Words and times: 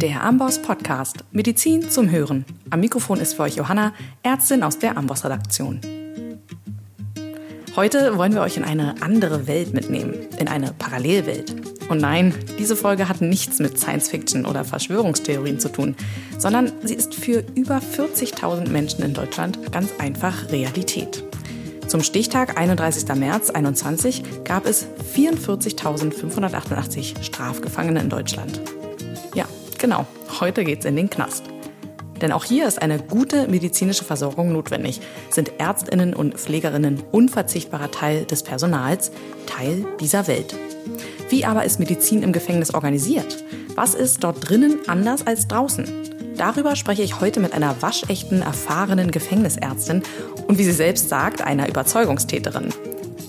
Der 0.00 0.24
Amboss 0.24 0.62
Podcast 0.62 1.24
Medizin 1.30 1.90
zum 1.90 2.10
Hören. 2.10 2.46
Am 2.70 2.80
Mikrofon 2.80 3.20
ist 3.20 3.34
für 3.34 3.42
euch 3.42 3.56
Johanna, 3.56 3.92
Ärztin 4.22 4.62
aus 4.62 4.78
der 4.78 4.96
Amboss 4.96 5.26
Redaktion. 5.26 5.78
Heute 7.76 8.16
wollen 8.16 8.32
wir 8.32 8.40
euch 8.40 8.56
in 8.56 8.64
eine 8.64 8.94
andere 9.02 9.46
Welt 9.46 9.74
mitnehmen, 9.74 10.14
in 10.38 10.48
eine 10.48 10.72
Parallelwelt. 10.72 11.54
Und 11.90 12.00
nein, 12.00 12.32
diese 12.58 12.76
Folge 12.76 13.10
hat 13.10 13.20
nichts 13.20 13.58
mit 13.58 13.78
Science 13.78 14.08
Fiction 14.08 14.46
oder 14.46 14.64
Verschwörungstheorien 14.64 15.60
zu 15.60 15.68
tun, 15.68 15.94
sondern 16.38 16.72
sie 16.82 16.94
ist 16.94 17.14
für 17.14 17.44
über 17.54 17.76
40.000 17.76 18.70
Menschen 18.70 19.04
in 19.04 19.12
Deutschland 19.12 19.70
ganz 19.70 19.90
einfach 19.98 20.50
Realität. 20.50 21.22
Zum 21.88 22.02
Stichtag 22.02 22.56
31. 22.56 23.06
März 23.16 23.48
2021 23.48 24.44
gab 24.44 24.64
es 24.64 24.86
44.588 25.14 27.22
Strafgefangene 27.22 28.00
in 28.00 28.08
Deutschland. 28.08 28.62
Genau, 29.80 30.04
heute 30.40 30.62
geht's 30.64 30.84
in 30.84 30.94
den 30.94 31.08
Knast. 31.08 31.44
Denn 32.20 32.32
auch 32.32 32.44
hier 32.44 32.68
ist 32.68 32.82
eine 32.82 32.98
gute 32.98 33.48
medizinische 33.48 34.04
Versorgung 34.04 34.52
notwendig, 34.52 35.00
sind 35.30 35.52
Ärztinnen 35.58 36.12
und 36.12 36.34
Pflegerinnen 36.34 37.02
unverzichtbarer 37.12 37.90
Teil 37.90 38.26
des 38.26 38.42
Personals, 38.42 39.10
Teil 39.46 39.86
dieser 39.98 40.26
Welt. 40.26 40.54
Wie 41.30 41.46
aber 41.46 41.64
ist 41.64 41.80
Medizin 41.80 42.22
im 42.22 42.34
Gefängnis 42.34 42.74
organisiert? 42.74 43.42
Was 43.74 43.94
ist 43.94 44.22
dort 44.22 44.46
drinnen 44.46 44.80
anders 44.86 45.26
als 45.26 45.48
draußen? 45.48 45.86
Darüber 46.36 46.76
spreche 46.76 47.02
ich 47.02 47.18
heute 47.22 47.40
mit 47.40 47.54
einer 47.54 47.80
waschechten, 47.80 48.42
erfahrenen 48.42 49.10
Gefängnisärztin 49.10 50.02
und 50.46 50.58
wie 50.58 50.64
sie 50.64 50.72
selbst 50.72 51.08
sagt, 51.08 51.40
einer 51.40 51.70
Überzeugungstäterin. 51.70 52.68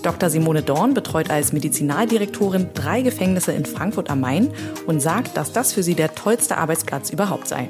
Dr. 0.02 0.30
Simone 0.30 0.62
Dorn 0.62 0.94
betreut 0.94 1.30
als 1.30 1.52
Medizinaldirektorin 1.52 2.70
drei 2.74 3.02
Gefängnisse 3.02 3.52
in 3.52 3.64
Frankfurt 3.64 4.10
am 4.10 4.20
Main 4.20 4.52
und 4.86 5.00
sagt, 5.00 5.36
dass 5.36 5.52
das 5.52 5.72
für 5.72 5.82
sie 5.82 5.94
der 5.94 6.14
tollste 6.14 6.58
Arbeitsplatz 6.58 7.10
überhaupt 7.10 7.46
sei. 7.46 7.68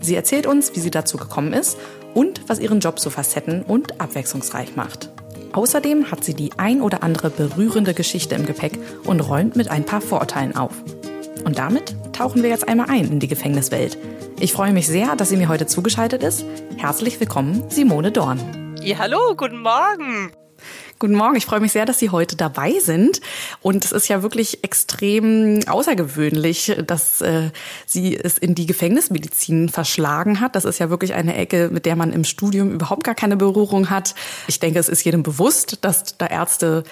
Sie 0.00 0.14
erzählt 0.14 0.46
uns, 0.46 0.74
wie 0.74 0.80
sie 0.80 0.90
dazu 0.90 1.16
gekommen 1.16 1.52
ist 1.52 1.78
und 2.14 2.48
was 2.48 2.58
ihren 2.58 2.80
Job 2.80 2.98
so 2.98 3.10
facetten- 3.10 3.62
und 3.62 4.00
abwechslungsreich 4.00 4.74
macht. 4.76 5.10
Außerdem 5.52 6.10
hat 6.10 6.24
sie 6.24 6.34
die 6.34 6.50
ein 6.56 6.82
oder 6.82 7.02
andere 7.02 7.30
berührende 7.30 7.94
Geschichte 7.94 8.34
im 8.34 8.46
Gepäck 8.46 8.78
und 9.04 9.20
räumt 9.20 9.56
mit 9.56 9.70
ein 9.70 9.84
paar 9.84 10.00
Vorurteilen 10.00 10.56
auf. 10.56 10.72
Und 11.44 11.58
damit 11.58 11.94
tauchen 12.12 12.42
wir 12.42 12.50
jetzt 12.50 12.68
einmal 12.68 12.90
ein 12.90 13.10
in 13.10 13.20
die 13.20 13.28
Gefängniswelt. 13.28 13.96
Ich 14.40 14.52
freue 14.52 14.72
mich 14.72 14.86
sehr, 14.88 15.16
dass 15.16 15.30
sie 15.30 15.36
mir 15.36 15.48
heute 15.48 15.66
zugeschaltet 15.66 16.22
ist. 16.22 16.44
Herzlich 16.76 17.18
willkommen, 17.18 17.64
Simone 17.68 18.12
Dorn. 18.12 18.76
Ja, 18.82 18.98
hallo, 18.98 19.34
guten 19.36 19.62
Morgen. 19.62 20.32
Guten 21.00 21.14
Morgen, 21.14 21.36
ich 21.36 21.46
freue 21.46 21.60
mich 21.60 21.70
sehr, 21.70 21.86
dass 21.86 22.00
Sie 22.00 22.10
heute 22.10 22.34
dabei 22.34 22.72
sind. 22.80 23.20
Und 23.62 23.84
es 23.84 23.92
ist 23.92 24.08
ja 24.08 24.22
wirklich 24.22 24.64
extrem 24.64 25.60
außergewöhnlich, 25.68 26.76
dass 26.84 27.20
äh, 27.20 27.50
Sie 27.86 28.16
es 28.16 28.36
in 28.36 28.56
die 28.56 28.66
Gefängnismedizin 28.66 29.68
verschlagen 29.68 30.40
hat. 30.40 30.56
Das 30.56 30.64
ist 30.64 30.80
ja 30.80 30.90
wirklich 30.90 31.14
eine 31.14 31.36
Ecke, 31.36 31.68
mit 31.72 31.86
der 31.86 31.94
man 31.94 32.12
im 32.12 32.24
Studium 32.24 32.72
überhaupt 32.72 33.04
gar 33.04 33.14
keine 33.14 33.36
Berührung 33.36 33.90
hat. 33.90 34.16
Ich 34.48 34.58
denke, 34.58 34.80
es 34.80 34.88
ist 34.88 35.04
jedem 35.04 35.22
bewusst, 35.22 35.78
dass 35.82 36.18
da 36.18 36.26
Ärzte 36.26 36.82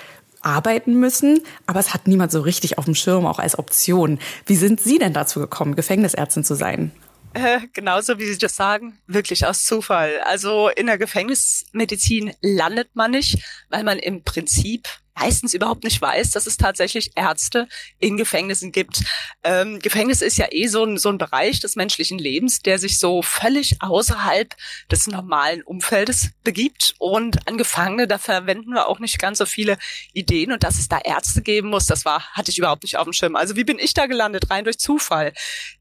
arbeiten 0.40 0.94
müssen, 1.00 1.40
aber 1.66 1.80
es 1.80 1.92
hat 1.92 2.06
niemand 2.06 2.30
so 2.30 2.42
richtig 2.42 2.78
auf 2.78 2.84
dem 2.84 2.94
Schirm, 2.94 3.26
auch 3.26 3.40
als 3.40 3.58
Option. 3.58 4.20
Wie 4.44 4.54
sind 4.54 4.80
Sie 4.80 4.98
denn 4.98 5.14
dazu 5.14 5.40
gekommen, 5.40 5.74
Gefängnisärztin 5.74 6.44
zu 6.44 6.54
sein? 6.54 6.92
Äh, 7.36 7.60
genauso 7.72 8.18
wie 8.18 8.26
Sie 8.26 8.38
das 8.38 8.56
sagen, 8.56 8.98
wirklich 9.06 9.46
aus 9.46 9.64
Zufall. 9.64 10.20
Also 10.24 10.68
in 10.68 10.86
der 10.86 10.98
Gefängnismedizin 10.98 12.32
landet 12.40 12.96
man 12.96 13.10
nicht, 13.10 13.38
weil 13.68 13.84
man 13.84 13.98
im 13.98 14.24
Prinzip 14.24 14.88
meistens 15.18 15.54
überhaupt 15.54 15.84
nicht 15.84 16.00
weiß, 16.00 16.30
dass 16.30 16.46
es 16.46 16.56
tatsächlich 16.56 17.12
Ärzte 17.16 17.68
in 17.98 18.16
Gefängnissen 18.16 18.70
gibt. 18.70 19.02
Ähm, 19.42 19.78
Gefängnis 19.78 20.20
ist 20.20 20.36
ja 20.36 20.46
eh 20.50 20.66
so 20.66 20.84
ein, 20.84 20.98
so 20.98 21.08
ein 21.08 21.18
Bereich 21.18 21.60
des 21.60 21.76
menschlichen 21.76 22.18
Lebens, 22.18 22.60
der 22.60 22.78
sich 22.78 22.98
so 22.98 23.22
völlig 23.22 23.80
außerhalb 23.80 24.54
des 24.90 25.06
normalen 25.06 25.62
Umfeldes 25.62 26.30
begibt. 26.44 26.94
Und 26.98 27.48
an 27.48 27.56
Gefangene, 27.56 28.06
da 28.06 28.18
verwenden 28.18 28.70
wir 28.72 28.88
auch 28.88 28.98
nicht 28.98 29.18
ganz 29.18 29.38
so 29.38 29.46
viele 29.46 29.78
Ideen. 30.12 30.52
Und 30.52 30.62
dass 30.62 30.78
es 30.78 30.88
da 30.88 30.98
Ärzte 30.98 31.42
geben 31.42 31.68
muss, 31.68 31.86
das 31.86 32.04
war, 32.04 32.22
hatte 32.32 32.50
ich 32.50 32.58
überhaupt 32.58 32.82
nicht 32.82 32.98
auf 32.98 33.04
dem 33.04 33.12
Schirm. 33.12 33.36
Also 33.36 33.56
wie 33.56 33.64
bin 33.64 33.78
ich 33.78 33.94
da 33.94 34.06
gelandet? 34.06 34.50
Rein 34.50 34.64
durch 34.64 34.78
Zufall. 34.78 35.32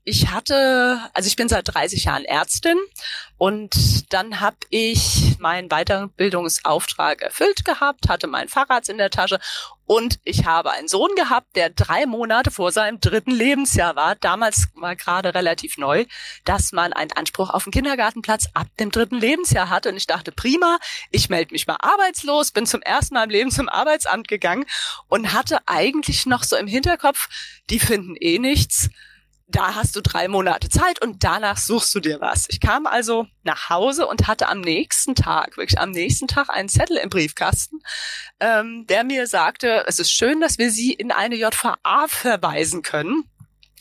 Ich 0.04 0.30
hatte, 0.30 1.00
also 1.14 1.28
ich 1.28 1.36
bin 1.36 1.50
seit 1.50 1.74
30 1.74 2.06
Jahren 2.06 2.26
Ärztin 2.26 2.78
und 3.38 4.14
dann 4.14 4.40
habe 4.40 4.58
ich 4.70 5.38
meinen 5.40 5.70
Weiterbildungsauftrag 5.70 7.22
erfüllt 7.22 7.66
gehabt, 7.66 8.08
hatte 8.08 8.28
meinen 8.28 8.48
Fahrrad 8.48 8.88
in 8.88 8.98
der 8.98 9.10
Tasche 9.10 9.40
und 9.88 10.20
ich 10.24 10.46
habe 10.46 10.72
einen 10.72 10.88
Sohn 10.88 11.14
gehabt, 11.16 11.56
der 11.56 11.70
drei 11.70 12.06
Monate 12.08 12.50
vor 12.50 12.72
seinem 12.72 13.00
dritten 13.00 13.32
Lebensjahr 13.32 13.96
war. 13.96 14.16
Damals 14.16 14.68
war 14.74 14.96
gerade 14.96 15.36
relativ 15.36 15.78
neu, 15.78 16.06
dass 16.44 16.72
man 16.72 16.92
einen 16.92 17.12
Anspruch 17.12 17.52
auf 17.52 17.66
einen 17.66 17.72
Kindergartenplatz 17.72 18.48
ab 18.54 18.68
dem 18.80 18.90
dritten 18.90 19.20
Lebensjahr 19.20 19.70
hatte. 19.70 19.90
Und 19.90 19.98
ich 19.98 20.08
dachte, 20.08 20.32
prima, 20.32 20.80
ich 21.12 21.30
melde 21.30 21.54
mich 21.54 21.68
mal 21.68 21.78
arbeitslos, 21.80 22.52
bin 22.52 22.66
zum 22.66 22.82
ersten 22.82 23.14
Mal 23.14 23.26
im 23.26 23.30
Leben 23.30 23.52
zum 23.52 23.70
Arbeitsamt 23.70 24.28
gegangen 24.28 24.66
und 25.08 25.34
hatte 25.34 25.60
eigentlich 25.68 26.26
noch 26.26 26.44
so 26.44 26.56
im 26.56 26.68
Hinterkopf, 26.68 27.30
die 27.70 27.80
finden 27.80 28.16
eh 28.20 28.40
nichts 28.40 28.90
da 29.48 29.76
hast 29.76 29.96
du 29.96 30.02
drei 30.02 30.28
Monate 30.28 30.70
Zeit 30.70 31.02
und 31.02 31.24
danach 31.24 31.58
suchst 31.58 31.94
du 31.94 32.00
dir 32.00 32.20
was. 32.20 32.46
Ich 32.50 32.60
kam 32.60 32.88
also 32.88 33.28
nach 33.44 33.70
Hause 33.70 34.08
und 34.08 34.28
hatte 34.28 34.50
am 34.50 34.62
nächsten 34.62 35.16
Tag, 35.16 35.58
wirklich 35.58 35.80
am 35.80 35.92
nächsten 35.92 36.28
Tag 36.28 36.50
einen 36.50 36.70
Zettel 36.70 36.98
im 36.98 37.10
Briefkasten, 37.10 37.80
ähm, 38.40 38.86
der 38.88 39.04
mir 39.04 39.28
sagte, 39.28 39.86
es 39.88 40.00
ist 40.00 40.12
schön, 40.12 40.42
dass 40.42 40.58
wir 40.58 40.72
Sie 40.72 40.94
in 40.94 41.12
eine 41.12 41.36
JVA 41.36 42.08
verweisen 42.08 42.82
können. 42.82 43.24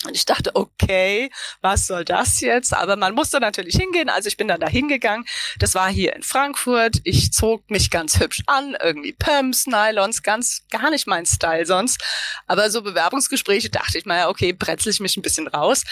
Und 0.06 0.14
ich 0.14 0.26
dachte, 0.26 0.54
okay, 0.54 1.30
was 1.62 1.86
soll 1.86 2.04
das 2.04 2.40
jetzt? 2.40 2.74
Aber 2.74 2.96
man 2.96 3.14
musste 3.14 3.40
natürlich 3.40 3.76
hingehen. 3.76 4.10
Also 4.10 4.28
ich 4.28 4.36
bin 4.36 4.48
dann 4.48 4.60
da 4.60 4.68
hingegangen. 4.68 5.24
Das 5.58 5.74
war 5.74 5.88
hier 5.88 6.14
in 6.14 6.22
Frankfurt. 6.22 6.96
Ich 7.04 7.32
zog 7.32 7.70
mich 7.70 7.90
ganz 7.90 8.20
hübsch 8.20 8.42
an. 8.46 8.76
Irgendwie 8.82 9.12
Pumps, 9.12 9.66
Nylons, 9.66 10.22
ganz 10.22 10.64
gar 10.70 10.90
nicht 10.90 11.06
mein 11.06 11.24
Style 11.24 11.64
sonst. 11.64 12.02
Aber 12.46 12.70
so 12.70 12.82
Bewerbungsgespräche 12.82 13.70
dachte 13.70 13.96
ich 13.98 14.04
mal, 14.04 14.28
okay, 14.28 14.52
bretzel 14.52 14.90
ich 14.90 15.00
mich 15.00 15.16
ein 15.16 15.22
bisschen 15.22 15.48
raus. 15.48 15.84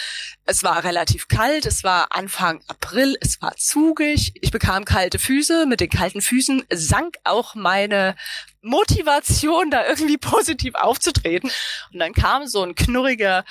Es 0.44 0.62
war 0.62 0.84
relativ 0.84 1.28
kalt. 1.28 1.64
Es 1.64 1.82
war 1.82 2.14
Anfang 2.14 2.60
April. 2.68 3.16
Es 3.20 3.40
war 3.40 3.56
zugig. 3.56 4.32
Ich 4.40 4.50
bekam 4.50 4.84
kalte 4.84 5.18
Füße. 5.18 5.64
Mit 5.66 5.80
den 5.80 5.90
kalten 5.90 6.20
Füßen 6.20 6.64
sank 6.70 7.16
auch 7.24 7.54
meine 7.54 8.14
Motivation, 8.62 9.70
da 9.70 9.86
irgendwie 9.86 10.18
positiv 10.18 10.74
aufzutreten. 10.74 11.50
Und 11.92 11.98
dann 11.98 12.12
kam 12.12 12.46
so 12.46 12.62
ein 12.62 12.74
knurriger 12.74 13.44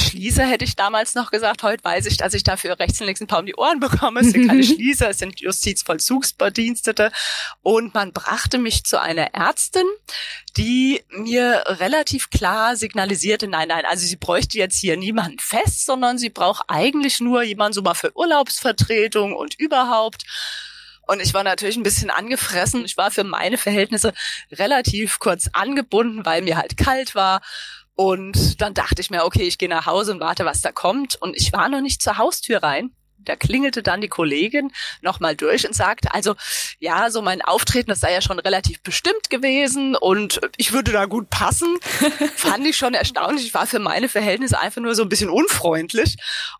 Schließer 0.00 0.44
hätte 0.44 0.64
ich 0.64 0.76
damals 0.76 1.14
noch 1.14 1.30
gesagt. 1.30 1.62
Heute 1.62 1.84
weiß 1.84 2.06
ich, 2.06 2.16
dass 2.16 2.34
ich 2.34 2.42
dafür 2.42 2.78
rechts 2.78 3.00
und 3.00 3.06
links 3.06 3.20
ein 3.20 3.26
paar 3.26 3.40
um 3.40 3.46
die 3.46 3.54
Ohren 3.54 3.80
bekomme. 3.80 4.20
Es 4.20 4.32
sind 4.32 4.48
keine 4.48 4.64
Schließer, 4.64 5.10
es 5.10 5.18
sind 5.18 5.40
Justizvollzugsbedienstete. 5.40 7.12
Und 7.62 7.94
man 7.94 8.12
brachte 8.12 8.58
mich 8.58 8.84
zu 8.84 9.00
einer 9.00 9.34
Ärztin, 9.34 9.86
die 10.56 11.02
mir 11.10 11.64
relativ 11.66 12.30
klar 12.30 12.76
signalisierte, 12.76 13.46
nein, 13.46 13.68
nein, 13.68 13.84
also 13.84 14.06
sie 14.06 14.16
bräuchte 14.16 14.58
jetzt 14.58 14.78
hier 14.78 14.96
niemanden 14.96 15.38
fest, 15.38 15.86
sondern 15.86 16.18
sie 16.18 16.30
braucht 16.30 16.64
eigentlich 16.68 17.20
nur 17.20 17.42
jemanden 17.42 17.74
so 17.74 17.82
mal 17.82 17.94
für 17.94 18.16
Urlaubsvertretung 18.16 19.34
und 19.34 19.54
überhaupt. 19.58 20.24
Und 21.10 21.20
ich 21.20 21.34
war 21.34 21.42
natürlich 21.42 21.76
ein 21.76 21.82
bisschen 21.82 22.08
angefressen. 22.08 22.84
Ich 22.84 22.96
war 22.96 23.10
für 23.10 23.24
meine 23.24 23.58
Verhältnisse 23.58 24.12
relativ 24.52 25.18
kurz 25.18 25.48
angebunden, 25.52 26.24
weil 26.24 26.40
mir 26.42 26.56
halt 26.56 26.76
kalt 26.76 27.16
war. 27.16 27.40
Und 28.00 28.62
dann 28.62 28.72
dachte 28.72 29.02
ich 29.02 29.10
mir, 29.10 29.26
okay, 29.26 29.42
ich 29.42 29.58
gehe 29.58 29.68
nach 29.68 29.84
Hause 29.84 30.12
und 30.12 30.20
warte, 30.20 30.46
was 30.46 30.62
da 30.62 30.72
kommt. 30.72 31.20
Und 31.20 31.36
ich 31.36 31.52
war 31.52 31.68
noch 31.68 31.82
nicht 31.82 32.00
zur 32.00 32.16
Haustür 32.16 32.62
rein 32.62 32.92
da 33.24 33.36
klingelte 33.36 33.82
dann 33.82 34.00
die 34.00 34.08
Kollegin 34.08 34.72
nochmal 35.02 35.36
durch 35.36 35.66
und 35.66 35.74
sagte, 35.74 36.12
also 36.14 36.34
ja, 36.78 37.10
so 37.10 37.22
mein 37.22 37.42
Auftreten, 37.42 37.90
das 37.90 38.00
sei 38.00 38.12
ja 38.12 38.20
schon 38.20 38.38
relativ 38.38 38.82
bestimmt 38.82 39.30
gewesen 39.30 39.96
und 39.96 40.40
ich 40.56 40.72
würde 40.72 40.92
da 40.92 41.06
gut 41.06 41.30
passen. 41.30 41.78
Fand 42.36 42.66
ich 42.66 42.76
schon 42.76 42.94
erstaunlich. 42.94 43.46
Ich 43.46 43.54
war 43.54 43.66
für 43.66 43.78
meine 43.78 44.08
Verhältnisse 44.08 44.58
einfach 44.58 44.80
nur 44.80 44.94
so 44.94 45.02
ein 45.02 45.08
bisschen 45.08 45.30
unfreundlich. 45.30 46.16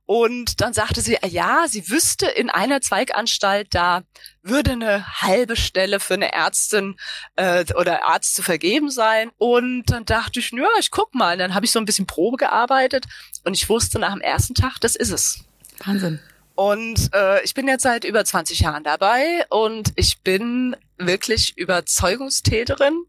Und 0.06 0.60
dann 0.60 0.72
sagte 0.72 1.00
sie, 1.00 1.18
ja, 1.28 1.64
sie 1.68 1.88
wüsste 1.88 2.26
in 2.26 2.50
einer 2.50 2.80
Zweiganstalt, 2.80 3.68
da 3.74 4.02
würde 4.42 4.72
eine 4.72 5.06
halbe 5.20 5.56
Stelle 5.56 6.00
für 6.00 6.14
eine 6.14 6.32
Ärztin 6.32 6.96
äh, 7.36 7.64
oder 7.74 8.06
Arzt 8.08 8.34
zu 8.34 8.42
vergeben 8.42 8.90
sein. 8.90 9.30
Und 9.38 9.84
dann 9.86 10.04
dachte 10.04 10.40
ich, 10.40 10.50
ja, 10.52 10.68
ich 10.78 10.90
guck 10.90 11.14
mal. 11.14 11.34
Und 11.34 11.38
dann 11.38 11.54
habe 11.54 11.64
ich 11.64 11.72
so 11.72 11.78
ein 11.78 11.84
bisschen 11.84 12.06
Probe 12.06 12.36
gearbeitet 12.36 13.06
und 13.44 13.54
ich 13.54 13.68
wusste 13.68 13.98
nach 13.98 14.12
dem 14.12 14.20
ersten 14.20 14.54
Tag, 14.54 14.78
das 14.80 14.96
ist 14.96 15.10
es. 15.10 15.40
Wahnsinn. 15.84 16.20
Und 16.60 17.08
äh, 17.14 17.42
ich 17.42 17.54
bin 17.54 17.68
jetzt 17.68 17.84
seit 17.84 18.04
über 18.04 18.22
20 18.22 18.60
Jahren 18.60 18.84
dabei 18.84 19.46
und 19.48 19.94
ich 19.96 20.20
bin 20.20 20.76
wirklich 20.98 21.56
Überzeugungstäterin 21.56 23.06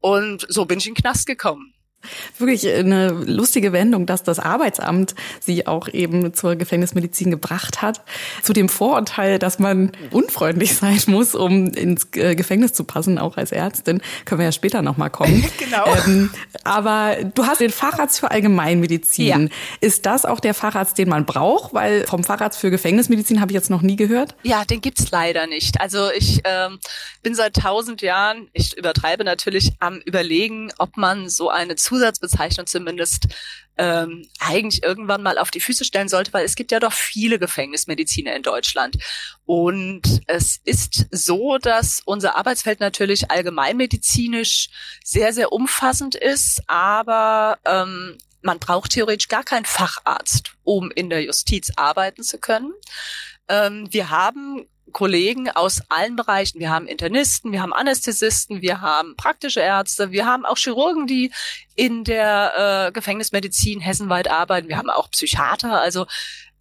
und 0.00 0.46
so 0.48 0.64
bin 0.64 0.78
ich 0.78 0.86
in 0.86 0.94
den 0.94 1.02
Knast 1.02 1.26
gekommen. 1.26 1.73
Wirklich 2.38 2.68
eine 2.68 3.10
lustige 3.10 3.72
Wendung, 3.72 4.06
dass 4.06 4.22
das 4.22 4.38
Arbeitsamt 4.38 5.14
sie 5.40 5.66
auch 5.66 5.88
eben 5.88 6.34
zur 6.34 6.56
Gefängnismedizin 6.56 7.30
gebracht 7.30 7.82
hat. 7.82 8.02
Zu 8.42 8.52
dem 8.52 8.68
Vorurteil, 8.68 9.38
dass 9.38 9.58
man 9.58 9.92
unfreundlich 10.10 10.74
sein 10.74 11.00
muss, 11.06 11.34
um 11.34 11.68
ins 11.68 12.08
äh, 12.14 12.34
Gefängnis 12.34 12.72
zu 12.72 12.84
passen, 12.84 13.18
auch 13.18 13.36
als 13.36 13.52
Ärztin, 13.52 14.02
können 14.24 14.40
wir 14.40 14.46
ja 14.46 14.52
später 14.52 14.82
nochmal 14.82 15.10
kommen. 15.10 15.44
genau. 15.58 15.84
Ähm, 16.06 16.30
aber 16.64 17.16
du 17.34 17.46
hast 17.46 17.60
den 17.60 17.70
Facharzt 17.70 18.20
für 18.20 18.30
Allgemeinmedizin. 18.30 19.26
Ja. 19.26 19.48
Ist 19.80 20.06
das 20.06 20.24
auch 20.24 20.40
der 20.40 20.54
Facharzt, 20.54 20.98
den 20.98 21.08
man 21.08 21.24
braucht? 21.24 21.74
Weil 21.74 22.06
vom 22.06 22.24
Facharzt 22.24 22.58
für 22.58 22.70
Gefängnismedizin 22.70 23.40
habe 23.40 23.52
ich 23.52 23.54
jetzt 23.54 23.70
noch 23.70 23.82
nie 23.82 23.96
gehört. 23.96 24.34
Ja, 24.42 24.64
den 24.64 24.80
gibt's 24.80 25.10
leider 25.10 25.46
nicht. 25.46 25.80
Also 25.80 26.10
ich 26.10 26.40
ähm, 26.44 26.78
bin 27.22 27.34
seit 27.34 27.54
tausend 27.54 28.02
Jahren, 28.02 28.48
ich 28.52 28.76
übertreibe 28.76 29.24
natürlich, 29.24 29.72
am 29.80 29.98
überlegen, 29.98 30.72
ob 30.78 30.96
man 30.96 31.28
so 31.28 31.50
eine 31.50 31.76
Zusatzbezeichnung 31.94 32.66
zumindest 32.66 33.28
ähm, 33.76 34.28
eigentlich 34.38 34.82
irgendwann 34.82 35.22
mal 35.22 35.38
auf 35.38 35.50
die 35.50 35.60
Füße 35.60 35.84
stellen 35.84 36.08
sollte, 36.08 36.32
weil 36.32 36.44
es 36.44 36.54
gibt 36.54 36.72
ja 36.72 36.80
doch 36.80 36.92
viele 36.92 37.38
Gefängnismediziner 37.38 38.34
in 38.34 38.42
Deutschland. 38.42 38.96
Und 39.46 40.22
es 40.26 40.60
ist 40.64 41.06
so, 41.10 41.58
dass 41.58 42.02
unser 42.04 42.36
Arbeitsfeld 42.36 42.80
natürlich 42.80 43.30
allgemeinmedizinisch 43.30 44.68
sehr, 45.02 45.32
sehr 45.32 45.52
umfassend 45.52 46.14
ist, 46.14 46.62
aber 46.66 47.58
ähm, 47.64 48.18
man 48.42 48.58
braucht 48.58 48.92
theoretisch 48.92 49.28
gar 49.28 49.44
keinen 49.44 49.64
Facharzt, 49.64 50.52
um 50.64 50.90
in 50.90 51.10
der 51.10 51.22
Justiz 51.22 51.72
arbeiten 51.76 52.22
zu 52.22 52.38
können. 52.38 52.72
Ähm, 53.48 53.88
wir 53.90 54.10
haben 54.10 54.66
Kollegen 54.92 55.50
aus 55.50 55.82
allen 55.88 56.16
Bereichen. 56.16 56.60
Wir 56.60 56.70
haben 56.70 56.86
Internisten, 56.86 57.52
wir 57.52 57.62
haben 57.62 57.72
Anästhesisten, 57.72 58.62
wir 58.62 58.80
haben 58.80 59.16
praktische 59.16 59.60
Ärzte, 59.60 60.10
wir 60.10 60.26
haben 60.26 60.44
auch 60.44 60.56
Chirurgen, 60.56 61.06
die 61.06 61.32
in 61.74 62.04
der 62.04 62.88
äh, 62.88 62.92
Gefängnismedizin 62.92 63.80
hessenweit 63.80 64.28
arbeiten. 64.28 64.68
Wir 64.68 64.78
haben 64.78 64.90
auch 64.90 65.10
Psychiater. 65.10 65.80
Also 65.80 66.06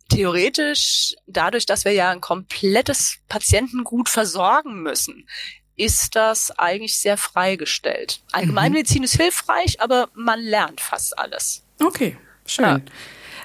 theoretisch, 0.10 1.16
dadurch, 1.28 1.66
dass 1.66 1.86
wir 1.86 1.92
ja 1.92 2.10
ein 2.10 2.22
komplettes 2.22 3.18
Patientengut 3.28 4.10
versorgen 4.10 4.82
müssen, 4.82 5.28
ist 5.76 6.16
das 6.16 6.52
eigentlich 6.52 7.00
sehr 7.00 7.18
freigestellt. 7.18 8.22
Allgemeinmedizin 8.32 9.00
mhm. 9.00 9.06
ist 9.06 9.16
hilfreich, 9.16 9.82
aber 9.82 10.10
man 10.14 10.40
lernt 10.40 10.82
fast 10.82 11.18
alles. 11.18 11.64
Okay, 11.84 12.18
schön. 12.46 12.66
Ja. 12.66 12.82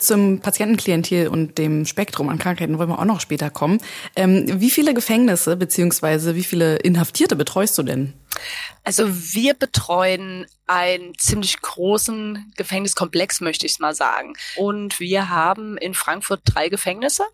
Zum 0.00 0.40
Patientenklientel 0.40 1.28
und 1.28 1.58
dem 1.58 1.86
Spektrum 1.86 2.28
an 2.28 2.38
Krankheiten 2.38 2.78
wollen 2.78 2.88
wir 2.88 2.98
auch 2.98 3.04
noch 3.04 3.20
später 3.20 3.50
kommen. 3.50 3.80
Ähm, 4.16 4.60
wie 4.60 4.70
viele 4.70 4.94
Gefängnisse 4.94 5.56
beziehungsweise 5.56 6.34
wie 6.34 6.44
viele 6.44 6.76
Inhaftierte 6.76 7.36
betreust 7.36 7.76
du 7.78 7.82
denn? 7.82 8.14
Also 8.84 9.06
wir 9.08 9.54
betreuen 9.54 10.46
einen 10.66 11.18
ziemlich 11.18 11.60
großen 11.60 12.52
Gefängniskomplex, 12.56 13.40
möchte 13.40 13.66
ich 13.66 13.78
mal 13.78 13.94
sagen. 13.94 14.34
Und 14.56 15.00
wir 15.00 15.30
haben 15.30 15.76
in 15.78 15.94
Frankfurt 15.94 16.42
drei 16.44 16.68
Gefängnisse. 16.68 17.24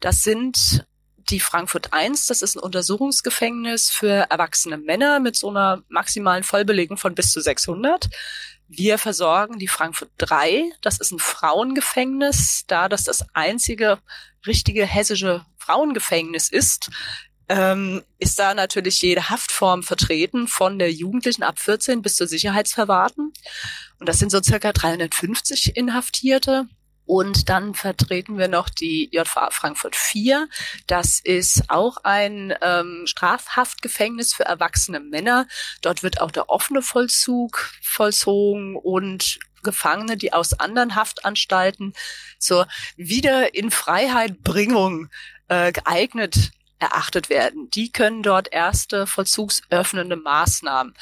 Das 0.00 0.22
sind 0.22 0.86
die 1.30 1.40
Frankfurt 1.40 1.92
1, 1.92 2.26
das 2.26 2.42
ist 2.42 2.56
ein 2.56 2.62
Untersuchungsgefängnis 2.62 3.90
für 3.90 4.26
erwachsene 4.30 4.78
Männer 4.78 5.20
mit 5.20 5.36
so 5.36 5.50
einer 5.50 5.82
maximalen 5.88 6.42
Vollbelegung 6.42 6.96
von 6.96 7.14
bis 7.14 7.32
zu 7.32 7.40
600. 7.40 8.08
Wir 8.68 8.98
versorgen 8.98 9.58
die 9.58 9.66
Frankfurt 9.66 10.10
3. 10.18 10.70
Das 10.82 10.98
ist 10.98 11.10
ein 11.10 11.18
Frauengefängnis, 11.18 12.64
da 12.66 12.88
das 12.88 13.04
das 13.04 13.24
einzige 13.32 13.98
richtige 14.46 14.84
hessische 14.84 15.44
Frauengefängnis 15.56 16.50
ist. 16.50 16.90
Ähm, 17.48 18.02
ist 18.18 18.38
da 18.38 18.52
natürlich 18.52 19.00
jede 19.00 19.30
Haftform 19.30 19.82
vertreten, 19.82 20.48
von 20.48 20.78
der 20.78 20.92
Jugendlichen 20.92 21.42
ab 21.42 21.58
14 21.58 22.02
bis 22.02 22.16
zur 22.16 22.26
Sicherheitsverwahrten. 22.26 23.32
Und 23.98 24.08
das 24.08 24.18
sind 24.18 24.30
so 24.30 24.42
circa 24.42 24.72
350 24.72 25.74
Inhaftierte. 25.74 26.68
Und 27.08 27.48
dann 27.48 27.72
vertreten 27.72 28.36
wir 28.36 28.48
noch 28.48 28.68
die 28.68 29.08
JVA 29.10 29.48
Frankfurt 29.50 29.96
4. 29.96 30.46
Das 30.86 31.20
ist 31.20 31.62
auch 31.68 31.96
ein 32.04 32.54
ähm, 32.60 33.04
Strafhaftgefängnis 33.06 34.34
für 34.34 34.44
erwachsene 34.44 35.00
Männer. 35.00 35.46
Dort 35.80 36.02
wird 36.02 36.20
auch 36.20 36.30
der 36.30 36.50
offene 36.50 36.82
Vollzug 36.82 37.72
vollzogen 37.80 38.76
und 38.76 39.38
Gefangene, 39.62 40.18
die 40.18 40.34
aus 40.34 40.52
anderen 40.60 40.96
Haftanstalten 40.96 41.94
zur 42.38 42.68
Wieder 42.96 43.54
in 43.54 43.70
Freiheit 43.70 44.42
Bringung 44.42 45.08
äh, 45.48 45.72
geeignet 45.72 46.52
erachtet 46.78 47.30
werden. 47.30 47.70
Die 47.70 47.90
können 47.90 48.22
dort 48.22 48.52
erste 48.52 49.06
vollzugsöffnende 49.06 50.16
Maßnahmen 50.16 50.94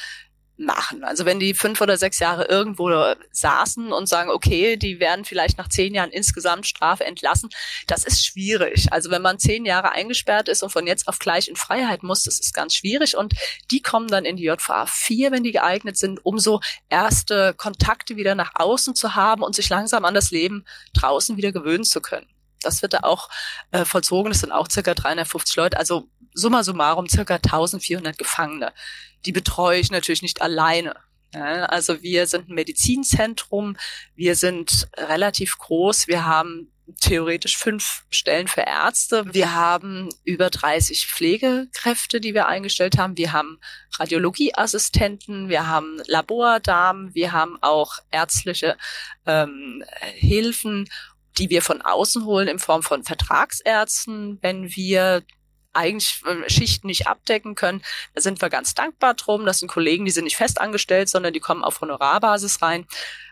machen. 0.57 1.03
Also 1.03 1.25
wenn 1.25 1.39
die 1.39 1.53
fünf 1.53 1.81
oder 1.81 1.97
sechs 1.97 2.19
Jahre 2.19 2.45
irgendwo 2.45 2.89
saßen 3.31 3.91
und 3.91 4.07
sagen, 4.07 4.29
okay, 4.29 4.77
die 4.77 4.99
werden 4.99 5.25
vielleicht 5.25 5.57
nach 5.57 5.69
zehn 5.69 5.93
Jahren 5.93 6.09
insgesamt 6.09 6.65
Strafe 6.65 7.05
entlassen, 7.05 7.49
das 7.87 8.03
ist 8.03 8.25
schwierig. 8.25 8.91
Also 8.91 9.11
wenn 9.11 9.21
man 9.21 9.39
zehn 9.39 9.65
Jahre 9.65 9.91
eingesperrt 9.91 10.49
ist 10.49 10.63
und 10.63 10.71
von 10.71 10.87
jetzt 10.87 11.07
auf 11.07 11.19
gleich 11.19 11.47
in 11.47 11.55
Freiheit 11.55 12.03
muss, 12.03 12.23
das 12.23 12.39
ist 12.39 12.53
ganz 12.53 12.73
schwierig. 12.73 13.15
Und 13.15 13.33
die 13.71 13.81
kommen 13.81 14.07
dann 14.07 14.25
in 14.25 14.37
die 14.37 14.45
JVA 14.45 14.85
4, 14.85 15.31
wenn 15.31 15.43
die 15.43 15.51
geeignet 15.51 15.97
sind, 15.97 16.25
um 16.25 16.39
so 16.39 16.59
erste 16.89 17.53
Kontakte 17.55 18.15
wieder 18.15 18.35
nach 18.35 18.51
außen 18.55 18.95
zu 18.95 19.15
haben 19.15 19.43
und 19.43 19.55
sich 19.55 19.69
langsam 19.69 20.05
an 20.05 20.13
das 20.13 20.31
Leben 20.31 20.65
draußen 20.93 21.37
wieder 21.37 21.51
gewöhnen 21.51 21.83
zu 21.83 22.01
können. 22.01 22.27
Das 22.61 22.81
wird 22.81 22.93
da 22.93 22.99
auch 23.03 23.29
äh, 23.71 23.85
vollzogen. 23.85 24.31
Das 24.31 24.41
sind 24.41 24.51
auch 24.51 24.67
circa 24.69 24.93
350 24.93 25.55
Leute. 25.55 25.77
Also 25.77 26.09
summa 26.33 26.63
summarum 26.63 27.07
circa 27.09 27.35
1400 27.35 28.17
Gefangene 28.17 28.73
die 29.25 29.31
betreue 29.31 29.79
ich 29.79 29.91
natürlich 29.91 30.21
nicht 30.21 30.41
alleine. 30.41 30.95
Ja, 31.33 31.65
also 31.65 32.01
wir 32.01 32.25
sind 32.25 32.49
ein 32.49 32.55
Medizinzentrum, 32.55 33.75
wir 34.15 34.35
sind 34.35 34.87
relativ 34.95 35.57
groß, 35.57 36.07
wir 36.07 36.25
haben 36.25 36.71
theoretisch 37.01 37.57
fünf 37.57 38.05
Stellen 38.09 38.47
für 38.47 38.61
Ärzte. 38.61 39.25
Wir 39.33 39.53
haben 39.53 40.07
über 40.23 40.49
30 40.49 41.05
Pflegekräfte, 41.05 42.21
die 42.21 42.33
wir 42.33 42.47
eingestellt 42.47 42.97
haben. 42.97 43.17
Wir 43.17 43.33
haben 43.33 43.59
Radiologieassistenten, 43.99 45.49
wir 45.49 45.67
haben 45.67 46.01
Labordamen, 46.07 47.13
wir 47.13 47.33
haben 47.33 47.57
auch 47.61 47.97
ärztliche 48.09 48.77
ähm, 49.25 49.83
Hilfen, 50.13 50.87
die 51.37 51.49
wir 51.49 51.61
von 51.61 51.81
außen 51.81 52.25
holen 52.25 52.47
in 52.47 52.59
Form 52.59 52.83
von 52.83 53.03
Vertragsärzten, 53.03 54.39
wenn 54.41 54.75
wir 54.75 55.23
eigentlich 55.73 56.21
äh, 56.25 56.49
Schichten 56.49 56.87
nicht 56.87 57.07
abdecken 57.07 57.55
können. 57.55 57.81
Da 58.13 58.21
sind 58.21 58.41
wir 58.41 58.49
ganz 58.49 58.73
dankbar 58.73 59.13
drum. 59.13 59.45
Das 59.45 59.59
sind 59.59 59.69
Kollegen, 59.69 60.05
die 60.05 60.11
sind 60.11 60.25
nicht 60.25 60.37
fest 60.37 60.59
angestellt, 60.59 61.09
sondern 61.09 61.33
die 61.33 61.39
kommen 61.39 61.63
auf 61.63 61.79
Honorarbasis 61.79 62.61
rein. 62.61 62.85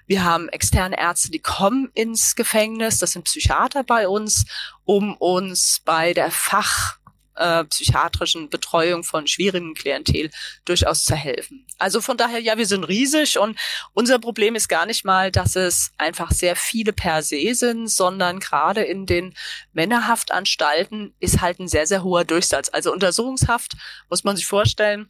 Wir 0.07 0.23
haben 0.23 0.49
externe 0.49 0.99
Ärzte, 0.99 1.31
die 1.31 1.39
kommen 1.39 1.89
ins 1.95 2.35
Gefängnis. 2.35 2.99
Das 2.99 3.13
sind 3.13 3.25
Psychiater 3.25 3.83
bei 3.83 4.07
uns, 4.07 4.45
um 4.85 5.17
uns 5.17 5.81
bei 5.83 6.13
der 6.13 6.29
Fach 6.29 6.97
äh, 7.35 7.63
psychiatrischen 7.65 8.49
Betreuung 8.49 9.03
von 9.03 9.27
schwierigen 9.27 9.73
Klientel 9.73 10.31
durchaus 10.65 11.03
zu 11.03 11.15
helfen. 11.15 11.65
Also 11.77 12.01
von 12.01 12.17
daher, 12.17 12.39
ja, 12.39 12.57
wir 12.57 12.65
sind 12.65 12.83
riesig 12.85 13.37
und 13.37 13.57
unser 13.93 14.19
Problem 14.19 14.55
ist 14.55 14.67
gar 14.67 14.85
nicht 14.85 15.05
mal, 15.05 15.31
dass 15.31 15.55
es 15.55 15.91
einfach 15.97 16.31
sehr 16.31 16.55
viele 16.55 16.93
per 16.93 17.21
se 17.21 17.53
sind, 17.53 17.87
sondern 17.87 18.39
gerade 18.39 18.81
in 18.83 19.05
den 19.05 19.33
Männerhaftanstalten 19.73 21.13
ist 21.19 21.41
halt 21.41 21.59
ein 21.59 21.67
sehr, 21.67 21.87
sehr 21.87 22.03
hoher 22.03 22.25
Durchsatz. 22.25 22.69
Also 22.69 22.91
Untersuchungshaft 22.91 23.73
muss 24.09 24.23
man 24.23 24.35
sich 24.35 24.45
vorstellen, 24.45 25.09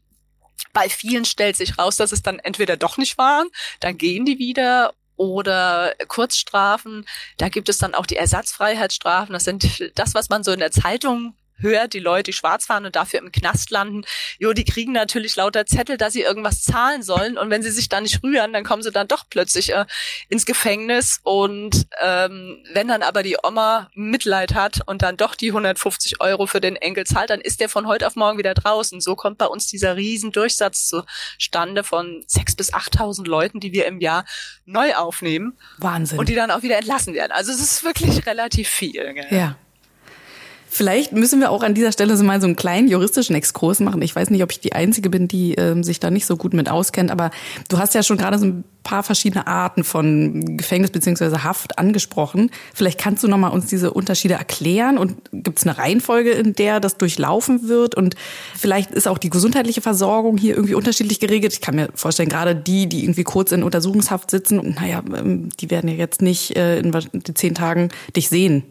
bei 0.74 0.89
vielen 0.89 1.25
stellt 1.25 1.55
sich 1.55 1.77
raus, 1.77 1.98
dass 1.98 2.12
es 2.12 2.22
dann 2.22 2.39
entweder 2.39 2.77
doch 2.77 2.98
nicht 2.98 3.17
waren, 3.17 3.48
dann 3.79 3.98
gehen 3.98 4.25
die 4.25 4.39
wieder 4.39 4.94
oder 5.17 5.94
Kurzstrafen. 6.08 7.05
Da 7.38 7.50
gibt 7.50 7.70
es 7.70 7.77
dann 7.77 7.96
auch 7.96 8.05
die 8.05 8.17
Ersatzfreiheitsstrafen. 8.17 9.34
Das 9.34 9.46
sind 9.46 9.91
das, 9.96 10.13
was 10.13 10.29
man 10.29 10.44
so 10.44 10.51
in 10.51 10.60
der 10.60 10.72
Zeitung 10.72 11.36
hört, 11.57 11.93
die 11.93 12.00
Leute, 12.00 12.31
die 12.31 12.33
schwarz 12.33 12.65
fahren 12.65 12.85
und 12.85 12.95
dafür 12.95 13.19
im 13.19 13.31
Knast 13.31 13.69
landen, 13.71 14.03
jo, 14.39 14.53
die 14.53 14.65
kriegen 14.65 14.91
natürlich 14.91 15.35
lauter 15.35 15.65
Zettel, 15.65 15.97
dass 15.97 16.13
sie 16.13 16.21
irgendwas 16.21 16.62
zahlen 16.62 17.03
sollen 17.03 17.38
und 17.38 17.50
wenn 17.50 17.63
sie 17.63 17.71
sich 17.71 17.89
dann 17.89 18.03
nicht 18.03 18.24
rühren, 18.24 18.53
dann 18.53 18.63
kommen 18.63 18.83
sie 18.83 18.91
dann 18.91 19.07
doch 19.07 19.25
plötzlich 19.29 19.74
äh, 19.74 19.85
ins 20.29 20.45
Gefängnis 20.45 21.19
und 21.24 21.88
ähm, 22.01 22.63
wenn 22.74 22.88
dann 22.88 23.01
aber 23.01 23.24
die 23.24 23.38
Oma 23.43 23.89
Mitleid 23.93 24.53
hat 24.53 24.81
und 24.85 25.01
dann 25.01 25.17
doch 25.17 25.35
die 25.35 25.50
150 25.50 26.21
Euro 26.21 26.45
für 26.45 26.62
den 26.62 26.75
Enkel 26.75 27.05
zahlt, 27.05 27.29
dann 27.29 27.41
ist 27.41 27.59
der 27.59 27.69
von 27.69 27.88
heute 27.88 28.07
auf 28.07 28.15
morgen 28.15 28.38
wieder 28.38 28.53
draußen. 28.53 29.01
So 29.01 29.15
kommt 29.15 29.38
bei 29.38 29.45
uns 29.45 29.67
dieser 29.67 29.95
riesen 29.95 30.31
Durchsatz 30.31 30.91
zustande 31.38 31.83
von 31.83 32.24
6.000 32.29 32.57
bis 32.57 32.74
8.000 32.74 33.27
Leuten, 33.27 33.59
die 33.59 33.71
wir 33.71 33.85
im 33.85 34.00
Jahr 34.00 34.25
neu 34.65 34.95
aufnehmen. 34.95 35.57
Wahnsinn. 35.77 36.19
Und 36.19 36.29
die 36.29 36.35
dann 36.35 36.51
auch 36.51 36.62
wieder 36.62 36.77
entlassen 36.77 37.13
werden. 37.13 37.31
Also 37.31 37.51
es 37.51 37.59
ist 37.59 37.83
wirklich 37.83 38.25
relativ 38.25 38.69
viel. 38.69 39.13
Gell? 39.13 39.27
Ja. 39.29 39.57
Vielleicht 40.75 41.13
müssen 41.13 41.39
wir 41.39 41.51
auch 41.51 41.63
an 41.63 41.74
dieser 41.74 41.94
Stelle 41.94 42.17
so 42.17 42.25
mal 42.25 42.41
so 42.41 42.48
einen 42.48 42.58
kleinen 42.58 42.89
juristischen 42.89 43.34
Exkurs 43.34 43.79
machen. 43.79 44.01
Ich 44.01 44.13
weiß 44.13 44.29
nicht, 44.29 44.44
ob 44.44 44.51
ich 44.51 44.60
die 44.60 44.74
Einzige 44.74 45.10
bin, 45.10 45.29
die 45.29 45.53
ähm, 45.53 45.86
sich 45.86 46.01
da 46.01 46.12
nicht 46.12 46.25
so 46.25 46.36
gut 46.36 46.53
mit 46.53 46.67
auskennt, 46.67 47.12
aber 47.12 47.32
du 47.70 47.77
hast 47.77 47.94
ja 47.94 48.03
schon 48.03 48.17
gerade 48.17 48.38
so 48.38 48.48
ein 48.48 48.65
paar 48.84 49.01
verschiedene 49.01 49.48
Arten 49.48 49.86
von 49.86 50.58
Gefängnis 50.58 50.91
beziehungsweise 50.91 51.46
Haft 51.46 51.79
angesprochen. 51.79 52.51
Vielleicht 52.74 53.00
kannst 53.00 53.24
du 53.24 53.29
nochmal 53.29 53.51
uns 53.51 53.67
diese 53.67 53.94
Unterschiede 53.94 54.34
erklären 54.34 54.98
und 54.98 55.15
gibt 55.32 55.60
es 55.60 55.65
eine 55.65 55.77
Reihenfolge, 55.77 56.32
in 56.32 56.55
der 56.55 56.82
das 56.82 56.98
durchlaufen 56.98 57.70
wird 57.70 57.96
und 57.96 58.15
vielleicht 58.53 58.91
ist 58.91 59.08
auch 59.08 59.17
die 59.17 59.29
gesundheitliche 59.29 59.79
Versorgung 59.79 60.38
hier 60.38 60.55
irgendwie 60.55 60.75
unterschiedlich 60.75 61.22
geregelt. 61.22 61.53
Ich 61.53 61.62
kann 61.62 61.75
mir 61.75 61.88
vorstellen, 61.96 62.27
gerade 62.27 62.53
die, 62.53 62.89
die 62.89 63.05
irgendwie 63.05 63.24
kurz 63.24 63.53
in 63.53 63.63
Untersuchungshaft 63.63 64.29
sitzen, 64.29 64.75
naja, 64.77 65.01
ähm, 65.17 65.48
die 65.58 65.72
werden 65.72 65.89
ja 65.89 65.96
jetzt 65.96 66.22
nicht 66.22 66.58
äh, 66.58 66.79
in 66.79 66.91
zehn 67.34 67.55
Tagen 67.55 67.91
dich 68.13 68.27
sehen 68.27 68.63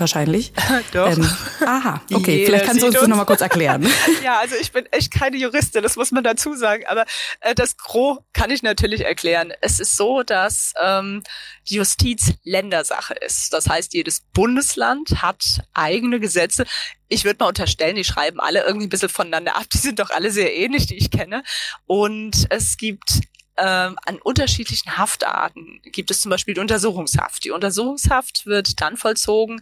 wahrscheinlich. 0.00 0.52
Doch. 0.92 1.10
Ähm, 1.10 1.30
aha, 1.64 2.00
okay. 2.12 2.36
Jeder 2.36 2.46
Vielleicht 2.46 2.64
kannst 2.64 2.82
du 2.82 2.86
uns 2.86 2.94
das 2.94 3.08
nochmal 3.08 3.26
kurz 3.26 3.40
erklären. 3.40 3.86
ja, 4.24 4.38
also 4.38 4.56
ich 4.60 4.72
bin 4.72 4.86
echt 4.86 5.12
keine 5.12 5.36
Juristin, 5.36 5.82
das 5.82 5.96
muss 5.96 6.10
man 6.10 6.24
dazu 6.24 6.54
sagen. 6.54 6.84
Aber 6.88 7.04
äh, 7.40 7.54
das 7.54 7.76
Gros 7.76 8.18
kann 8.32 8.50
ich 8.50 8.62
natürlich 8.62 9.04
erklären. 9.04 9.52
Es 9.60 9.80
ist 9.80 9.96
so, 9.96 10.22
dass 10.22 10.72
ähm, 10.82 11.22
die 11.68 11.76
Justiz 11.76 12.32
Ländersache 12.44 13.14
ist. 13.14 13.52
Das 13.52 13.68
heißt, 13.68 13.94
jedes 13.94 14.20
Bundesland 14.32 15.22
hat 15.22 15.62
eigene 15.74 16.20
Gesetze. 16.20 16.64
Ich 17.08 17.24
würde 17.24 17.38
mal 17.40 17.48
unterstellen, 17.48 17.96
die 17.96 18.04
schreiben 18.04 18.40
alle 18.40 18.64
irgendwie 18.64 18.86
ein 18.86 18.90
bisschen 18.90 19.08
voneinander 19.08 19.56
ab. 19.56 19.64
Die 19.72 19.78
sind 19.78 19.98
doch 19.98 20.10
alle 20.10 20.30
sehr 20.30 20.54
ähnlich, 20.54 20.86
die 20.86 20.96
ich 20.96 21.10
kenne. 21.10 21.42
Und 21.86 22.46
es 22.50 22.76
gibt 22.76 23.20
ähm, 23.58 23.96
an 24.04 24.18
unterschiedlichen 24.22 24.96
Haftarten 24.96 25.80
gibt 25.82 26.10
es 26.10 26.20
zum 26.20 26.30
Beispiel 26.30 26.54
die 26.54 26.60
Untersuchungshaft. 26.60 27.44
Die 27.44 27.50
Untersuchungshaft 27.50 28.46
wird 28.46 28.80
dann 28.80 28.96
vollzogen, 28.96 29.60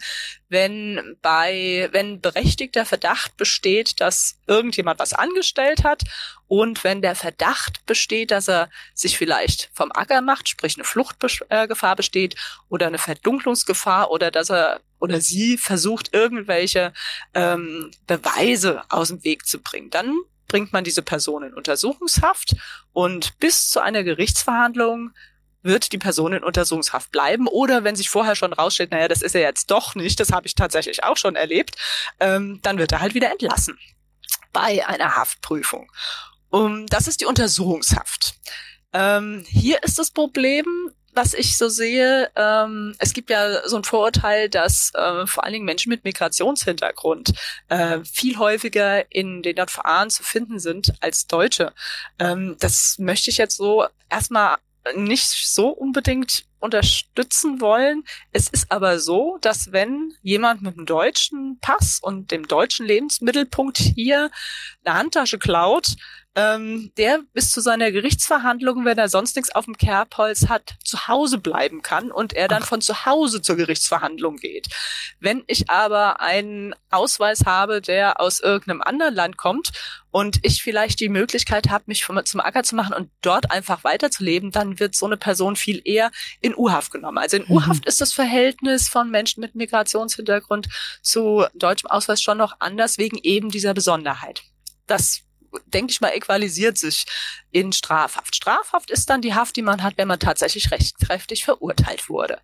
wenn 0.48 1.16
bei, 1.22 1.88
wenn 1.92 2.20
berechtigter 2.20 2.84
Verdacht 2.84 3.36
besteht, 3.36 4.00
dass 4.00 4.38
irgendjemand 4.46 4.98
was 4.98 5.14
angestellt 5.14 5.82
hat 5.82 6.02
und 6.46 6.84
wenn 6.84 7.00
der 7.00 7.14
Verdacht 7.14 7.86
besteht, 7.86 8.30
dass 8.30 8.48
er 8.48 8.68
sich 8.94 9.16
vielleicht 9.16 9.70
vom 9.72 9.90
Acker 9.92 10.20
macht, 10.20 10.48
sprich 10.48 10.76
eine 10.76 10.84
Fluchtgefahr 10.84 11.96
besteht 11.96 12.36
oder 12.68 12.86
eine 12.86 12.98
Verdunklungsgefahr 12.98 14.10
oder 14.10 14.30
dass 14.30 14.50
er 14.50 14.80
oder 14.98 15.20
sie 15.20 15.58
versucht, 15.58 16.14
irgendwelche 16.14 16.92
ähm, 17.34 17.90
Beweise 18.06 18.82
aus 18.88 19.08
dem 19.08 19.24
Weg 19.24 19.46
zu 19.46 19.60
bringen, 19.60 19.90
dann 19.90 20.14
bringt 20.48 20.72
man 20.72 20.84
diese 20.84 21.02
Person 21.02 21.42
in 21.42 21.54
Untersuchungshaft 21.54 22.56
und 22.92 23.38
bis 23.38 23.68
zu 23.68 23.80
einer 23.80 24.04
Gerichtsverhandlung 24.04 25.12
wird 25.62 25.92
die 25.92 25.98
Person 25.98 26.32
in 26.32 26.44
Untersuchungshaft 26.44 27.10
bleiben 27.10 27.48
oder 27.48 27.84
wenn 27.84 27.96
sich 27.96 28.08
vorher 28.08 28.36
schon 28.36 28.52
rausstellt, 28.52 28.92
naja, 28.92 29.08
das 29.08 29.22
ist 29.22 29.34
er 29.34 29.42
jetzt 29.42 29.70
doch 29.70 29.94
nicht, 29.94 30.20
das 30.20 30.32
habe 30.32 30.46
ich 30.46 30.54
tatsächlich 30.54 31.04
auch 31.04 31.16
schon 31.16 31.36
erlebt, 31.36 31.76
ähm, 32.20 32.60
dann 32.62 32.78
wird 32.78 32.92
er 32.92 33.00
halt 33.00 33.14
wieder 33.14 33.30
entlassen 33.30 33.78
bei 34.52 34.86
einer 34.86 35.16
Haftprüfung. 35.16 35.90
Um, 36.48 36.86
das 36.86 37.08
ist 37.08 37.20
die 37.20 37.26
Untersuchungshaft. 37.26 38.34
Ähm, 38.92 39.44
hier 39.48 39.82
ist 39.82 39.98
das 39.98 40.10
Problem, 40.10 40.64
was 41.16 41.34
ich 41.34 41.56
so 41.56 41.68
sehe, 41.68 42.30
ähm, 42.36 42.94
es 42.98 43.12
gibt 43.12 43.30
ja 43.30 43.66
so 43.66 43.76
ein 43.76 43.84
Vorurteil, 43.84 44.48
dass 44.48 44.92
äh, 44.94 45.26
vor 45.26 45.44
allen 45.44 45.54
Dingen 45.54 45.64
Menschen 45.64 45.90
mit 45.90 46.04
Migrationshintergrund 46.04 47.32
äh, 47.68 48.00
viel 48.04 48.38
häufiger 48.38 49.10
in 49.10 49.42
den 49.42 49.56
JVA 49.56 50.08
zu 50.08 50.22
finden 50.22 50.58
sind 50.58 50.92
als 51.00 51.26
Deutsche. 51.26 51.72
Ähm, 52.18 52.56
das 52.60 52.96
möchte 52.98 53.30
ich 53.30 53.38
jetzt 53.38 53.56
so 53.56 53.86
erstmal 54.10 54.56
nicht 54.94 55.26
so 55.26 55.68
unbedingt 55.68 56.44
unterstützen 56.58 57.60
wollen. 57.60 58.04
Es 58.32 58.48
ist 58.48 58.70
aber 58.70 58.98
so, 58.98 59.38
dass 59.40 59.72
wenn 59.72 60.12
jemand 60.22 60.62
mit 60.62 60.76
einem 60.76 60.86
deutschen 60.86 61.58
Pass 61.60 61.98
und 62.02 62.30
dem 62.30 62.48
deutschen 62.48 62.86
Lebensmittelpunkt 62.86 63.78
hier 63.78 64.30
eine 64.84 64.98
Handtasche 64.98 65.38
klaut, 65.38 65.96
ähm, 66.36 66.92
der 66.98 67.20
bis 67.32 67.50
zu 67.50 67.62
seiner 67.62 67.90
Gerichtsverhandlung, 67.90 68.84
wenn 68.84 68.98
er 68.98 69.08
sonst 69.08 69.36
nichts 69.36 69.54
auf 69.54 69.64
dem 69.64 69.78
Kerbholz 69.78 70.48
hat, 70.48 70.74
zu 70.84 71.08
Hause 71.08 71.38
bleiben 71.38 71.80
kann 71.80 72.12
und 72.12 72.34
er 72.34 72.46
dann 72.46 72.62
von 72.62 72.82
zu 72.82 73.06
Hause 73.06 73.40
zur 73.40 73.56
Gerichtsverhandlung 73.56 74.36
geht. 74.36 74.68
Wenn 75.18 75.44
ich 75.46 75.70
aber 75.70 76.20
einen 76.20 76.74
Ausweis 76.90 77.46
habe, 77.46 77.80
der 77.80 78.20
aus 78.20 78.40
irgendeinem 78.40 78.82
anderen 78.82 79.14
Land 79.14 79.38
kommt 79.38 79.72
und 80.10 80.38
ich 80.42 80.62
vielleicht 80.62 81.00
die 81.00 81.08
Möglichkeit 81.08 81.70
habe, 81.70 81.84
mich 81.86 82.04
zum 82.04 82.40
Acker 82.40 82.62
zu 82.62 82.76
machen 82.76 82.94
und 82.94 83.10
dort 83.22 83.50
einfach 83.50 83.82
weiterzuleben, 83.82 84.50
dann 84.50 84.78
wird 84.78 84.94
so 84.94 85.06
eine 85.06 85.16
Person 85.16 85.56
viel 85.56 85.80
eher 85.84 86.10
in 86.46 86.54
U-Haft 86.56 86.92
genommen. 86.92 87.18
Also 87.18 87.36
in 87.36 87.44
mhm. 87.44 87.56
U-Haft 87.56 87.86
ist 87.86 88.00
das 88.00 88.12
Verhältnis 88.12 88.88
von 88.88 89.10
Menschen 89.10 89.40
mit 89.40 89.54
Migrationshintergrund 89.54 90.68
zu 91.02 91.44
deutschem 91.54 91.90
Ausweis 91.90 92.22
schon 92.22 92.38
noch 92.38 92.56
anders 92.60 92.98
wegen 92.98 93.18
eben 93.22 93.50
dieser 93.50 93.74
Besonderheit. 93.74 94.42
Das 94.86 95.25
denke 95.66 95.92
ich 95.92 96.00
mal, 96.00 96.10
equalisiert 96.10 96.78
sich 96.78 97.06
in 97.50 97.72
Strafhaft. 97.72 98.36
Strafhaft 98.36 98.90
ist 98.90 99.08
dann 99.08 99.22
die 99.22 99.34
Haft, 99.34 99.56
die 99.56 99.62
man 99.62 99.82
hat, 99.82 99.94
wenn 99.96 100.08
man 100.08 100.18
tatsächlich 100.18 100.70
rechtskräftig 100.70 101.44
verurteilt 101.44 102.08
wurde. 102.08 102.40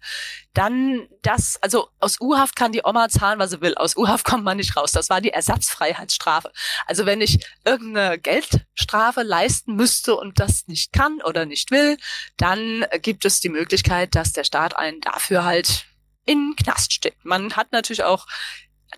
Dann 0.54 1.08
das, 1.22 1.58
also 1.62 1.88
aus 1.98 2.20
U-Haft 2.20 2.56
kann 2.56 2.72
die 2.72 2.82
Oma 2.84 3.08
zahlen, 3.08 3.38
was 3.38 3.50
sie 3.50 3.60
will. 3.60 3.74
Aus 3.74 3.96
U-Haft 3.96 4.24
kommt 4.24 4.44
man 4.44 4.56
nicht 4.56 4.76
raus. 4.76 4.92
Das 4.92 5.10
war 5.10 5.20
die 5.20 5.32
Ersatzfreiheitsstrafe. 5.32 6.52
Also 6.86 7.06
wenn 7.06 7.20
ich 7.20 7.44
irgendeine 7.64 8.18
Geldstrafe 8.18 9.22
leisten 9.22 9.74
müsste 9.74 10.16
und 10.16 10.40
das 10.40 10.66
nicht 10.66 10.92
kann 10.92 11.20
oder 11.22 11.46
nicht 11.46 11.70
will, 11.70 11.96
dann 12.36 12.84
gibt 13.02 13.24
es 13.24 13.40
die 13.40 13.48
Möglichkeit, 13.48 14.14
dass 14.14 14.32
der 14.32 14.44
Staat 14.44 14.76
einen 14.76 15.00
dafür 15.00 15.44
halt 15.44 15.84
in 16.24 16.50
den 16.50 16.56
Knast 16.56 16.92
steckt. 16.92 17.24
Man 17.24 17.56
hat 17.56 17.72
natürlich 17.72 18.04
auch 18.04 18.26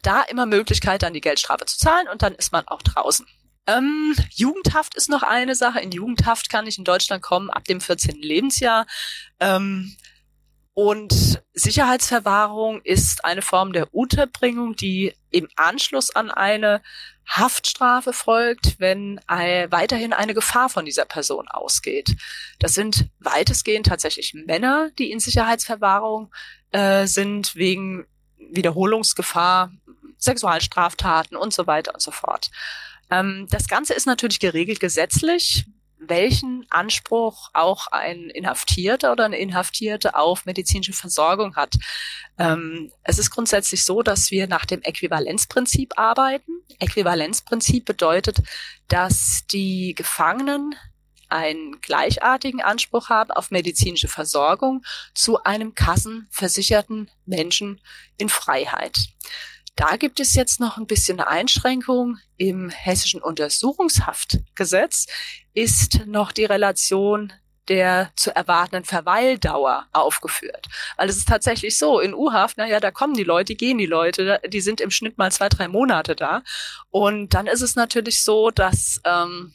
da 0.02 0.23
immer 0.23 0.46
Möglichkeit, 0.46 1.02
dann 1.02 1.14
die 1.14 1.20
Geldstrafe 1.20 1.66
zu 1.66 1.78
zahlen 1.78 2.08
und 2.08 2.23
dann 2.23 2.34
ist 2.34 2.52
man 2.52 2.66
auch 2.68 2.82
draußen. 2.82 3.26
Ähm, 3.66 4.14
Jugendhaft 4.30 4.94
ist 4.94 5.09
noch 5.09 5.23
eine 5.23 5.54
Sache. 5.54 5.80
In 5.80 5.90
Jugendhaft 5.90 6.50
kann 6.50 6.66
ich 6.66 6.78
in 6.78 6.85
Deutschland 6.85 7.23
kommen 7.23 7.50
ab 7.50 7.64
dem 7.64 7.80
14. 7.80 8.21
Lebensjahr. 8.21 8.87
Ähm, 9.40 9.97
und 10.75 11.40
Sicherheitsverwahrung 11.52 12.83
ist 12.83 13.25
eine 13.25 13.42
Form 13.42 13.73
der 13.73 13.94
Unterbringung, 13.94 14.75
die 14.75 15.14
im 15.30 15.49
Anschluss 15.54 16.14
an 16.14 16.33
eine 16.33 16.83
Haftstrafe 17.28 18.12
folgt, 18.12 18.80
wenn 18.80 19.21
weiterhin 19.28 20.12
eine 20.12 20.35
Gefahr 20.35 20.68
von 20.68 20.85
dieser 20.85 21.04
Person 21.04 21.49
ausgeht. 21.49 22.16
Das 22.59 22.75
sind 22.75 23.09
weitestgehend 23.21 23.87
tatsächlich 23.87 24.35
Männer, 24.35 24.90
die 24.99 25.12
in 25.12 25.21
Sicherheitsverwahrung 25.21 26.33
äh, 26.73 27.06
sind, 27.06 27.54
wegen 27.54 28.06
Wiederholungsgefahr, 28.37 29.71
Sexualstraftaten 30.18 31.37
und 31.37 31.54
so 31.54 31.66
weiter 31.66 31.94
und 31.94 32.00
so 32.00 32.11
fort. 32.11 32.50
Ähm, 33.14 33.47
das 33.50 33.68
Ganze 33.68 33.94
ist 33.94 34.06
natürlich 34.06 34.40
geregelt 34.40 34.80
gesetzlich, 34.80 35.66
welchen 35.99 36.66
Anspruch 36.68 37.50
auch 37.54 37.87
ein 37.87 38.28
Inhaftierter 38.28 39.12
oder 39.12 39.25
eine 39.25 39.38
Inhaftierte 39.38 40.16
auf 40.16 40.44
medizinische 40.44 40.92
Versorgung 40.92 41.56
hat. 41.56 41.75
Ähm, 42.38 42.90
es 43.04 43.18
ist 43.18 43.30
grundsätzlich 43.30 43.85
so, 43.85 44.02
dass 44.02 44.30
wir 44.30 44.47
nach 44.47 44.66
dem 44.66 44.83
Äquivalenzprinzip 44.83 45.92
arbeiten. 45.97 46.50
Äquivalenzprinzip 46.78 47.85
bedeutet, 47.85 48.38
dass 48.88 49.47
die 49.50 49.94
Gefangenen 49.94 50.75
einen 51.28 51.80
gleichartigen 51.80 52.61
Anspruch 52.61 53.09
haben 53.09 53.30
auf 53.30 53.50
medizinische 53.50 54.09
Versorgung 54.09 54.85
zu 55.14 55.42
einem 55.42 55.75
kassenversicherten 55.75 57.11
Menschen 57.25 57.80
in 58.18 58.28
Freiheit. 58.28 59.09
Da 59.76 59.97
gibt 59.97 60.21
es 60.21 60.35
jetzt 60.35 60.61
noch 60.61 60.76
ein 60.76 60.87
bisschen 60.87 61.21
Einschränkung. 61.21 62.19
Im 62.37 62.71
hessischen 62.71 63.21
Untersuchungshaftgesetz 63.21 65.07
ist 65.52 66.07
noch 66.07 66.33
die 66.33 66.45
Relation 66.45 67.33
der 67.69 68.11
zu 68.16 68.35
erwartenden 68.35 68.85
Verweildauer 68.85 69.87
aufgeführt. 69.93 70.69
Weil 70.97 71.09
es 71.09 71.16
ist 71.16 71.28
tatsächlich 71.28 71.78
so, 71.78 71.99
in 71.99 72.14
U-Haft, 72.14 72.59
naja, 72.59 72.78
da 72.78 72.90
kommen 72.90 73.14
die 73.14 73.25
Leute, 73.25 73.54
gehen 73.54 73.78
die 73.78 73.87
Leute, 73.87 74.40
die 74.47 74.61
sind 74.61 74.81
im 74.81 74.90
Schnitt 74.90 75.16
mal 75.16 75.33
zwei, 75.33 75.49
drei 75.49 75.69
Monate 75.69 76.14
da. 76.14 76.43
Und 76.90 77.33
dann 77.33 77.47
ist 77.47 77.62
es 77.62 77.75
natürlich 77.75 78.23
so, 78.23 78.50
dass 78.50 79.00
ähm, 79.04 79.54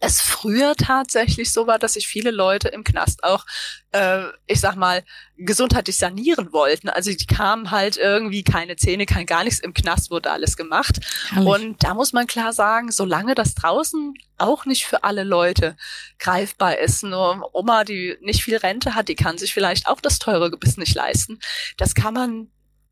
es 0.00 0.20
früher 0.20 0.74
tatsächlich 0.76 1.52
so 1.52 1.66
war, 1.66 1.78
dass 1.78 1.94
sich 1.94 2.06
viele 2.06 2.30
Leute 2.30 2.68
im 2.68 2.84
Knast 2.84 3.24
auch, 3.24 3.44
äh, 3.92 4.24
ich 4.46 4.60
sag 4.60 4.76
mal, 4.76 5.02
gesundheitlich 5.36 5.96
sanieren 5.96 6.52
wollten. 6.52 6.88
Also 6.88 7.10
die 7.12 7.26
kamen 7.26 7.70
halt 7.70 7.96
irgendwie 7.96 8.44
keine 8.44 8.76
Zähne, 8.76 9.06
kein 9.06 9.26
gar 9.26 9.44
nichts. 9.44 9.60
Im 9.60 9.74
Knast 9.74 10.10
wurde 10.10 10.30
alles 10.30 10.56
gemacht. 10.56 11.00
Herrlich. 11.30 11.48
Und 11.48 11.84
da 11.84 11.94
muss 11.94 12.12
man 12.12 12.26
klar 12.26 12.52
sagen, 12.52 12.92
solange 12.92 13.34
das 13.34 13.54
draußen 13.54 14.14
auch 14.38 14.66
nicht 14.66 14.84
für 14.84 15.04
alle 15.04 15.24
Leute 15.24 15.76
greifbar 16.18 16.78
ist, 16.78 17.02
nur 17.02 17.50
Oma, 17.52 17.84
die 17.84 18.16
nicht 18.20 18.42
viel 18.42 18.56
Rente 18.56 18.94
hat, 18.94 19.08
die 19.08 19.16
kann 19.16 19.38
sich 19.38 19.52
vielleicht 19.52 19.86
auch 19.88 20.00
das 20.00 20.18
teure 20.18 20.50
Gebiss 20.50 20.76
nicht 20.76 20.94
leisten. 20.94 21.38
Das 21.76 21.94
kann 21.94 22.14
man 22.14 22.48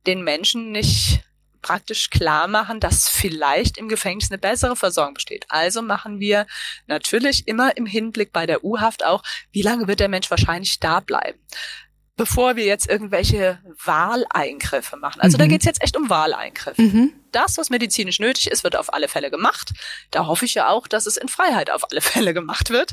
den 0.06 0.23
Menschen 0.23 0.73
nicht 0.73 1.23
praktisch 1.62 2.11
klar 2.11 2.49
machen, 2.49 2.81
dass 2.81 3.09
vielleicht 3.09 3.79
im 3.79 3.88
Gefängnis 3.88 4.31
eine 4.31 4.38
bessere 4.38 4.76
Versorgung 4.76 5.14
besteht. 5.14 5.47
Also 5.49 5.83
machen 5.83 6.21
wir 6.21 6.47
natürlich 6.87 7.47
immer 7.49 7.76
im 7.76 7.87
Hinblick 7.87 8.33
bei 8.33 8.47
der 8.47 8.64
U-Haft 8.64 9.05
auch, 9.05 9.23
wie 9.52 9.62
lange 9.62 9.88
wird 9.88 10.00
der 10.00 10.09
Mensch 10.09 10.31
wahrscheinlich 10.31 10.81
da 10.81 11.00
bleiben. 11.00 11.38
bevor 12.21 12.55
wir 12.55 12.67
jetzt 12.67 12.87
irgendwelche 12.87 13.61
Wahleingriffe 13.83 14.99
machen. 14.99 15.23
Also 15.23 15.38
mhm. 15.38 15.40
da 15.40 15.47
geht's 15.47 15.64
jetzt 15.64 15.83
echt 15.83 15.97
um 15.97 16.11
Wahleingriffe. 16.11 16.83
Mhm. 16.83 17.14
Das, 17.33 17.57
was 17.57 17.71
medizinisch 17.71 18.19
nötig 18.19 18.50
ist, 18.50 18.62
wird 18.62 18.76
auf 18.76 18.93
alle 18.93 19.09
Fälle 19.09 19.31
gemacht. 19.31 19.71
Da 20.11 20.26
hoffe 20.26 20.45
ich 20.45 20.52
ja 20.52 20.69
auch, 20.69 20.87
dass 20.87 21.07
es 21.07 21.17
in 21.17 21.29
Freiheit 21.29 21.71
auf 21.71 21.90
alle 21.90 22.00
Fälle 22.02 22.35
gemacht 22.35 22.69
wird. 22.69 22.90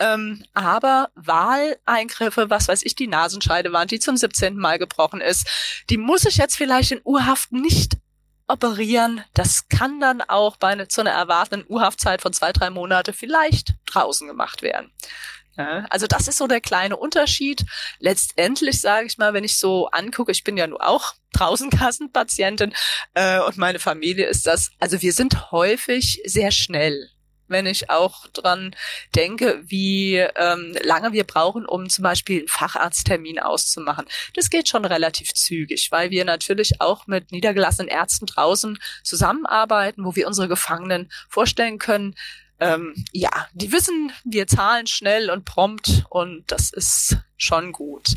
Ähm, 0.00 0.42
aber 0.54 1.10
Wahleingriffe, 1.14 2.50
was 2.50 2.66
weiß 2.66 2.82
ich, 2.82 2.96
die 2.96 3.06
Nasenscheidewand, 3.06 3.92
die 3.92 4.00
zum 4.00 4.16
17. 4.16 4.56
Mal 4.56 4.80
gebrochen 4.80 5.20
ist, 5.20 5.46
die 5.88 5.96
muss 5.96 6.24
ich 6.24 6.38
jetzt 6.38 6.56
vielleicht 6.56 6.90
in 6.90 7.00
Urhaft 7.04 7.52
nicht 7.52 7.98
operieren. 8.46 9.24
Das 9.34 9.68
kann 9.68 10.00
dann 10.00 10.20
auch 10.20 10.56
bei 10.56 10.74
ne, 10.74 10.88
zu 10.88 11.00
einer 11.00 11.10
erwartenden 11.10 11.66
Urhaftzeit 11.68 12.22
von 12.22 12.32
zwei, 12.32 12.52
drei 12.52 12.70
Monate 12.70 13.12
vielleicht 13.12 13.74
draußen 13.86 14.26
gemacht 14.26 14.62
werden. 14.62 14.92
Ja, 15.56 15.86
also 15.90 16.06
das 16.06 16.26
ist 16.26 16.38
so 16.38 16.46
der 16.46 16.60
kleine 16.60 16.96
Unterschied. 16.96 17.64
Letztendlich 18.00 18.80
sage 18.80 19.06
ich 19.06 19.18
mal, 19.18 19.34
wenn 19.34 19.44
ich 19.44 19.58
so 19.58 19.88
angucke, 19.88 20.32
ich 20.32 20.42
bin 20.42 20.56
ja 20.56 20.66
nur 20.66 20.84
auch 20.84 21.14
draußen 21.32 21.70
Kassenpatientin 21.70 22.74
äh, 23.14 23.40
und 23.40 23.56
meine 23.56 23.78
Familie 23.78 24.26
ist 24.26 24.46
das. 24.46 24.70
Also 24.80 25.00
wir 25.00 25.12
sind 25.12 25.52
häufig 25.52 26.20
sehr 26.24 26.50
schnell 26.50 27.10
wenn 27.48 27.66
ich 27.66 27.90
auch 27.90 28.26
dran 28.28 28.74
denke, 29.14 29.62
wie 29.66 30.16
ähm, 30.16 30.76
lange 30.82 31.12
wir 31.12 31.24
brauchen, 31.24 31.66
um 31.66 31.88
zum 31.88 32.02
Beispiel 32.02 32.40
einen 32.40 32.48
Facharzttermin 32.48 33.38
auszumachen. 33.38 34.06
Das 34.34 34.50
geht 34.50 34.68
schon 34.68 34.84
relativ 34.84 35.34
zügig, 35.34 35.88
weil 35.90 36.10
wir 36.10 36.24
natürlich 36.24 36.80
auch 36.80 37.06
mit 37.06 37.32
niedergelassenen 37.32 37.88
Ärzten 37.88 38.26
draußen 38.26 38.78
zusammenarbeiten, 39.02 40.04
wo 40.04 40.16
wir 40.16 40.26
unsere 40.26 40.48
Gefangenen 40.48 41.10
vorstellen 41.28 41.78
können, 41.78 42.14
ähm, 42.60 42.94
ja, 43.12 43.30
die 43.52 43.72
wissen, 43.72 44.12
wir 44.24 44.46
zahlen 44.46 44.86
schnell 44.86 45.30
und 45.30 45.44
prompt 45.44 46.04
und 46.08 46.44
das 46.46 46.72
ist 46.72 47.18
schon 47.36 47.72
gut. 47.72 48.16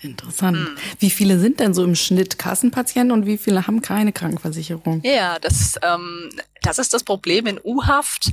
Interessant. 0.00 0.56
Hm. 0.56 0.76
Wie 0.98 1.10
viele 1.10 1.38
sind 1.38 1.58
denn 1.58 1.74
so 1.74 1.84
im 1.84 1.96
Schnitt 1.96 2.38
Kassenpatienten 2.38 3.12
und 3.12 3.26
wie 3.26 3.38
viele 3.38 3.66
haben 3.66 3.82
keine 3.82 4.12
Krankenversicherung? 4.12 5.00
Ja, 5.04 5.38
das, 5.38 5.74
ähm, 5.82 6.30
das 6.62 6.78
ist 6.78 6.92
das 6.92 7.02
Problem 7.02 7.46
in 7.46 7.60
U-Haft. 7.62 8.30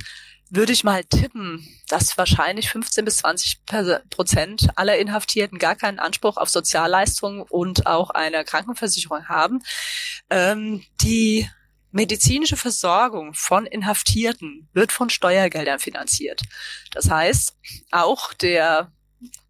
Würde 0.48 0.72
ich 0.72 0.84
mal 0.84 1.04
tippen, 1.04 1.66
dass 1.88 2.16
wahrscheinlich 2.16 2.70
15 2.70 3.04
bis 3.04 3.18
20 3.18 3.64
Prozent 4.10 4.68
aller 4.76 4.96
Inhaftierten 4.96 5.58
gar 5.58 5.74
keinen 5.74 5.98
Anspruch 5.98 6.36
auf 6.36 6.48
Sozialleistungen 6.48 7.42
und 7.42 7.86
auch 7.86 8.10
eine 8.10 8.44
Krankenversicherung 8.44 9.28
haben. 9.28 9.62
Ähm, 10.30 10.84
die 11.02 11.48
medizinische 11.90 12.56
Versorgung 12.56 13.34
von 13.34 13.66
Inhaftierten 13.66 14.68
wird 14.72 14.92
von 14.92 15.10
Steuergeldern 15.10 15.78
finanziert. 15.80 16.42
Das 16.92 17.10
heißt, 17.10 17.56
auch 17.90 18.32
der 18.34 18.92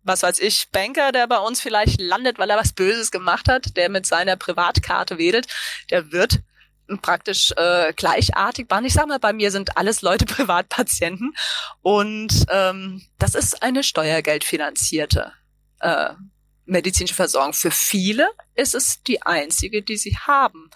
was 0.06 0.22
weiß 0.22 0.38
ich, 0.38 0.68
Banker, 0.70 1.10
der 1.10 1.26
bei 1.26 1.38
uns 1.38 1.60
vielleicht 1.60 2.00
landet, 2.00 2.38
weil 2.38 2.48
er 2.48 2.56
was 2.56 2.72
Böses 2.72 3.10
gemacht 3.10 3.48
hat, 3.48 3.76
der 3.76 3.88
mit 3.88 4.06
seiner 4.06 4.36
Privatkarte 4.36 5.18
wedelt, 5.18 5.48
der 5.90 6.12
wird 6.12 6.40
praktisch 7.02 7.52
äh, 7.56 7.92
gleichartig 7.94 8.70
waren. 8.70 8.84
Ich 8.84 8.94
sage 8.94 9.08
mal, 9.08 9.18
bei 9.18 9.32
mir 9.32 9.50
sind 9.50 9.76
alles 9.76 10.02
Leute 10.02 10.24
Privatpatienten 10.26 11.34
und 11.82 12.46
ähm, 12.48 13.02
das 13.18 13.34
ist 13.34 13.62
eine 13.62 13.82
steuergeldfinanzierte 13.82 15.32
äh, 15.80 16.10
medizinische 16.64 17.14
Versorgung. 17.14 17.52
Für 17.52 17.70
viele 17.70 18.28
ist 18.54 18.74
es 18.74 19.02
die 19.02 19.22
einzige, 19.22 19.82
die 19.82 19.96
sie 19.96 20.16
haben. 20.16 20.70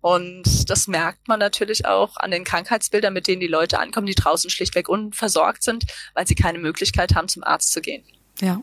Und 0.00 0.70
das 0.70 0.88
merkt 0.88 1.28
man 1.28 1.38
natürlich 1.38 1.84
auch 1.84 2.16
an 2.16 2.30
den 2.30 2.44
Krankheitsbildern, 2.44 3.12
mit 3.12 3.26
denen 3.26 3.40
die 3.40 3.46
Leute 3.46 3.78
ankommen, 3.78 4.06
die 4.06 4.14
draußen 4.14 4.48
schlichtweg 4.48 4.88
unversorgt 4.88 5.62
sind, 5.62 5.84
weil 6.14 6.26
sie 6.26 6.34
keine 6.34 6.58
Möglichkeit 6.58 7.14
haben, 7.14 7.28
zum 7.28 7.44
Arzt 7.44 7.72
zu 7.72 7.82
gehen. 7.82 8.04
Ja, 8.40 8.62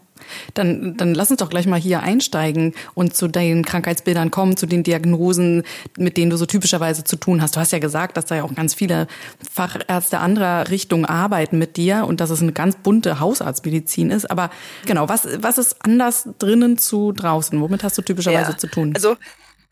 dann, 0.53 0.97
dann 0.97 1.13
lass 1.13 1.29
uns 1.29 1.39
doch 1.39 1.49
gleich 1.49 1.67
mal 1.67 1.79
hier 1.79 2.01
einsteigen 2.01 2.73
und 2.95 3.15
zu 3.15 3.27
den 3.27 3.63
Krankheitsbildern 3.63 4.31
kommen, 4.31 4.57
zu 4.57 4.65
den 4.65 4.83
Diagnosen, 4.83 5.63
mit 5.97 6.17
denen 6.17 6.31
du 6.31 6.37
so 6.37 6.45
typischerweise 6.45 7.03
zu 7.03 7.15
tun 7.15 7.41
hast. 7.41 7.55
Du 7.55 7.59
hast 7.59 7.71
ja 7.71 7.79
gesagt, 7.79 8.17
dass 8.17 8.25
da 8.25 8.35
ja 8.35 8.43
auch 8.43 8.53
ganz 8.55 8.73
viele 8.73 9.07
Fachärzte 9.51 10.19
anderer 10.19 10.69
Richtungen 10.69 11.05
arbeiten 11.05 11.57
mit 11.57 11.77
dir 11.77 12.05
und 12.07 12.21
dass 12.21 12.29
es 12.29 12.41
eine 12.41 12.53
ganz 12.53 12.77
bunte 12.77 13.19
Hausarztmedizin 13.19 14.11
ist. 14.11 14.29
Aber 14.29 14.49
genau, 14.85 15.09
was, 15.09 15.27
was 15.39 15.57
ist 15.57 15.83
anders 15.85 16.29
drinnen 16.39 16.77
zu 16.77 17.11
draußen? 17.11 17.59
Womit 17.61 17.83
hast 17.83 17.97
du 17.97 18.01
typischerweise 18.01 18.51
ja, 18.51 18.57
zu 18.57 18.67
tun? 18.67 18.93
Also 18.95 19.15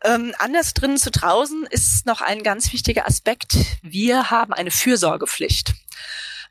ähm, 0.04 0.32
anders 0.38 0.74
drinnen 0.74 0.98
zu 0.98 1.10
draußen 1.10 1.66
ist 1.70 2.06
noch 2.06 2.20
ein 2.20 2.42
ganz 2.42 2.72
wichtiger 2.72 3.06
Aspekt. 3.06 3.56
Wir 3.82 4.30
haben 4.30 4.52
eine 4.52 4.70
Fürsorgepflicht. 4.70 5.74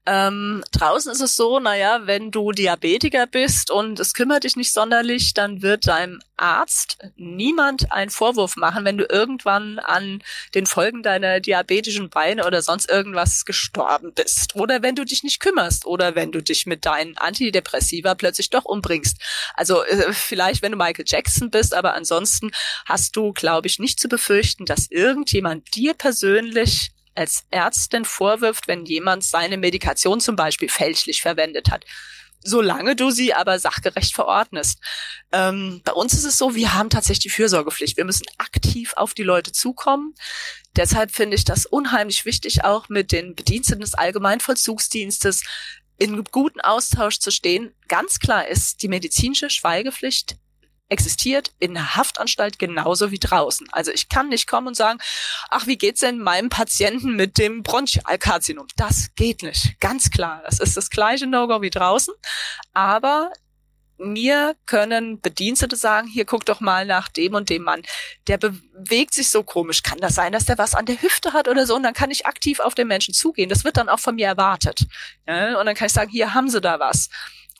Ähm, 0.07 0.63
draußen 0.71 1.11
ist 1.11 1.21
es 1.21 1.35
so, 1.35 1.59
naja, 1.59 2.01
wenn 2.05 2.29
du 2.29 2.51
Diabetiker 2.51 3.25
bist 3.25 3.71
und 3.71 3.99
es 3.99 4.13
kümmert 4.13 4.43
dich 4.43 4.55
nicht 4.55 4.71
sonderlich, 4.71 5.33
dann 5.33 5.63
wird 5.63 5.87
deinem 5.87 6.21
Arzt 6.37 6.97
niemand 7.15 7.91
einen 7.91 8.11
Vorwurf 8.11 8.55
machen, 8.55 8.85
wenn 8.85 8.99
du 8.99 9.05
irgendwann 9.05 9.79
an 9.79 10.21
den 10.53 10.67
Folgen 10.67 11.01
deiner 11.01 11.39
diabetischen 11.39 12.09
Beine 12.09 12.45
oder 12.45 12.61
sonst 12.61 12.89
irgendwas 12.89 13.45
gestorben 13.45 14.13
bist. 14.13 14.55
Oder 14.55 14.83
wenn 14.83 14.95
du 14.95 15.05
dich 15.05 15.23
nicht 15.23 15.39
kümmerst 15.39 15.87
oder 15.87 16.13
wenn 16.13 16.31
du 16.31 16.41
dich 16.41 16.67
mit 16.67 16.85
deinen 16.85 17.17
Antidepressiva 17.17 18.13
plötzlich 18.13 18.51
doch 18.51 18.65
umbringst. 18.65 19.17
Also 19.55 19.83
äh, 19.85 20.13
vielleicht, 20.13 20.61
wenn 20.61 20.71
du 20.71 20.77
Michael 20.77 21.05
Jackson 21.07 21.49
bist, 21.49 21.73
aber 21.73 21.95
ansonsten 21.95 22.51
hast 22.85 23.15
du, 23.15 23.33
glaube 23.33 23.67
ich, 23.67 23.79
nicht 23.79 23.99
zu 23.99 24.07
befürchten, 24.07 24.65
dass 24.65 24.91
irgendjemand 24.91 25.73
dir 25.73 25.95
persönlich 25.95 26.91
als 27.15 27.45
Ärztin 27.51 28.05
vorwirft, 28.05 28.67
wenn 28.67 28.85
jemand 28.85 29.23
seine 29.23 29.57
Medikation 29.57 30.19
zum 30.19 30.35
Beispiel 30.35 30.69
fälschlich 30.69 31.21
verwendet 31.21 31.71
hat. 31.71 31.85
Solange 32.43 32.95
du 32.95 33.09
sie 33.09 33.33
aber 33.33 33.57
sachgerecht 33.57 34.13
verordnest. 34.13 34.79
Ähm, 35.31 35.81
bei 35.83 35.93
uns 35.93 36.13
ist 36.13 36.25
es 36.25 36.37
so, 36.37 36.53
wir 36.53 36.75
haben 36.75 36.91
tatsächlich 36.91 37.23
die 37.23 37.29
Fürsorgepflicht. 37.29 37.97
Wir 37.97 38.05
müssen 38.05 38.25
aktiv 38.37 38.93
auf 38.97 39.15
die 39.15 39.23
Leute 39.23 39.51
zukommen. 39.51 40.13
Deshalb 40.75 41.11
finde 41.11 41.37
ich 41.37 41.43
das 41.43 41.65
unheimlich 41.65 42.25
wichtig, 42.25 42.63
auch 42.63 42.87
mit 42.87 43.11
den 43.11 43.33
Bediensteten 43.33 43.81
des 43.81 43.95
Allgemeinvollzugsdienstes 43.95 45.43
in 45.97 46.23
guten 46.25 46.61
Austausch 46.61 47.19
zu 47.19 47.31
stehen. 47.31 47.73
Ganz 47.87 48.19
klar 48.19 48.47
ist, 48.47 48.83
die 48.83 48.89
medizinische 48.89 49.49
Schweigepflicht 49.49 50.37
existiert 50.87 51.51
in 51.59 51.73
der 51.73 51.95
Haftanstalt 51.95 52.59
genauso 52.59 53.11
wie 53.11 53.19
draußen. 53.19 53.67
Also 53.71 53.91
ich 53.91 54.07
kann 54.07 54.29
nicht 54.29 54.47
kommen 54.47 54.67
und 54.67 54.75
sagen, 54.75 54.99
ach, 55.49 55.65
wie 55.67 55.77
geht's 55.77 56.01
denn 56.01 56.19
meinem 56.19 56.49
Patienten 56.49 57.15
mit 57.15 57.37
dem 57.37 57.63
Bronchialkarzinom? 57.63 58.67
Das 58.75 59.09
geht 59.15 59.41
nicht. 59.41 59.79
Ganz 59.79 60.11
klar. 60.11 60.43
Das 60.45 60.59
ist 60.59 60.77
das 60.77 60.89
gleiche 60.89 61.25
No-Go 61.25 61.61
wie 61.61 61.71
draußen. 61.71 62.13
Aber 62.73 63.31
mir 63.97 64.55
können 64.65 65.21
Bedienstete 65.21 65.77
sagen, 65.77 66.07
hier 66.07 66.25
guck 66.25 66.45
doch 66.45 66.59
mal 66.59 66.85
nach 66.85 67.07
dem 67.07 67.33
und 67.33 67.49
dem 67.49 67.63
Mann. 67.63 67.81
Der 68.27 68.37
bewegt 68.37 69.13
sich 69.13 69.29
so 69.29 69.41
komisch. 69.41 69.83
Kann 69.83 69.99
das 69.99 70.15
sein, 70.15 70.33
dass 70.33 70.45
der 70.45 70.57
was 70.57 70.75
an 70.75 70.85
der 70.85 71.01
Hüfte 71.01 71.31
hat 71.31 71.47
oder 71.47 71.65
so? 71.65 71.75
Und 71.75 71.83
dann 71.83 71.93
kann 71.93 72.11
ich 72.11 72.25
aktiv 72.25 72.59
auf 72.59 72.75
den 72.75 72.89
Menschen 72.89 73.13
zugehen. 73.13 73.47
Das 73.49 73.63
wird 73.63 73.77
dann 73.77 73.87
auch 73.87 73.99
von 73.99 74.15
mir 74.15 74.27
erwartet. 74.27 74.81
Und 75.25 75.65
dann 75.65 75.75
kann 75.75 75.87
ich 75.87 75.93
sagen, 75.93 76.11
hier 76.11 76.33
haben 76.33 76.49
Sie 76.49 76.59
da 76.59 76.79
was. 76.79 77.09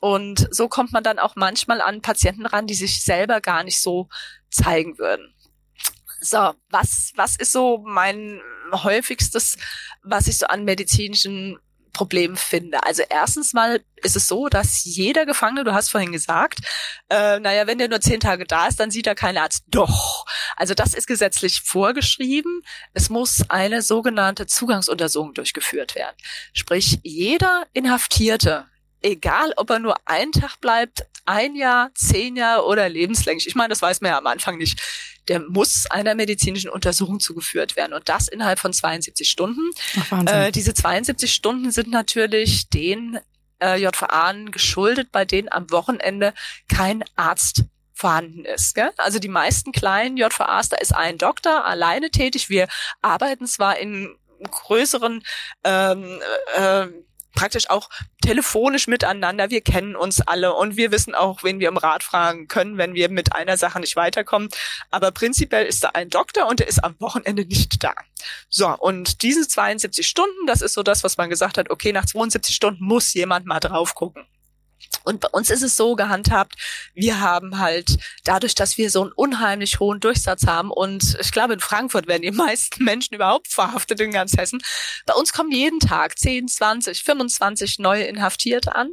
Und 0.05 0.47
so 0.51 0.67
kommt 0.67 0.93
man 0.93 1.03
dann 1.03 1.17
auch 1.17 1.35
manchmal 1.35 1.81
an 1.81 2.03
Patienten 2.03 2.45
ran, 2.45 2.67
die 2.67 2.75
sich 2.75 3.03
selber 3.03 3.41
gar 3.41 3.63
nicht 3.63 3.81
so 3.81 4.07
zeigen 4.51 4.99
würden. 4.99 5.33
So, 6.21 6.53
was, 6.69 7.11
was 7.15 7.35
ist 7.35 7.51
so 7.51 7.79
mein 7.83 8.39
häufigstes, 8.71 9.57
was 10.03 10.27
ich 10.27 10.37
so 10.37 10.45
an 10.45 10.63
medizinischen 10.63 11.57
Problemen 11.91 12.35
finde. 12.35 12.83
Also 12.83 13.01
erstens 13.09 13.53
mal 13.53 13.81
ist 13.95 14.15
es 14.15 14.27
so, 14.27 14.47
dass 14.47 14.83
jeder 14.83 15.25
Gefangene, 15.25 15.63
du 15.63 15.73
hast 15.73 15.89
vorhin 15.89 16.11
gesagt, 16.11 16.59
äh, 17.09 17.39
naja, 17.39 17.65
wenn 17.65 17.79
der 17.79 17.87
nur 17.87 18.01
zehn 18.01 18.19
Tage 18.19 18.45
da 18.45 18.67
ist, 18.67 18.79
dann 18.79 18.91
sieht 18.91 19.07
er 19.07 19.15
keinen 19.15 19.39
Arzt. 19.39 19.63
Doch. 19.69 20.27
Also 20.55 20.75
das 20.75 20.93
ist 20.93 21.07
gesetzlich 21.07 21.61
vorgeschrieben. 21.61 22.61
Es 22.93 23.09
muss 23.09 23.49
eine 23.49 23.81
sogenannte 23.81 24.45
Zugangsuntersuchung 24.45 25.33
durchgeführt 25.33 25.95
werden. 25.95 26.15
Sprich, 26.53 26.99
jeder 27.01 27.65
Inhaftierte 27.73 28.67
egal 29.05 29.53
ob 29.55 29.69
er 29.69 29.79
nur 29.79 29.95
einen 30.05 30.31
Tag 30.31 30.59
bleibt, 30.59 31.05
ein 31.25 31.55
Jahr, 31.55 31.91
zehn 31.93 32.35
Jahre 32.35 32.65
oder 32.65 32.89
lebenslänglich. 32.89 33.47
Ich 33.47 33.55
meine, 33.55 33.69
das 33.69 33.81
weiß 33.81 34.01
man 34.01 34.11
ja 34.11 34.17
am 34.17 34.27
Anfang 34.27 34.57
nicht. 34.57 34.79
Der 35.27 35.39
muss 35.39 35.85
einer 35.89 36.15
medizinischen 36.15 36.69
Untersuchung 36.69 37.19
zugeführt 37.19 37.75
werden 37.75 37.93
und 37.93 38.09
das 38.09 38.27
innerhalb 38.27 38.59
von 38.59 38.73
72 38.73 39.29
Stunden. 39.29 39.61
Ach, 40.11 40.25
äh, 40.25 40.51
diese 40.51 40.73
72 40.73 41.33
Stunden 41.33 41.71
sind 41.71 41.89
natürlich 41.89 42.69
den 42.69 43.19
äh, 43.61 43.79
JVA 43.79 44.33
geschuldet, 44.51 45.11
bei 45.11 45.25
denen 45.25 45.51
am 45.51 45.69
Wochenende 45.71 46.33
kein 46.67 47.03
Arzt 47.15 47.63
vorhanden 47.93 48.43
ist. 48.45 48.75
Gell? 48.75 48.91
Also 48.97 49.19
die 49.19 49.29
meisten 49.29 49.71
kleinen 49.71 50.17
JVAs, 50.17 50.69
da 50.69 50.77
ist 50.77 50.93
ein 50.93 51.17
Doktor 51.17 51.65
alleine 51.65 52.09
tätig. 52.09 52.49
Wir 52.49 52.67
arbeiten 53.01 53.47
zwar 53.47 53.77
in 53.77 54.15
größeren 54.43 55.23
ähm, 55.63 56.21
äh, 56.55 56.87
praktisch 57.35 57.69
auch 57.69 57.89
telefonisch 58.21 58.87
miteinander. 58.87 59.49
Wir 59.49 59.61
kennen 59.61 59.95
uns 59.95 60.21
alle 60.21 60.53
und 60.53 60.77
wir 60.77 60.91
wissen 60.91 61.13
auch, 61.13 61.43
wen 61.43 61.59
wir 61.59 61.67
im 61.67 61.77
Rat 61.77 62.03
fragen 62.03 62.47
können, 62.47 62.77
wenn 62.77 62.95
wir 62.95 63.09
mit 63.09 63.33
einer 63.33 63.57
Sache 63.57 63.79
nicht 63.79 63.95
weiterkommen. 63.95 64.49
Aber 64.91 65.11
prinzipiell 65.11 65.65
ist 65.65 65.83
da 65.83 65.89
ein 65.89 66.09
Doktor 66.09 66.47
und 66.47 66.59
der 66.59 66.67
ist 66.67 66.83
am 66.83 66.95
Wochenende 66.99 67.45
nicht 67.45 67.83
da. 67.83 67.93
So, 68.49 68.67
und 68.69 69.21
diese 69.21 69.47
72 69.47 70.07
Stunden, 70.07 70.47
das 70.47 70.61
ist 70.61 70.73
so 70.73 70.83
das, 70.83 71.03
was 71.03 71.17
man 71.17 71.29
gesagt 71.29 71.57
hat, 71.57 71.69
okay, 71.69 71.91
nach 71.91 72.05
72 72.05 72.55
Stunden 72.55 72.83
muss 72.83 73.13
jemand 73.13 73.45
mal 73.45 73.59
drauf 73.59 73.93
gucken. 73.95 74.25
Und 75.03 75.21
bei 75.21 75.27
uns 75.29 75.49
ist 75.49 75.61
es 75.61 75.75
so 75.75 75.95
gehandhabt, 75.95 76.55
wir 76.93 77.19
haben 77.19 77.59
halt 77.59 77.97
dadurch, 78.23 78.55
dass 78.55 78.77
wir 78.77 78.89
so 78.89 79.03
einen 79.03 79.11
unheimlich 79.11 79.79
hohen 79.79 79.99
Durchsatz 79.99 80.47
haben 80.47 80.71
und 80.71 81.17
ich 81.19 81.31
glaube, 81.31 81.53
in 81.53 81.59
Frankfurt 81.59 82.07
werden 82.07 82.23
die 82.23 82.31
meisten 82.45 82.83
Menschen 82.83 83.15
überhaupt 83.15 83.47
verhaftet 83.47 83.99
in 83.99 84.11
ganz 84.11 84.35
Hessen. 84.37 84.61
Bei 85.05 85.13
uns 85.13 85.33
kommen 85.33 85.51
jeden 85.51 85.79
Tag 85.79 86.17
10, 86.17 86.47
20, 86.47 87.03
25 87.03 87.79
neue 87.79 88.05
Inhaftierte 88.05 88.75
an. 88.75 88.89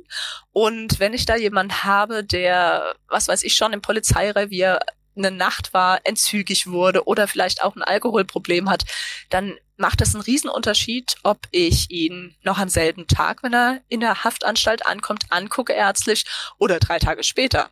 Und 0.52 1.00
wenn 1.00 1.14
ich 1.14 1.24
da 1.24 1.36
jemanden 1.36 1.84
habe, 1.84 2.24
der, 2.24 2.94
was 3.08 3.28
weiß 3.28 3.42
ich 3.42 3.54
schon, 3.54 3.72
im 3.72 3.80
Polizeirevier 3.80 4.80
eine 5.16 5.30
Nacht 5.30 5.74
war, 5.74 6.00
entzügig 6.04 6.66
wurde 6.66 7.06
oder 7.06 7.28
vielleicht 7.28 7.62
auch 7.62 7.76
ein 7.76 7.82
Alkoholproblem 7.82 8.70
hat, 8.70 8.84
dann 9.30 9.56
macht 9.76 10.00
es 10.00 10.14
einen 10.14 10.22
Riesenunterschied, 10.22 11.16
ob 11.22 11.46
ich 11.50 11.90
ihn 11.90 12.36
noch 12.42 12.58
am 12.58 12.68
selben 12.68 13.06
Tag, 13.06 13.42
wenn 13.42 13.54
er 13.54 13.80
in 13.88 14.00
der 14.00 14.24
Haftanstalt 14.24 14.86
ankommt, 14.86 15.24
angucke 15.30 15.72
ärztlich 15.72 16.24
oder 16.58 16.78
drei 16.78 16.98
Tage 16.98 17.24
später. 17.24 17.70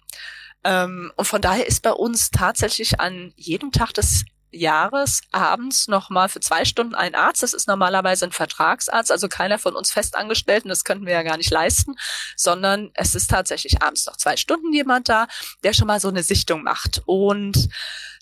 Ähm, 0.64 1.12
und 1.16 1.24
von 1.24 1.40
daher 1.40 1.66
ist 1.66 1.82
bei 1.82 1.92
uns 1.92 2.30
tatsächlich 2.30 3.00
an 3.00 3.32
jedem 3.36 3.72
Tag 3.72 3.94
des 3.94 4.24
Jahres 4.52 5.20
abends 5.30 5.88
nochmal 5.88 6.28
für 6.28 6.40
zwei 6.40 6.64
Stunden 6.64 6.94
ein 6.94 7.14
Arzt. 7.14 7.42
Das 7.42 7.54
ist 7.54 7.68
normalerweise 7.68 8.26
ein 8.26 8.32
Vertragsarzt, 8.32 9.12
also 9.12 9.28
keiner 9.28 9.58
von 9.58 9.76
uns 9.76 9.92
Festangestellten, 9.92 10.68
das 10.68 10.84
könnten 10.84 11.06
wir 11.06 11.12
ja 11.12 11.22
gar 11.22 11.36
nicht 11.36 11.50
leisten, 11.50 11.94
sondern 12.36 12.90
es 12.94 13.14
ist 13.14 13.30
tatsächlich 13.30 13.82
abends 13.82 14.06
noch 14.06 14.16
zwei 14.16 14.36
Stunden 14.36 14.72
jemand 14.72 15.08
da, 15.08 15.28
der 15.62 15.72
schon 15.72 15.86
mal 15.86 16.00
so 16.00 16.08
eine 16.08 16.22
Sichtung 16.22 16.62
macht. 16.62 17.02
Und 17.06 17.68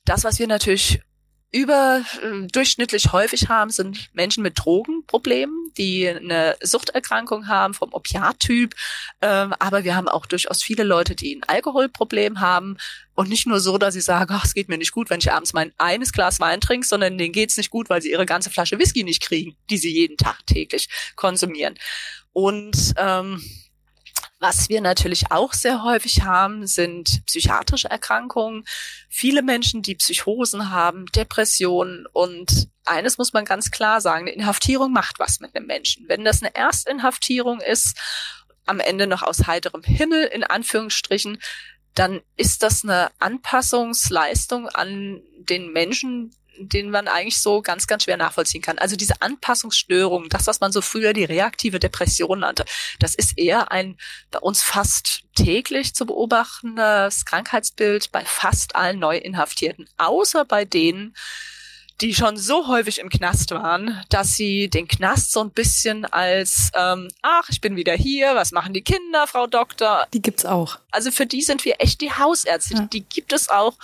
das, 0.04 0.24
was 0.24 0.38
wir 0.38 0.46
natürlich 0.46 1.00
überdurchschnittlich 1.50 3.06
äh, 3.06 3.08
häufig 3.10 3.48
haben, 3.48 3.70
sind 3.70 4.10
Menschen 4.12 4.42
mit 4.42 4.58
Drogenproblemen, 4.58 5.72
die 5.78 6.08
eine 6.08 6.56
Suchterkrankung 6.60 7.48
haben 7.48 7.72
vom 7.72 7.92
Opiattyp. 7.92 8.74
Ähm, 9.22 9.54
aber 9.58 9.84
wir 9.84 9.96
haben 9.96 10.08
auch 10.08 10.26
durchaus 10.26 10.62
viele 10.62 10.82
Leute, 10.84 11.14
die 11.14 11.36
ein 11.36 11.44
Alkoholproblem 11.44 12.40
haben. 12.40 12.76
Und 13.14 13.28
nicht 13.28 13.46
nur 13.46 13.60
so, 13.60 13.78
dass 13.78 13.94
sie 13.94 14.00
sagen, 14.00 14.32
ach, 14.32 14.44
es 14.44 14.54
geht 14.54 14.68
mir 14.68 14.78
nicht 14.78 14.92
gut, 14.92 15.10
wenn 15.10 15.20
ich 15.20 15.32
abends 15.32 15.52
mein 15.52 15.72
eines 15.78 16.12
Glas 16.12 16.38
Wein 16.38 16.60
trinke, 16.60 16.86
sondern 16.86 17.18
denen 17.18 17.32
geht's 17.32 17.56
nicht 17.56 17.70
gut, 17.70 17.88
weil 17.88 18.02
sie 18.02 18.10
ihre 18.10 18.26
ganze 18.26 18.50
Flasche 18.50 18.78
Whisky 18.78 19.02
nicht 19.02 19.22
kriegen, 19.22 19.56
die 19.70 19.78
sie 19.78 19.92
jeden 19.92 20.16
Tag 20.16 20.46
täglich 20.46 20.88
konsumieren. 21.16 21.74
Und 22.32 22.94
ähm, 22.96 23.42
was 24.40 24.68
wir 24.68 24.80
natürlich 24.80 25.30
auch 25.30 25.52
sehr 25.52 25.82
häufig 25.82 26.22
haben, 26.22 26.66
sind 26.66 27.24
psychiatrische 27.26 27.90
Erkrankungen. 27.90 28.64
Viele 29.08 29.42
Menschen, 29.42 29.82
die 29.82 29.96
Psychosen 29.96 30.70
haben, 30.70 31.06
Depressionen 31.06 32.06
und 32.12 32.68
eines 32.84 33.18
muss 33.18 33.32
man 33.32 33.44
ganz 33.44 33.70
klar 33.70 34.00
sagen, 34.00 34.26
eine 34.26 34.34
Inhaftierung 34.34 34.92
macht 34.92 35.18
was 35.18 35.40
mit 35.40 35.54
einem 35.54 35.66
Menschen. 35.66 36.08
Wenn 36.08 36.24
das 36.24 36.42
eine 36.42 36.54
Erstinhaftierung 36.54 37.60
ist, 37.60 37.98
am 38.64 38.80
Ende 38.80 39.06
noch 39.06 39.22
aus 39.22 39.46
heiterem 39.46 39.82
Himmel 39.82 40.24
in 40.24 40.44
Anführungsstrichen, 40.44 41.38
dann 41.94 42.20
ist 42.36 42.62
das 42.62 42.84
eine 42.84 43.10
Anpassungsleistung 43.18 44.68
an 44.68 45.20
den 45.38 45.72
Menschen, 45.72 46.32
den 46.58 46.90
man 46.90 47.08
eigentlich 47.08 47.40
so 47.40 47.62
ganz, 47.62 47.86
ganz 47.86 48.04
schwer 48.04 48.16
nachvollziehen 48.16 48.62
kann. 48.62 48.78
Also 48.78 48.96
diese 48.96 49.20
Anpassungsstörung, 49.20 50.28
das, 50.28 50.46
was 50.46 50.60
man 50.60 50.72
so 50.72 50.80
früher 50.80 51.12
die 51.12 51.24
reaktive 51.24 51.78
Depression 51.78 52.40
nannte, 52.40 52.64
das 52.98 53.14
ist 53.14 53.38
eher 53.38 53.70
ein 53.72 53.96
bei 54.30 54.38
uns 54.38 54.62
fast 54.62 55.22
täglich 55.34 55.94
zu 55.94 56.06
beobachtendes 56.06 57.24
Krankheitsbild 57.24 58.10
bei 58.12 58.24
fast 58.24 58.76
allen 58.76 58.98
Neuinhaftierten, 58.98 59.88
außer 59.96 60.44
bei 60.44 60.64
denen, 60.64 61.14
die 62.00 62.14
schon 62.14 62.36
so 62.36 62.68
häufig 62.68 63.00
im 63.00 63.08
Knast 63.08 63.50
waren, 63.50 64.02
dass 64.08 64.34
sie 64.34 64.68
den 64.68 64.86
Knast 64.86 65.32
so 65.32 65.40
ein 65.40 65.50
bisschen 65.50 66.04
als, 66.04 66.70
ähm, 66.74 67.08
ach, 67.22 67.48
ich 67.48 67.60
bin 67.60 67.74
wieder 67.74 67.94
hier, 67.94 68.36
was 68.36 68.52
machen 68.52 68.72
die 68.72 68.82
Kinder, 68.82 69.26
Frau 69.26 69.46
Doktor? 69.48 70.06
Die 70.12 70.22
gibt's 70.22 70.44
auch. 70.44 70.78
Also 70.92 71.10
für 71.10 71.26
die 71.26 71.42
sind 71.42 71.64
wir 71.64 71.76
echt 71.80 72.00
die 72.00 72.12
Hausärzte, 72.12 72.74
ja. 72.74 72.80
die 72.92 73.02
gibt 73.02 73.32
es 73.32 73.48
auch 73.48 73.74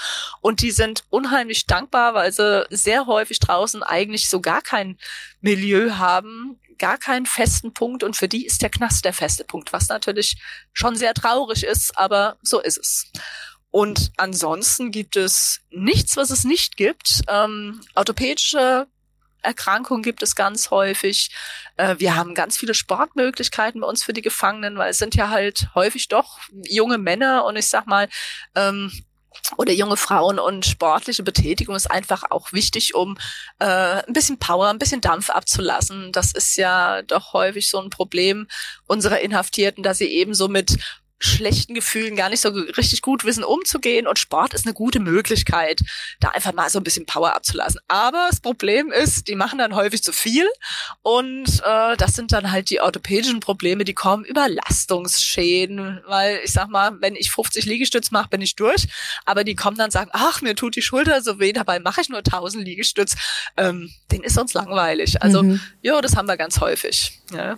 und 0.41 0.63
die 0.63 0.71
sind 0.71 1.05
unheimlich 1.11 1.67
dankbar, 1.67 2.15
weil 2.15 2.33
sie 2.33 2.65
sehr 2.71 3.07
häufig 3.07 3.41
draußen 3.41 3.83
eigentlich 3.83 4.29
so 4.29 4.41
gar 4.41 4.63
kein 4.63 4.97
Milieu 5.41 5.97
haben, 5.97 6.59
gar 6.79 6.99
keinen 6.99 7.27
festen 7.27 7.75
Punkt 7.75 8.05
und 8.05 8.17
für 8.17 8.29
die 8.29 8.47
ist 8.47 8.63
der 8.63 8.71
Knast 8.71 9.05
der 9.05 9.13
feste 9.13 9.45
Punkt, 9.45 9.73
was 9.73 9.89
natürlich 9.89 10.37
schon 10.73 10.97
sehr 10.97 11.15
traurig 11.15 11.65
ist, 11.65 11.97
aber 11.99 12.37
so 12.43 12.61
ist 12.61 12.79
es. 12.79 13.07
Und 13.75 14.13
ansonsten 14.19 14.93
gibt 14.93 15.17
es 15.17 15.61
nichts, 15.71 16.17
was 16.17 16.31
es 16.31 16.45
nicht 16.45 16.77
gibt. 16.77 17.23
Ähm, 17.27 17.81
orthopädische 17.97 18.87
Erkrankungen 19.43 20.05
gibt 20.05 20.23
es 20.23 20.37
ganz 20.37 20.71
häufig. 20.71 21.35
Äh, 21.77 21.97
wir 21.99 22.15
haben 22.15 22.37
ganz 22.37 22.57
viele 22.57 22.75
Sportmöglichkeiten 22.75 23.81
bei 23.81 23.89
uns 23.89 24.05
für 24.05 24.13
die 24.13 24.23
Gefangenen, 24.23 24.79
weil 24.79 24.91
es 24.91 24.99
sind 24.99 25.17
ja 25.17 25.29
halt 25.29 25.71
häufig 25.75 26.07
doch 26.07 26.39
junge 26.69 26.99
Männer 26.99 27.45
und 27.47 27.57
ich 27.57 27.67
sag 27.67 27.89
mal, 27.89 28.09
ähm, 28.55 28.93
oder 29.57 29.73
junge 29.73 29.97
Frauen 29.97 30.39
und 30.39 30.65
sportliche 30.65 31.25
Betätigung 31.25 31.75
ist 31.75 31.91
einfach 31.91 32.23
auch 32.31 32.53
wichtig, 32.53 32.95
um 32.95 33.19
äh, 33.59 33.67
ein 34.07 34.13
bisschen 34.13 34.39
Power, 34.39 34.69
ein 34.69 34.79
bisschen 34.79 35.01
Dampf 35.01 35.31
abzulassen. 35.31 36.13
Das 36.13 36.31
ist 36.31 36.55
ja 36.55 37.03
doch 37.03 37.33
häufig 37.33 37.69
so 37.69 37.81
ein 37.81 37.91
Problem 37.91 38.47
unserer 38.87 39.19
Inhaftierten, 39.19 39.83
dass 39.83 39.99
sie 39.99 40.07
eben 40.07 40.33
so 40.33 40.47
mit 40.47 40.79
schlechten 41.25 41.75
Gefühlen 41.75 42.17
gar 42.17 42.29
nicht 42.29 42.41
so 42.41 42.51
richtig 42.51 43.03
gut 43.03 43.25
wissen, 43.25 43.45
umzugehen. 43.45 44.07
Und 44.07 44.19
Sport 44.19 44.55
ist 44.55 44.67
eine 44.67 44.75
gute 44.75 45.01
Möglichkeit, 45.01 45.81
da 46.21 46.29
einfach 46.31 46.53
mal 46.53 46.71
so 46.71 46.79
ein 46.79 46.85
bisschen 46.85 47.07
Power 47.07 47.35
abzulassen. 47.35 47.81
Aber 47.89 48.29
das 48.31 48.41
Problem 48.41 48.93
ist, 48.93 49.29
die 49.29 49.35
machen 49.35 49.59
dann 49.59 49.75
häufig 49.75 50.03
zu 50.03 50.13
viel. 50.13 50.47
Und 51.03 51.63
äh, 51.65 51.97
das 51.97 52.15
sind 52.15 52.33
dann 52.33 52.51
halt 52.51 52.71
die 52.71 52.81
orthopädischen 52.81 53.41
Probleme, 53.41 53.85
die 53.85 53.95
kommen 53.95 54.25
Überlastungsschäden. 54.25 56.01
Weil 56.07 56.41
ich 56.45 56.53
sag 56.53 56.69
mal, 56.69 57.01
wenn 57.01 57.17
ich 57.17 57.31
50 57.31 57.67
Liegestütz 57.67 58.11
mache, 58.11 58.29
bin 58.29 58.43
ich 58.43 58.57
durch. 58.57 58.87
Aber 59.25 59.45
die 59.45 59.55
kommen 59.55 59.77
dann 59.77 59.91
sagen, 59.91 60.11
ach, 60.13 60.43
mir 60.43 60.55
tut 60.55 60.77
die 60.77 60.83
Schulter 60.83 61.23
so 61.23 61.39
weh, 61.39 61.53
dabei 61.53 61.81
mache 61.81 62.01
ich 62.01 62.09
nur 62.09 62.19
1000 62.19 62.65
Liegestütz. 62.65 63.17
Ähm, 63.57 63.91
den 64.11 64.23
ist 64.23 64.35
sonst 64.35 64.55
langweilig. 64.55 65.23
Also, 65.23 65.43
mhm. 65.43 65.61
ja, 65.83 66.01
das 66.01 66.17
haben 66.17 66.29
wir 66.29 66.37
ganz 66.37 66.61
häufig. 66.61 67.19
Ja. 67.33 67.57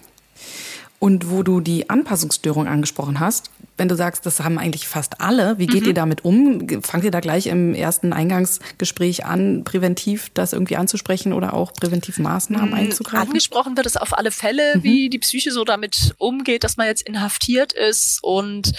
Und 1.06 1.30
wo 1.30 1.44
du 1.44 1.60
die 1.60 1.88
Anpassungsstörung 1.88 2.66
angesprochen 2.66 3.20
hast, 3.20 3.52
wenn 3.76 3.86
du 3.86 3.94
sagst, 3.94 4.26
das 4.26 4.40
haben 4.40 4.58
eigentlich 4.58 4.88
fast 4.88 5.20
alle, 5.20 5.56
wie 5.56 5.68
geht 5.68 5.82
mhm. 5.82 5.86
ihr 5.86 5.94
damit 5.94 6.24
um? 6.24 6.82
Fangt 6.82 7.04
ihr 7.04 7.12
da 7.12 7.20
gleich 7.20 7.46
im 7.46 7.76
ersten 7.76 8.12
Eingangsgespräch 8.12 9.24
an, 9.24 9.62
präventiv 9.62 10.30
das 10.34 10.52
irgendwie 10.52 10.74
anzusprechen 10.74 11.32
oder 11.32 11.54
auch 11.54 11.72
präventiv 11.74 12.18
Maßnahmen 12.18 12.70
mhm. 12.70 12.74
einzugreifen? 12.74 13.28
Angesprochen 13.28 13.76
wird 13.76 13.86
es 13.86 13.96
auf 13.96 14.18
alle 14.18 14.32
Fälle, 14.32 14.78
mhm. 14.78 14.82
wie 14.82 15.08
die 15.08 15.20
Psyche 15.20 15.52
so 15.52 15.62
damit 15.62 16.12
umgeht, 16.18 16.64
dass 16.64 16.76
man 16.76 16.88
jetzt 16.88 17.02
inhaftiert 17.02 17.72
ist. 17.72 18.18
Und 18.24 18.72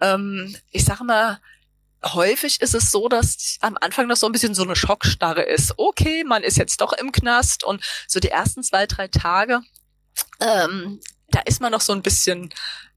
ähm, 0.00 0.54
ich 0.70 0.84
sage 0.84 1.02
mal, 1.02 1.40
häufig 2.04 2.60
ist 2.60 2.76
es 2.76 2.92
so, 2.92 3.08
dass 3.08 3.58
am 3.62 3.76
Anfang 3.80 4.06
noch 4.06 4.16
so 4.16 4.26
ein 4.26 4.32
bisschen 4.32 4.54
so 4.54 4.62
eine 4.62 4.76
Schockstarre 4.76 5.42
ist. 5.42 5.74
Okay, 5.76 6.22
man 6.22 6.44
ist 6.44 6.56
jetzt 6.56 6.80
doch 6.80 6.92
im 6.92 7.10
Knast 7.10 7.64
und 7.64 7.82
so 8.06 8.20
die 8.20 8.28
ersten 8.28 8.62
zwei, 8.62 8.86
drei 8.86 9.08
Tage 9.08 9.60
ähm, 10.40 11.00
da 11.34 11.40
ist 11.40 11.60
man 11.60 11.72
noch 11.72 11.80
so 11.80 11.92
ein 11.92 12.02
bisschen 12.02 12.50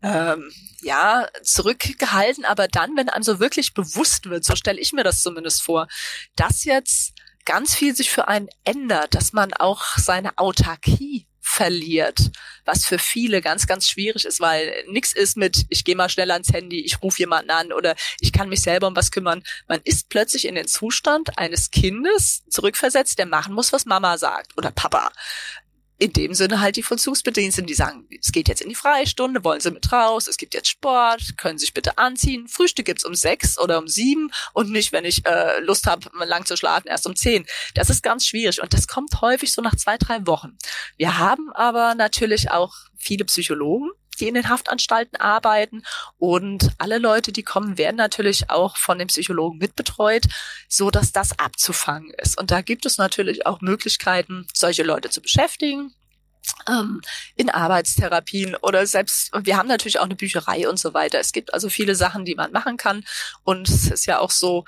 ähm, 0.03 0.51
ja 0.81 1.27
zurückgehalten, 1.43 2.45
aber 2.45 2.67
dann, 2.67 2.95
wenn 2.95 3.09
einem 3.09 3.23
so 3.23 3.39
wirklich 3.39 3.73
bewusst 3.73 4.29
wird, 4.29 4.45
so 4.45 4.55
stelle 4.55 4.79
ich 4.79 4.93
mir 4.93 5.03
das 5.03 5.21
zumindest 5.21 5.63
vor, 5.63 5.87
dass 6.35 6.63
jetzt 6.63 7.13
ganz 7.45 7.73
viel 7.75 7.95
sich 7.95 8.11
für 8.11 8.27
einen 8.27 8.49
ändert, 8.63 9.15
dass 9.15 9.33
man 9.33 9.53
auch 9.53 9.97
seine 9.97 10.37
Autarkie 10.37 11.25
verliert, 11.39 12.19
was 12.65 12.85
für 12.85 12.99
viele 12.99 13.41
ganz, 13.41 13.67
ganz 13.67 13.87
schwierig 13.87 14.25
ist, 14.25 14.41
weil 14.41 14.83
nichts 14.89 15.13
ist 15.13 15.37
mit, 15.37 15.65
ich 15.69 15.85
gehe 15.85 15.95
mal 15.95 16.09
schnell 16.09 16.29
ans 16.29 16.51
Handy, 16.51 16.81
ich 16.81 17.01
rufe 17.01 17.19
jemanden 17.19 17.49
an 17.49 17.71
oder 17.71 17.95
ich 18.19 18.33
kann 18.33 18.49
mich 18.49 18.61
selber 18.61 18.87
um 18.87 18.95
was 18.95 19.11
kümmern. 19.11 19.41
Man 19.67 19.79
ist 19.85 20.09
plötzlich 20.09 20.45
in 20.45 20.55
den 20.55 20.67
Zustand 20.67 21.37
eines 21.39 21.71
Kindes 21.71 22.43
zurückversetzt, 22.49 23.17
der 23.17 23.25
machen 23.25 23.53
muss, 23.53 23.71
was 23.71 23.85
Mama 23.85 24.17
sagt 24.17 24.57
oder 24.57 24.71
Papa 24.71 25.11
in 25.99 26.13
dem 26.13 26.33
Sinne 26.33 26.61
halt 26.61 26.75
die 26.75 26.83
Vollzugsbediensteten, 26.83 27.67
die 27.67 27.73
sagen, 27.73 28.07
es 28.19 28.31
geht 28.31 28.47
jetzt 28.47 28.61
in 28.61 28.69
die 28.69 28.75
Freistunde, 28.75 29.43
wollen 29.43 29.59
Sie 29.59 29.71
mit 29.71 29.91
raus, 29.91 30.27
es 30.27 30.37
gibt 30.37 30.53
jetzt 30.53 30.69
Sport, 30.69 31.37
können 31.37 31.57
Sie 31.57 31.65
sich 31.65 31.73
bitte 31.73 31.97
anziehen. 31.97 32.47
Frühstück 32.47 32.85
gibt's 32.85 33.03
um 33.03 33.15
sechs 33.15 33.57
oder 33.59 33.79
um 33.79 33.87
sieben 33.87 34.31
und 34.53 34.71
nicht, 34.71 34.91
wenn 34.91 35.05
ich 35.05 35.25
äh, 35.25 35.59
Lust 35.61 35.87
habe, 35.87 36.09
lang 36.25 36.45
zu 36.45 36.55
schlafen, 36.55 36.87
erst 36.87 37.07
um 37.07 37.15
zehn. 37.15 37.45
Das 37.73 37.89
ist 37.89 38.03
ganz 38.03 38.25
schwierig 38.25 38.61
und 38.61 38.73
das 38.73 38.87
kommt 38.87 39.21
häufig 39.21 39.51
so 39.51 39.61
nach 39.61 39.75
zwei, 39.75 39.97
drei 39.97 40.25
Wochen. 40.27 40.57
Wir 40.97 41.17
haben 41.17 41.51
aber 41.53 41.95
natürlich 41.95 42.51
auch 42.51 42.75
viele 42.97 43.25
Psychologen, 43.25 43.89
die 44.19 44.27
in 44.27 44.33
den 44.33 44.49
Haftanstalten 44.49 45.17
arbeiten. 45.17 45.83
Und 46.17 46.71
alle 46.77 46.97
Leute, 46.97 47.31
die 47.31 47.43
kommen, 47.43 47.77
werden 47.77 47.95
natürlich 47.95 48.49
auch 48.49 48.77
von 48.77 48.99
dem 48.99 49.07
Psychologen 49.07 49.57
mitbetreut, 49.57 50.25
so 50.67 50.91
dass 50.91 51.11
das 51.11 51.37
abzufangen 51.39 52.11
ist. 52.21 52.37
Und 52.37 52.51
da 52.51 52.61
gibt 52.61 52.85
es 52.85 52.97
natürlich 52.97 53.45
auch 53.45 53.61
Möglichkeiten, 53.61 54.47
solche 54.53 54.83
Leute 54.83 55.09
zu 55.09 55.21
beschäftigen 55.21 55.93
ähm, 56.67 57.01
in 57.35 57.49
Arbeitstherapien 57.49 58.55
oder 58.55 58.85
selbst, 58.85 59.31
wir 59.33 59.57
haben 59.57 59.67
natürlich 59.67 59.99
auch 59.99 60.05
eine 60.05 60.15
Bücherei 60.15 60.67
und 60.67 60.79
so 60.79 60.93
weiter. 60.93 61.19
Es 61.19 61.31
gibt 61.31 61.53
also 61.53 61.69
viele 61.69 61.95
Sachen, 61.95 62.25
die 62.25 62.35
man 62.35 62.51
machen 62.51 62.77
kann. 62.77 63.03
Und 63.43 63.69
es 63.69 63.87
ist 63.87 64.05
ja 64.05 64.19
auch 64.19 64.31
so 64.31 64.65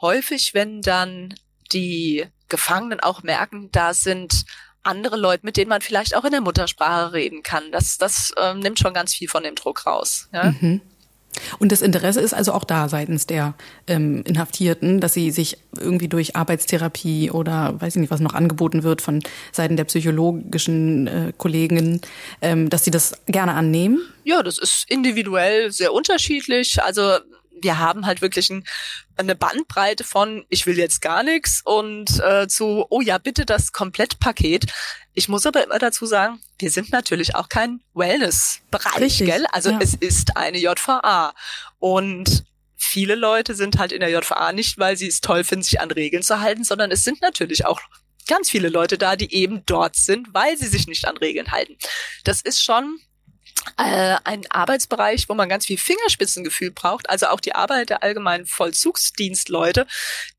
häufig, 0.00 0.54
wenn 0.54 0.82
dann 0.82 1.34
die 1.72 2.26
Gefangenen 2.48 3.00
auch 3.00 3.22
merken, 3.22 3.70
da 3.70 3.94
sind 3.94 4.44
andere 4.82 5.16
Leute, 5.16 5.44
mit 5.44 5.56
denen 5.56 5.68
man 5.68 5.80
vielleicht 5.80 6.16
auch 6.16 6.24
in 6.24 6.32
der 6.32 6.40
Muttersprache 6.40 7.12
reden 7.12 7.42
kann. 7.42 7.64
Das, 7.72 7.98
das 7.98 8.32
ähm, 8.40 8.60
nimmt 8.60 8.78
schon 8.78 8.94
ganz 8.94 9.14
viel 9.14 9.28
von 9.28 9.42
dem 9.42 9.54
Druck 9.54 9.86
raus. 9.86 10.28
Ja? 10.32 10.54
Mhm. 10.60 10.80
Und 11.58 11.70
das 11.70 11.80
Interesse 11.80 12.20
ist 12.20 12.34
also 12.34 12.52
auch 12.52 12.64
da 12.64 12.88
seitens 12.88 13.26
der 13.26 13.54
ähm, 13.86 14.22
Inhaftierten, 14.26 15.00
dass 15.00 15.14
sie 15.14 15.30
sich 15.30 15.58
irgendwie 15.78 16.08
durch 16.08 16.34
Arbeitstherapie 16.34 17.30
oder 17.30 17.80
weiß 17.80 17.96
ich 17.96 18.00
nicht, 18.00 18.10
was 18.10 18.20
noch 18.20 18.34
angeboten 18.34 18.82
wird 18.82 19.00
von 19.00 19.22
Seiten 19.52 19.76
der 19.76 19.84
psychologischen 19.84 21.06
äh, 21.06 21.32
Kollegen, 21.36 22.00
ähm, 22.42 22.68
dass 22.68 22.84
sie 22.84 22.90
das 22.90 23.14
gerne 23.26 23.54
annehmen? 23.54 24.00
Ja, 24.24 24.42
das 24.42 24.58
ist 24.58 24.86
individuell 24.88 25.70
sehr 25.70 25.92
unterschiedlich. 25.92 26.82
Also 26.82 27.18
wir 27.62 27.78
haben 27.78 28.06
halt 28.06 28.22
wirklich 28.22 28.50
ein, 28.50 28.64
eine 29.16 29.34
Bandbreite 29.34 30.04
von 30.04 30.44
ich 30.48 30.66
will 30.66 30.78
jetzt 30.78 31.00
gar 31.00 31.22
nichts 31.22 31.62
und 31.64 32.20
äh, 32.20 32.48
zu 32.48 32.86
oh 32.90 33.00
ja 33.00 33.18
bitte 33.18 33.46
das 33.46 33.72
Komplettpaket. 33.72 34.66
Ich 35.14 35.28
muss 35.28 35.46
aber 35.46 35.64
immer 35.64 35.78
dazu 35.78 36.06
sagen, 36.06 36.40
wir 36.58 36.70
sind 36.70 36.92
natürlich 36.92 37.34
auch 37.34 37.48
kein 37.48 37.80
Wellness-Bereich, 37.94 39.18
gell? 39.18 39.46
Also 39.52 39.70
ja. 39.70 39.78
es 39.80 39.94
ist 39.94 40.36
eine 40.36 40.58
JVA 40.58 41.34
und 41.78 42.44
viele 42.76 43.14
Leute 43.14 43.54
sind 43.54 43.78
halt 43.78 43.92
in 43.92 44.00
der 44.00 44.10
JVA 44.10 44.52
nicht, 44.52 44.78
weil 44.78 44.96
sie 44.96 45.08
es 45.08 45.20
toll 45.20 45.44
finden, 45.44 45.62
sich 45.62 45.80
an 45.80 45.90
Regeln 45.90 46.22
zu 46.22 46.40
halten, 46.40 46.64
sondern 46.64 46.90
es 46.90 47.04
sind 47.04 47.20
natürlich 47.20 47.66
auch 47.66 47.80
ganz 48.26 48.50
viele 48.50 48.68
Leute 48.68 48.96
da, 48.96 49.16
die 49.16 49.34
eben 49.34 49.64
dort 49.66 49.96
sind, 49.96 50.32
weil 50.32 50.56
sie 50.56 50.68
sich 50.68 50.86
nicht 50.86 51.06
an 51.06 51.16
Regeln 51.16 51.50
halten. 51.50 51.76
Das 52.24 52.40
ist 52.40 52.62
schon 52.62 53.00
äh, 53.76 54.16
ein 54.24 54.42
Arbeitsbereich, 54.50 55.28
wo 55.28 55.34
man 55.34 55.48
ganz 55.48 55.66
viel 55.66 55.78
Fingerspitzengefühl 55.78 56.70
braucht, 56.70 57.10
also 57.10 57.26
auch 57.26 57.40
die 57.40 57.54
Arbeit 57.54 57.90
der 57.90 58.02
allgemeinen 58.02 58.46
Vollzugsdienstleute, 58.46 59.86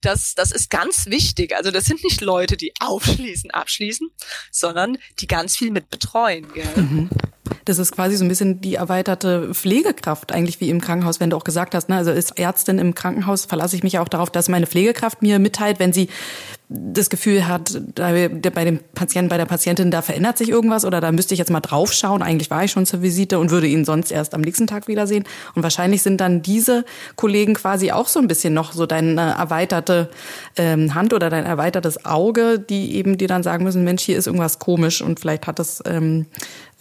das, 0.02 0.36
das 0.36 0.52
ist 0.52 0.70
ganz 0.70 1.06
wichtig. 1.08 1.56
Also 1.56 1.72
das 1.72 1.86
sind 1.86 2.04
nicht 2.04 2.22
Leute, 2.22 2.58
die 2.58 2.74
aufschließen, 2.80 3.52
abschließen, 3.52 4.10
sondern 4.52 4.98
die 5.20 5.28
ganz 5.28 5.58
viel 5.58 5.72
mit 5.72 5.90
betreuen. 5.90 6.52
Gell? 6.54 6.68
Mhm. 6.76 7.10
Das 7.66 7.80
ist 7.80 7.92
quasi 7.92 8.16
so 8.16 8.26
ein 8.26 8.30
bisschen 8.30 8.62
die 8.62 8.76
erweiterte 8.76 9.54
Pflegekraft, 9.54 10.32
eigentlich 10.32 10.60
wie 10.62 10.70
im 10.70 10.82
Krankenhaus, 10.82 11.20
wenn 11.20 11.30
du 11.30 11.38
auch 11.38 11.44
gesagt 11.44 11.76
hast. 11.76 11.90
Ne? 11.90 11.98
Also 11.98 12.12
als 12.12 12.32
Ärztin 12.32 12.80
im 12.80 12.96
Krankenhaus 12.96 13.46
verlasse 13.46 13.76
ich 13.76 13.84
mich 13.84 14.00
auch 14.00 14.08
darauf, 14.08 14.30
dass 14.30 14.50
meine 14.50 14.68
Pflegekraft 14.68 15.22
mir 15.22 15.40
mitteilt, 15.40 15.80
wenn 15.80 15.94
sie 15.94 16.10
das 16.74 17.10
Gefühl 17.10 17.48
hat, 17.50 17.82
bei 17.96 18.30
dem 18.30 18.80
Patienten, 18.96 19.28
bei 19.28 19.38
der 19.38 19.46
Patientin, 19.46 19.92
da 19.92 20.02
verändert 20.02 20.38
sich 20.38 20.48
irgendwas 20.48 20.86
oder 20.86 21.02
da 21.02 21.12
müsste 21.12 21.34
ich 21.34 21.38
jetzt 21.40 21.52
mal 21.52 21.60
draufschauen. 21.60 22.22
Eigentlich 22.22 22.50
war 22.50 22.64
ich 22.64 22.72
schon 22.72 22.86
zur 22.86 23.02
Visite 23.02 23.40
und 23.40 23.52
würde 23.52 23.68
ihn 23.68 23.84
sonst 23.84 24.10
erst 24.10 24.34
am 24.34 24.40
nächsten 24.40 24.68
Tag 24.68 24.88
wiedersehen. 24.88 25.26
Und 25.54 25.64
wahrscheinlich 25.64 26.02
sind 26.02 26.22
dann 26.22 26.42
diese 26.42 26.86
Kollegen 27.18 27.56
quasi 27.56 27.92
auch 27.92 28.08
so 28.08 28.20
ein 28.20 28.28
bisschen 28.30 28.54
noch 28.54 28.72
so 28.72 28.86
deine 28.86 29.36
erweiterte 29.38 30.10
ähm, 30.56 30.96
Hand 30.96 31.14
oder 31.14 31.30
dein 31.30 31.46
erweitertes 31.46 32.06
Auge, 32.06 32.58
die 32.58 32.96
eben 32.96 33.18
dir 33.18 33.28
dann 33.28 33.44
sagen 33.44 33.66
müssen, 33.66 33.84
Mensch, 33.84 34.04
hier 34.04 34.18
ist 34.18 34.28
irgendwas 34.28 34.58
komisch 34.60 35.02
und 35.02 35.20
vielleicht 35.20 35.48
hat 35.48 35.60
das 35.60 35.84
ähm, 35.86 36.26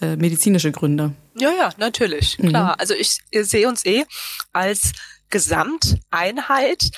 äh, 0.01 0.15
medizinische 0.15 0.71
Gründe. 0.71 1.11
Ja, 1.37 1.51
ja, 1.51 1.69
natürlich, 1.77 2.37
klar. 2.37 2.75
Mhm. 2.75 2.79
Also 2.79 2.93
ich, 2.93 3.17
ich 3.29 3.45
sehe 3.45 3.67
uns 3.67 3.85
eh 3.85 4.05
als 4.53 4.93
Gesamteinheit 5.29 6.91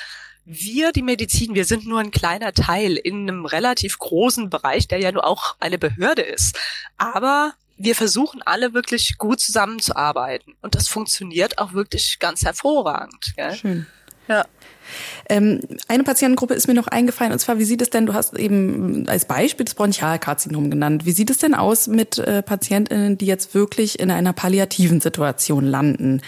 wir, 0.46 0.92
die 0.92 1.02
Medizin, 1.02 1.56
wir 1.56 1.66
sind 1.66 1.86
nur 1.86 2.00
ein 2.00 2.12
kleiner 2.12 2.54
Teil 2.54 2.98
in 2.98 3.30
einem 3.30 3.46
relativ 3.46 3.98
großen 3.98 4.50
Bereich, 4.50 4.88
der 4.88 5.00
ja 5.00 5.12
nur 5.12 5.26
auch 5.26 5.56
eine 5.60 5.78
Behörde 5.78 6.22
ist. 6.22 6.60
Aber 6.98 7.54
wir 7.78 7.96
versuchen 7.96 8.42
alle 8.42 8.74
wirklich 8.74 9.18
gut 9.18 9.40
zusammenzuarbeiten. 9.40 10.56
Und 10.62 10.76
das 10.76 10.88
funktioniert 10.88 11.58
auch 11.58 11.74
wirklich 11.74 12.20
ganz 12.20 12.44
hervorragend. 12.44 13.34
Gell? 13.36 13.56
Schön. 13.56 13.88
Ja. 14.28 14.46
Ähm, 15.30 15.62
eine 15.88 16.04
Patientengruppe 16.04 16.54
ist 16.54 16.68
mir 16.68 16.74
noch 16.74 16.88
eingefallen, 16.88 17.32
und 17.32 17.40
zwar, 17.40 17.60
wie 17.60 17.64
sieht 17.64 17.82
es 17.82 17.90
denn, 17.90 18.06
du 18.06 18.14
hast 18.14 18.38
eben 18.38 19.08
als 19.08 19.26
Beispiel 19.26 19.66
das 19.66 19.76
Bronchialkarzinom 19.76 20.70
genannt. 20.70 21.06
Wie 21.06 21.12
sieht 21.12 21.30
es 21.30 21.38
denn 21.38 21.54
aus 21.54 21.88
mit 21.88 22.18
äh, 22.18 22.42
PatientInnen, 22.42 23.18
die 23.18 23.26
jetzt 23.26 23.54
wirklich 23.54 24.00
in 24.00 24.12
einer 24.12 24.34
palliativen 24.34 25.02
Situation 25.02 25.66
landen 25.66 26.22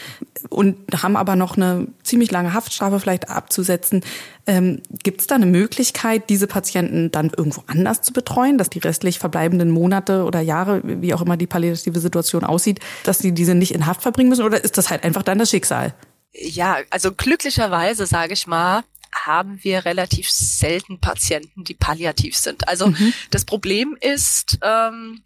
und 0.50 0.78
haben 1.02 1.16
aber 1.16 1.36
noch 1.36 1.58
eine 1.58 1.88
ziemlich 2.04 2.32
lange 2.32 2.54
Haftstrafe 2.54 3.00
vielleicht 3.00 3.30
abzusetzen? 3.30 4.02
Ähm, 4.48 4.82
Gibt 5.04 5.22
es 5.22 5.28
da 5.28 5.36
eine 5.36 5.48
Möglichkeit, 5.48 6.30
diese 6.30 6.48
Patienten 6.48 7.12
dann 7.12 7.32
irgendwo 7.36 7.64
anders 7.68 8.02
zu 8.02 8.14
betreuen, 8.14 8.58
dass 8.58 8.70
die 8.70 8.80
restlich 8.80 9.18
verbleibenden 9.18 9.72
Monate 9.72 10.24
oder 10.24 10.40
Jahre, 10.40 10.82
wie 10.84 11.14
auch 11.14 11.22
immer 11.22 11.36
die 11.36 11.48
palliative 11.48 12.00
Situation 12.00 12.44
aussieht, 12.44 12.80
dass 13.04 13.20
sie 13.20 13.32
diese 13.32 13.56
nicht 13.56 13.74
in 13.74 13.88
Haft 13.88 14.04
verbringen 14.04 14.30
müssen? 14.30 14.46
Oder 14.46 14.64
ist 14.64 14.78
das 14.78 14.90
halt 14.90 15.04
einfach 15.04 15.24
dann 15.24 15.40
das 15.40 15.50
Schicksal? 15.50 15.94
Ja, 16.38 16.80
also 16.90 17.14
glücklicherweise, 17.14 18.06
sage 18.06 18.34
ich 18.34 18.46
mal, 18.46 18.84
haben 19.14 19.64
wir 19.64 19.86
relativ 19.86 20.30
selten 20.30 21.00
Patienten, 21.00 21.64
die 21.64 21.74
palliativ 21.74 22.36
sind. 22.36 22.68
Also 22.68 22.88
mhm. 22.88 23.14
das 23.32 23.46
Problem 23.46 23.98
ist, 24.02 24.60
ähm, 24.62 25.24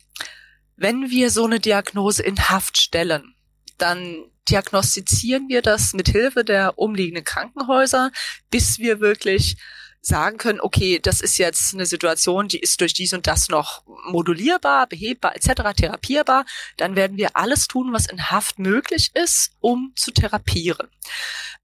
wenn 0.78 1.10
wir 1.10 1.32
so 1.32 1.46
eine 1.46 1.60
Diagnose 1.60 2.22
in 2.22 2.50
Haft 2.50 2.78
stellen, 2.78 3.34
dann 3.78 4.24
diagnostizieren 4.50 5.50
wir 5.50 5.62
das 5.62 5.94
mit 5.94 6.10
Hilfe 6.10 6.44
der 6.44 6.78
umliegenden 6.78 7.24
Krankenhäuser, 7.24 8.12
bis 8.50 8.80
wir 8.80 9.00
wirklich 9.00 9.58
sagen 10.02 10.38
können, 10.38 10.62
okay, 10.62 11.00
das 11.00 11.22
ist 11.22 11.38
jetzt 11.38 11.74
eine 11.74 11.86
Situation, 11.86 12.48
die 12.48 12.60
ist 12.60 12.80
durch 12.82 12.94
dies 12.94 13.14
und 13.14 13.28
das 13.28 13.50
noch 13.50 13.84
modulierbar, 14.06 14.88
behebbar 14.88 15.36
etc., 15.36 15.74
therapierbar, 15.76 16.46
dann 16.78 16.96
werden 16.96 17.18
wir 17.18 17.36
alles 17.36 17.68
tun, 17.68 17.92
was 17.94 18.08
in 18.08 18.32
Haft 18.32 18.60
möglich 18.60 19.12
ist, 19.14 19.52
um 19.60 19.94
zu 19.96 20.12
therapieren. 20.12 20.88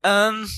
Ähm, 0.04 0.50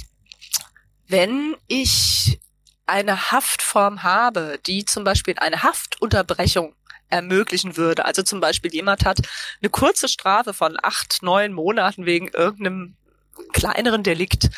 wenn 1.08 1.56
ich 1.68 2.40
eine 2.86 3.32
Haftform 3.32 4.04
habe, 4.04 4.60
die 4.66 4.86
zum 4.86 5.04
Beispiel 5.04 5.36
eine 5.38 5.62
Haftunterbrechung 5.64 6.74
ermöglichen 7.10 7.78
würde. 7.78 8.06
Also 8.06 8.24
zum 8.24 8.40
Beispiel 8.40 8.74
jemand 8.74 9.06
hat 9.06 9.20
eine 9.62 9.70
kurze 9.70 10.08
Strafe 10.08 10.54
von 10.54 10.78
acht, 10.82 11.20
neun 11.22 11.54
Monaten 11.54 12.06
wegen 12.06 12.30
irgendeinem 12.30 12.96
kleineren 13.54 14.04
Delikt 14.04 14.50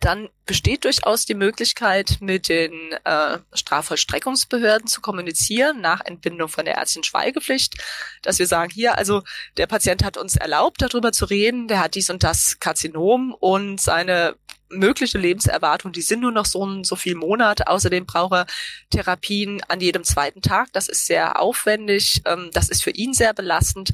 dann 0.00 0.28
besteht 0.46 0.84
durchaus 0.84 1.24
die 1.24 1.34
Möglichkeit, 1.34 2.18
mit 2.20 2.48
den 2.48 2.72
äh, 3.04 3.38
Strafvollstreckungsbehörden 3.52 4.86
zu 4.86 5.00
kommunizieren 5.00 5.80
nach 5.80 6.00
Entbindung 6.04 6.48
von 6.48 6.64
der 6.64 6.76
ärztlichen 6.76 7.04
Schweigepflicht, 7.04 7.76
dass 8.22 8.38
wir 8.38 8.46
sagen, 8.46 8.70
hier, 8.72 8.96
also 8.96 9.22
der 9.56 9.66
Patient 9.66 10.04
hat 10.04 10.16
uns 10.16 10.36
erlaubt, 10.36 10.80
darüber 10.80 11.12
zu 11.12 11.24
reden, 11.24 11.68
der 11.68 11.80
hat 11.80 11.94
dies 11.96 12.10
und 12.10 12.22
das 12.22 12.60
Karzinom 12.60 13.34
und 13.34 13.80
seine 13.80 14.36
mögliche 14.70 15.18
Lebenserwartung, 15.18 15.92
die 15.92 16.02
sind 16.02 16.20
nur 16.20 16.32
noch 16.32 16.44
so 16.44 16.82
so 16.82 16.96
viel 16.96 17.14
Monate. 17.14 17.68
Außerdem 17.68 18.06
braucht 18.06 18.34
er 18.34 18.46
Therapien 18.90 19.62
an 19.68 19.80
jedem 19.80 20.04
zweiten 20.04 20.42
Tag. 20.42 20.68
Das 20.72 20.88
ist 20.88 21.06
sehr 21.06 21.40
aufwendig. 21.40 22.20
Ähm, 22.24 22.50
das 22.52 22.68
ist 22.68 22.82
für 22.82 22.90
ihn 22.90 23.14
sehr 23.14 23.32
belastend 23.32 23.92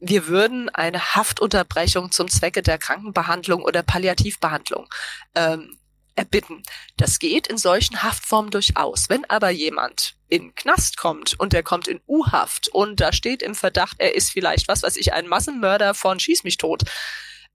wir 0.00 0.26
würden 0.28 0.68
eine 0.68 1.14
Haftunterbrechung 1.14 2.12
zum 2.12 2.28
Zwecke 2.28 2.62
der 2.62 2.78
Krankenbehandlung 2.78 3.62
oder 3.62 3.82
Palliativbehandlung 3.82 4.88
ähm, 5.34 5.78
erbitten. 6.14 6.62
Das 6.96 7.18
geht 7.18 7.46
in 7.46 7.58
solchen 7.58 8.02
Haftformen 8.02 8.50
durchaus. 8.50 9.08
Wenn 9.08 9.24
aber 9.26 9.50
jemand 9.50 10.16
in 10.28 10.54
Knast 10.54 10.96
kommt 10.96 11.38
und 11.38 11.52
der 11.52 11.62
kommt 11.62 11.88
in 11.88 12.00
U-Haft 12.06 12.68
und 12.68 13.00
da 13.00 13.12
steht 13.12 13.42
im 13.42 13.54
Verdacht, 13.54 13.96
er 13.98 14.14
ist 14.14 14.30
vielleicht, 14.30 14.68
was 14.68 14.82
weiß 14.82 14.96
ich, 14.96 15.12
ein 15.12 15.28
Massenmörder 15.28 15.94
von 15.94 16.20
Schieß 16.20 16.44
mich 16.44 16.58
tot, 16.58 16.82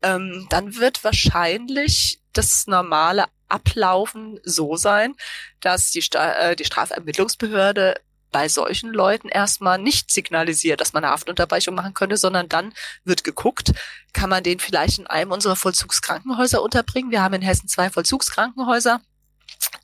ähm, 0.01 0.47
dann 0.49 0.77
wird 0.77 1.03
wahrscheinlich 1.03 2.19
das 2.31 2.65
normale 2.67 3.25
Ablaufen 3.47 4.39
so 4.43 4.75
sein, 4.75 5.15
dass 5.59 5.91
die, 5.91 6.01
Sta 6.01 6.33
äh, 6.33 6.55
die 6.55 6.65
Strafermittlungsbehörde 6.65 7.95
bei 8.33 8.49
solchen 8.49 8.91
Leuten 8.91 9.29
erstmal 9.29 9.77
nicht 9.77 10.11
signalisiert, 10.11 10.81
dass 10.81 10.91
man 10.91 11.05
eine 11.05 11.13
Haftunterbrechung 11.13 11.73
machen 11.73 11.93
könnte, 11.93 12.17
sondern 12.17 12.49
dann 12.49 12.73
wird 13.05 13.23
geguckt, 13.23 13.71
kann 14.11 14.29
man 14.29 14.43
den 14.43 14.59
vielleicht 14.59 14.99
in 14.99 15.07
einem 15.07 15.31
unserer 15.31 15.55
Vollzugskrankenhäuser 15.55 16.61
unterbringen. 16.61 17.11
Wir 17.11 17.21
haben 17.21 17.35
in 17.35 17.41
Hessen 17.41 17.69
zwei 17.69 17.89
Vollzugskrankenhäuser 17.89 18.99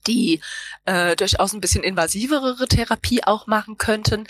die 0.07 0.41
äh, 0.85 1.15
durchaus 1.15 1.53
ein 1.53 1.61
bisschen 1.61 1.83
invasivere 1.83 2.67
Therapie 2.67 3.23
auch 3.23 3.47
machen 3.47 3.77
könnten. 3.77 4.27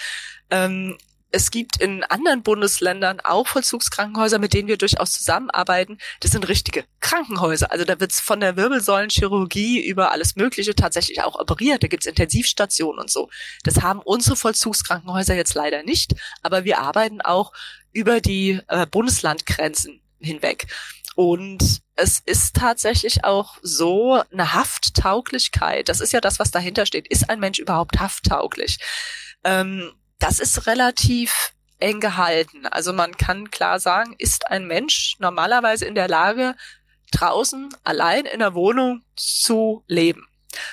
Ähm, 0.51 0.97
es 1.31 1.51
gibt 1.51 1.79
in 1.81 2.03
anderen 2.03 2.41
Bundesländern 2.41 3.19
auch 3.19 3.47
Vollzugskrankenhäuser, 3.47 4.39
mit 4.39 4.53
denen 4.53 4.67
wir 4.67 4.77
durchaus 4.77 5.11
zusammenarbeiten. 5.11 5.99
Das 6.21 6.31
sind 6.31 6.47
richtige 6.47 6.85
Krankenhäuser. 7.01 7.71
Also 7.71 7.85
da 7.85 7.99
wird's 7.99 8.19
von 8.19 8.39
der 8.39 8.55
Wirbelsäulenchirurgie 8.55 9.85
über 9.85 10.11
alles 10.11 10.35
Mögliche 10.35 10.75
tatsächlich 10.75 11.21
auch 11.21 11.37
operiert. 11.39 11.83
Da 11.83 11.87
gibt's 11.87 12.07
Intensivstationen 12.07 12.99
und 12.99 13.11
so. 13.11 13.29
Das 13.63 13.81
haben 13.81 13.99
unsere 13.99 14.35
Vollzugskrankenhäuser 14.35 15.35
jetzt 15.35 15.53
leider 15.53 15.83
nicht, 15.83 16.15
aber 16.41 16.63
wir 16.63 16.79
arbeiten 16.79 17.21
auch 17.21 17.53
über 17.91 18.21
die 18.21 18.59
äh, 18.67 18.87
Bundeslandgrenzen 18.87 20.01
hinweg. 20.19 20.67
Und 21.15 21.81
es 21.95 22.21
ist 22.25 22.55
tatsächlich 22.55 23.23
auch 23.25 23.57
so 23.61 24.23
eine 24.31 24.53
Hafttauglichkeit. 24.53 25.89
Das 25.89 25.99
ist 25.99 26.13
ja 26.13 26.21
das, 26.21 26.39
was 26.39 26.49
dahinter 26.49 26.85
steht. 26.85 27.07
Ist 27.07 27.29
ein 27.29 27.39
Mensch 27.39 27.59
überhaupt 27.59 27.99
hafttauglich? 27.99 28.77
Ähm, 29.43 29.91
das 30.19 30.39
ist 30.39 30.67
relativ 30.67 31.53
eng 31.79 31.99
gehalten. 31.99 32.65
Also 32.67 32.93
man 32.93 33.17
kann 33.17 33.51
klar 33.51 33.79
sagen, 33.79 34.15
ist 34.17 34.47
ein 34.47 34.67
Mensch 34.67 35.15
normalerweise 35.19 35.85
in 35.85 35.95
der 35.95 36.07
Lage, 36.07 36.55
draußen 37.11 37.69
allein 37.83 38.25
in 38.25 38.39
der 38.39 38.53
Wohnung 38.53 39.03
zu 39.15 39.83
leben. 39.87 40.27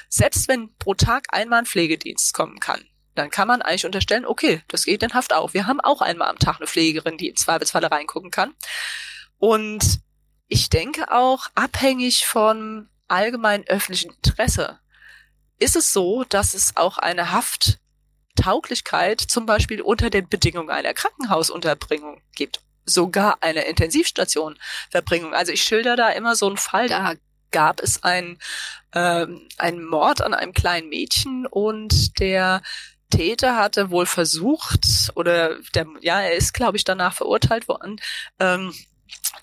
Selbst 0.08 0.48
wenn 0.48 0.74
pro 0.76 0.94
Tag 0.94 1.26
einmal 1.30 1.60
ein 1.60 1.66
Pflegedienst 1.66 2.34
kommen 2.34 2.60
kann, 2.60 2.84
dann 3.14 3.30
kann 3.30 3.48
man 3.48 3.62
eigentlich 3.62 3.86
unterstellen, 3.86 4.26
okay, 4.26 4.62
das 4.68 4.84
geht 4.84 5.02
in 5.02 5.14
Haft 5.14 5.32
auch. 5.32 5.54
Wir 5.54 5.66
haben 5.66 5.80
auch 5.80 6.02
einmal 6.02 6.28
am 6.28 6.38
Tag 6.38 6.56
eine 6.56 6.66
Pflegerin, 6.66 7.16
die 7.16 7.28
in 7.28 7.36
Zweifelsfalle 7.36 7.90
reingucken 7.90 8.30
kann. 8.30 8.54
Und 9.38 10.00
ich 10.48 10.68
denke 10.68 11.10
auch 11.12 11.46
abhängig 11.54 12.26
von 12.26 12.88
allgemein 13.08 13.66
öffentlichen 13.66 14.12
Interesse 14.12 14.80
ist 15.58 15.76
es 15.76 15.92
so, 15.92 16.24
dass 16.24 16.54
es 16.54 16.76
auch 16.76 16.98
eine 16.98 17.32
Hafttauglichkeit 18.36 19.20
zum 19.20 19.46
Beispiel 19.46 19.80
unter 19.80 20.10
den 20.10 20.28
Bedingungen 20.28 20.70
einer 20.70 20.94
Krankenhausunterbringung 20.94 22.20
gibt. 22.34 22.60
Sogar 22.84 23.38
eine 23.40 23.62
Intensivstationverbringung. 23.62 25.34
Also 25.34 25.52
ich 25.52 25.62
schilder 25.62 25.96
da 25.96 26.10
immer 26.10 26.36
so 26.36 26.46
einen 26.46 26.56
Fall, 26.56 26.88
da 26.88 27.14
gab 27.50 27.80
es 27.80 28.02
ein, 28.02 28.38
ähm, 28.94 29.48
einen 29.58 29.84
Mord 29.84 30.22
an 30.22 30.34
einem 30.34 30.52
kleinen 30.52 30.88
Mädchen 30.88 31.46
und 31.46 32.18
der 32.20 32.62
Täter 33.10 33.56
hatte 33.56 33.90
wohl 33.90 34.06
versucht, 34.06 35.10
oder 35.14 35.56
der, 35.74 35.86
ja, 36.00 36.20
er 36.20 36.34
ist, 36.34 36.54
glaube 36.54 36.76
ich, 36.76 36.84
danach 36.84 37.14
verurteilt 37.14 37.68
worden, 37.68 38.00
ähm, 38.38 38.72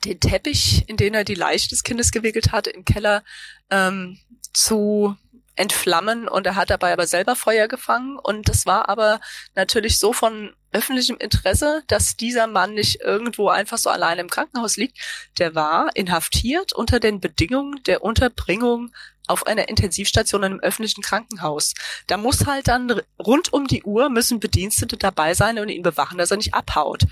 den 0.06 0.19
Teppich, 0.19 0.88
in 0.88 0.97
den 0.97 1.13
er 1.13 1.23
die 1.23 1.36
Leiche 1.36 1.69
des 1.69 1.84
Kindes 1.84 2.12
gewickelt 2.12 2.51
hatte, 2.51 2.69
im 2.69 2.84
Keller 2.86 3.23
ähm, 3.69 4.19
zu 4.53 5.15
entflammen 5.55 6.27
und 6.27 6.47
er 6.47 6.55
hat 6.55 6.69
dabei 6.69 6.93
aber 6.93 7.07
selber 7.07 7.35
Feuer 7.35 7.67
gefangen 7.67 8.17
und 8.17 8.49
das 8.49 8.65
war 8.65 8.89
aber 8.89 9.19
natürlich 9.55 9.99
so 9.99 10.13
von 10.13 10.53
öffentlichem 10.71 11.17
Interesse, 11.17 11.83
dass 11.87 12.17
dieser 12.17 12.47
Mann 12.47 12.73
nicht 12.73 13.01
irgendwo 13.01 13.49
einfach 13.49 13.77
so 13.77 13.89
alleine 13.89 14.21
im 14.21 14.29
Krankenhaus 14.29 14.75
liegt. 14.75 14.97
Der 15.37 15.53
war 15.53 15.95
inhaftiert 15.95 16.73
unter 16.73 16.99
den 16.99 17.19
Bedingungen 17.19 17.83
der 17.83 18.03
Unterbringung 18.03 18.91
auf 19.27 19.47
einer 19.47 19.69
Intensivstation 19.69 20.43
in 20.43 20.51
einem 20.51 20.59
öffentlichen 20.59 21.01
Krankenhaus. 21.01 21.73
Da 22.07 22.17
muss 22.17 22.45
halt 22.45 22.67
dann 22.67 23.01
rund 23.19 23.53
um 23.53 23.67
die 23.67 23.83
Uhr 23.83 24.09
müssen 24.09 24.39
Bedienstete 24.39 24.97
dabei 24.97 25.33
sein 25.33 25.59
und 25.59 25.69
ihn 25.69 25.83
bewachen, 25.83 26.17
dass 26.17 26.31
er 26.31 26.37
nicht 26.37 26.53
abhaut. 26.53 27.03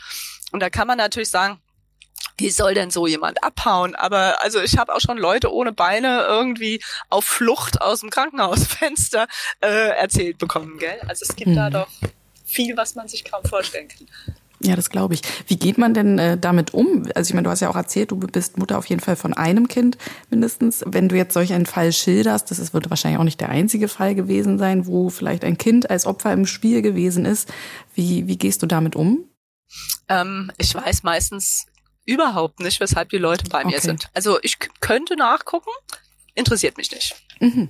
Und 0.51 0.59
da 0.59 0.69
kann 0.69 0.87
man 0.87 0.97
natürlich 0.97 1.29
sagen, 1.29 1.60
wie 2.37 2.49
soll 2.49 2.73
denn 2.73 2.91
so 2.91 3.07
jemand 3.07 3.43
abhauen? 3.43 3.95
Aber 3.95 4.41
also 4.41 4.61
ich 4.61 4.77
habe 4.77 4.93
auch 4.93 4.99
schon 4.99 5.17
Leute 5.17 5.53
ohne 5.53 5.71
Beine 5.71 6.25
irgendwie 6.27 6.81
auf 7.09 7.25
Flucht 7.25 7.81
aus 7.81 8.01
dem 8.01 8.09
Krankenhausfenster 8.09 9.27
äh, 9.61 9.89
erzählt 9.97 10.37
bekommen, 10.37 10.77
gell? 10.79 10.99
Also 11.07 11.25
es 11.27 11.35
gibt 11.35 11.49
hm. 11.49 11.55
da 11.55 11.69
doch 11.69 11.89
viel, 12.45 12.75
was 12.77 12.95
man 12.95 13.07
sich 13.07 13.23
kaum 13.23 13.43
vorstellen 13.43 13.87
kann. 13.87 14.07
Ja, 14.63 14.75
das 14.75 14.91
glaube 14.91 15.15
ich. 15.15 15.21
Wie 15.47 15.55
geht 15.55 15.79
man 15.79 15.93
denn 15.93 16.19
äh, 16.19 16.37
damit 16.37 16.73
um? 16.73 17.07
Also 17.15 17.29
ich 17.29 17.33
meine, 17.33 17.45
du 17.45 17.49
hast 17.49 17.61
ja 17.61 17.69
auch 17.69 17.75
erzählt, 17.75 18.11
du 18.11 18.17
bist 18.17 18.59
Mutter 18.59 18.77
auf 18.77 18.85
jeden 18.85 19.01
Fall 19.01 19.15
von 19.15 19.33
einem 19.33 19.67
Kind 19.67 19.97
mindestens. 20.29 20.83
Wenn 20.85 21.09
du 21.09 21.15
jetzt 21.15 21.33
solch 21.33 21.53
einen 21.53 21.65
Fall 21.65 21.91
schilderst, 21.91 22.51
das 22.51 22.59
ist, 22.59 22.73
wird 22.73 22.89
wahrscheinlich 22.91 23.19
auch 23.19 23.23
nicht 23.23 23.41
der 23.41 23.49
einzige 23.49 23.87
Fall 23.87 24.13
gewesen 24.13 24.59
sein, 24.59 24.85
wo 24.85 25.09
vielleicht 25.09 25.43
ein 25.43 25.57
Kind 25.57 25.89
als 25.89 26.05
Opfer 26.05 26.31
im 26.31 26.45
Spiel 26.45 26.83
gewesen 26.83 27.25
ist. 27.25 27.51
Wie, 27.95 28.27
wie 28.27 28.37
gehst 28.37 28.61
du 28.61 28.67
damit 28.67 28.95
um? 28.95 29.25
Ähm, 30.09 30.51
ich 30.57 30.75
weiß 30.75 31.01
meistens 31.03 31.65
überhaupt 32.11 32.59
nicht, 32.59 32.79
weshalb 32.79 33.09
die 33.09 33.17
Leute 33.17 33.49
bei 33.49 33.63
mir 33.63 33.79
sind. 33.79 34.09
Also 34.13 34.39
ich 34.41 34.57
könnte 34.79 35.15
nachgucken, 35.15 35.71
interessiert 36.35 36.77
mich 36.77 36.91
nicht. 36.91 37.15
Mhm. 37.39 37.69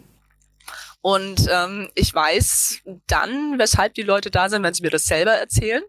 Und 1.02 1.48
ähm, 1.50 1.90
ich 1.96 2.14
weiß 2.14 2.82
dann, 3.08 3.58
weshalb 3.58 3.94
die 3.96 4.04
Leute 4.04 4.30
da 4.30 4.50
sind, 4.50 4.64
wenn 4.64 4.74
sie 4.74 4.84
mir 4.84 4.92
das 4.92 5.06
selber 5.06 5.34
erzählen. 5.34 5.84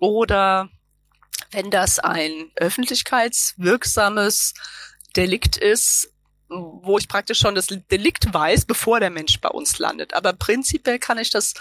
Oder 0.00 0.68
wenn 1.52 1.70
das 1.70 1.98
ein 2.00 2.50
öffentlichkeitswirksames 2.56 4.54
Delikt 5.16 5.56
ist, 5.56 6.10
wo 6.48 6.98
ich 6.98 7.08
praktisch 7.08 7.38
schon 7.38 7.54
das 7.54 7.68
Delikt 7.68 8.32
weiß, 8.32 8.64
bevor 8.64 9.00
der 9.00 9.10
Mensch 9.10 9.40
bei 9.40 9.48
uns 9.48 9.78
landet. 9.78 10.14
Aber 10.14 10.32
prinzipiell 10.32 10.98
kann 10.98 11.18
ich 11.18 11.30
das 11.30 11.54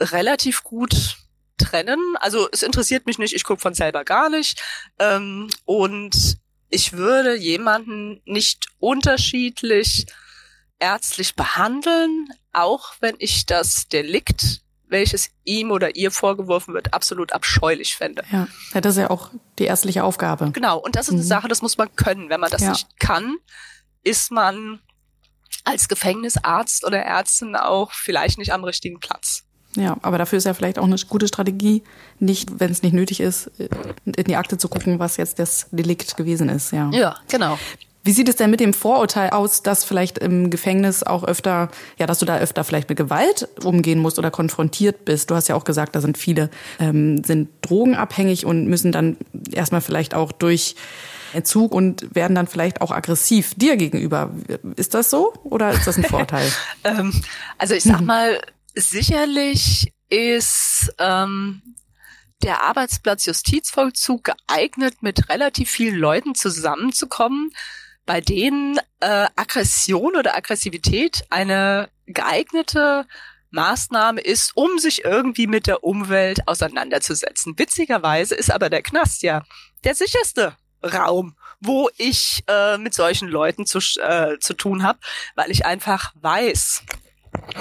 relativ 0.00 0.64
gut 0.64 1.16
trennen. 1.58 2.00
Also 2.20 2.48
es 2.52 2.62
interessiert 2.62 3.06
mich 3.06 3.18
nicht, 3.18 3.34
ich 3.34 3.44
gucke 3.44 3.60
von 3.60 3.74
selber 3.74 4.04
gar 4.04 4.30
nicht. 4.30 4.62
Ähm, 4.98 5.48
und 5.64 6.38
ich 6.70 6.92
würde 6.92 7.36
jemanden 7.36 8.20
nicht 8.24 8.66
unterschiedlich 8.78 10.06
ärztlich 10.78 11.34
behandeln, 11.34 12.28
auch 12.52 12.94
wenn 13.00 13.16
ich 13.18 13.46
das 13.46 13.88
Delikt, 13.88 14.62
welches 14.86 15.30
ihm 15.44 15.70
oder 15.70 15.96
ihr 15.96 16.10
vorgeworfen 16.10 16.74
wird, 16.74 16.94
absolut 16.94 17.32
abscheulich 17.32 17.96
fände. 17.96 18.22
Ja, 18.30 18.48
das 18.80 18.96
ist 18.96 19.02
ja 19.02 19.10
auch 19.10 19.30
die 19.58 19.64
ärztliche 19.64 20.04
Aufgabe. 20.04 20.50
Genau, 20.52 20.78
und 20.78 20.96
das 20.96 21.08
ist 21.08 21.14
eine 21.14 21.22
mhm. 21.22 21.26
Sache, 21.26 21.48
das 21.48 21.62
muss 21.62 21.76
man 21.76 21.94
können. 21.94 22.30
Wenn 22.30 22.40
man 22.40 22.50
das 22.50 22.62
ja. 22.62 22.70
nicht 22.70 22.98
kann, 22.98 23.36
ist 24.02 24.30
man 24.30 24.80
als 25.64 25.88
Gefängnisarzt 25.88 26.84
oder 26.84 27.00
Ärztin 27.00 27.56
auch 27.56 27.92
vielleicht 27.92 28.38
nicht 28.38 28.52
am 28.52 28.64
richtigen 28.64 29.00
Platz. 29.00 29.44
Ja, 29.78 29.96
aber 30.02 30.18
dafür 30.18 30.38
ist 30.38 30.44
ja 30.44 30.54
vielleicht 30.54 30.78
auch 30.78 30.84
eine 30.84 30.96
gute 31.08 31.28
Strategie, 31.28 31.82
nicht, 32.18 32.58
wenn 32.58 32.70
es 32.70 32.82
nicht 32.82 32.94
nötig 32.94 33.20
ist, 33.20 33.50
in 34.04 34.24
die 34.24 34.36
Akte 34.36 34.58
zu 34.58 34.68
gucken, 34.68 34.98
was 34.98 35.16
jetzt 35.16 35.38
das 35.38 35.66
Delikt 35.70 36.16
gewesen 36.16 36.48
ist. 36.48 36.72
Ja, 36.72 36.90
ja 36.90 37.14
genau. 37.28 37.58
Wie 38.02 38.12
sieht 38.12 38.28
es 38.28 38.36
denn 38.36 38.50
mit 38.50 38.60
dem 38.60 38.72
Vorurteil 38.72 39.30
aus, 39.30 39.62
dass 39.62 39.84
vielleicht 39.84 40.18
im 40.18 40.50
Gefängnis 40.50 41.02
auch 41.02 41.24
öfter, 41.24 41.68
ja, 41.98 42.06
dass 42.06 42.18
du 42.18 42.26
da 42.26 42.38
öfter 42.38 42.64
vielleicht 42.64 42.88
mit 42.88 42.98
Gewalt 42.98 43.48
umgehen 43.62 43.98
musst 43.98 44.18
oder 44.18 44.30
konfrontiert 44.30 45.04
bist? 45.04 45.30
Du 45.30 45.34
hast 45.34 45.48
ja 45.48 45.54
auch 45.54 45.64
gesagt, 45.64 45.94
da 45.94 46.00
sind 46.00 46.16
viele, 46.16 46.50
ähm, 46.80 47.22
sind 47.22 47.50
drogenabhängig 47.60 48.46
und 48.46 48.66
müssen 48.66 48.92
dann 48.92 49.16
erstmal 49.52 49.80
vielleicht 49.80 50.14
auch 50.14 50.32
durch 50.32 50.74
Entzug 51.34 51.74
und 51.74 52.14
werden 52.14 52.34
dann 52.34 52.46
vielleicht 52.46 52.80
auch 52.80 52.90
aggressiv 52.90 53.54
dir 53.56 53.76
gegenüber. 53.76 54.30
Ist 54.76 54.94
das 54.94 55.10
so 55.10 55.34
oder 55.44 55.70
ist 55.70 55.86
das 55.86 55.98
ein 55.98 56.04
Vorteil? 56.08 56.50
ähm, 56.84 57.12
also 57.58 57.74
ich 57.74 57.82
sag 57.82 58.00
mal, 58.00 58.40
sicherlich 58.74 59.92
ist 60.08 60.94
ähm, 60.98 61.62
der 62.42 62.62
Arbeitsplatz 62.62 63.26
Justizvollzug 63.26 64.24
geeignet, 64.24 65.02
mit 65.02 65.28
relativ 65.28 65.70
vielen 65.70 65.96
Leuten 65.96 66.34
zusammenzukommen, 66.34 67.52
bei 68.06 68.20
denen 68.20 68.78
äh, 69.00 69.26
Aggression 69.36 70.16
oder 70.16 70.34
Aggressivität 70.34 71.24
eine 71.30 71.90
geeignete 72.06 73.06
Maßnahme 73.50 74.20
ist, 74.20 74.52
um 74.56 74.78
sich 74.78 75.04
irgendwie 75.04 75.46
mit 75.46 75.66
der 75.66 75.84
Umwelt 75.84 76.46
auseinanderzusetzen. 76.46 77.58
Witzigerweise 77.58 78.34
ist 78.34 78.50
aber 78.50 78.70
der 78.70 78.82
Knast 78.82 79.22
ja 79.22 79.42
der 79.84 79.94
sicherste 79.94 80.56
Raum, 80.82 81.36
wo 81.60 81.90
ich 81.96 82.44
äh, 82.46 82.78
mit 82.78 82.94
solchen 82.94 83.28
Leuten 83.28 83.66
zu, 83.66 83.78
äh, 84.00 84.38
zu 84.38 84.54
tun 84.54 84.82
habe, 84.82 85.00
weil 85.34 85.50
ich 85.50 85.66
einfach 85.66 86.12
weiß, 86.16 86.82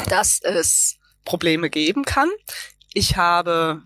dass 0.10 0.40
es 0.42 0.97
Probleme 1.28 1.70
geben 1.70 2.06
kann. 2.06 2.30
Ich 2.94 3.18
habe 3.18 3.84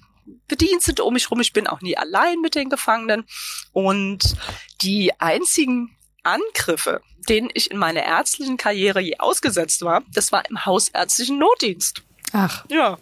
Bedienstete 0.48 1.04
um 1.04 1.14
mich 1.14 1.32
rum. 1.32 1.42
Ich 1.42 1.54
bin 1.54 1.68
auch 1.68 1.82
nie 1.82 1.98
allein 1.98 2.40
mit 2.40 2.56
den 2.56 2.70
Gefangenen. 2.70 3.26
Und 3.74 4.36
die 4.82 5.20
einzigen 5.20 5.90
Angriffe, 6.24 7.02
denen 7.28 7.50
ich 7.54 7.72
in 7.72 7.78
meiner 7.78 8.04
ärztlichen 8.04 8.58
Karriere 8.58 9.02
je 9.02 9.18
ausgesetzt 9.18 9.82
war, 9.82 10.04
das 10.14 10.32
war 10.32 10.48
im 10.50 10.66
hausärztlichen 10.66 11.40
Notdienst. 11.40 12.04
Ach. 12.32 12.64
Ja. 12.70 12.98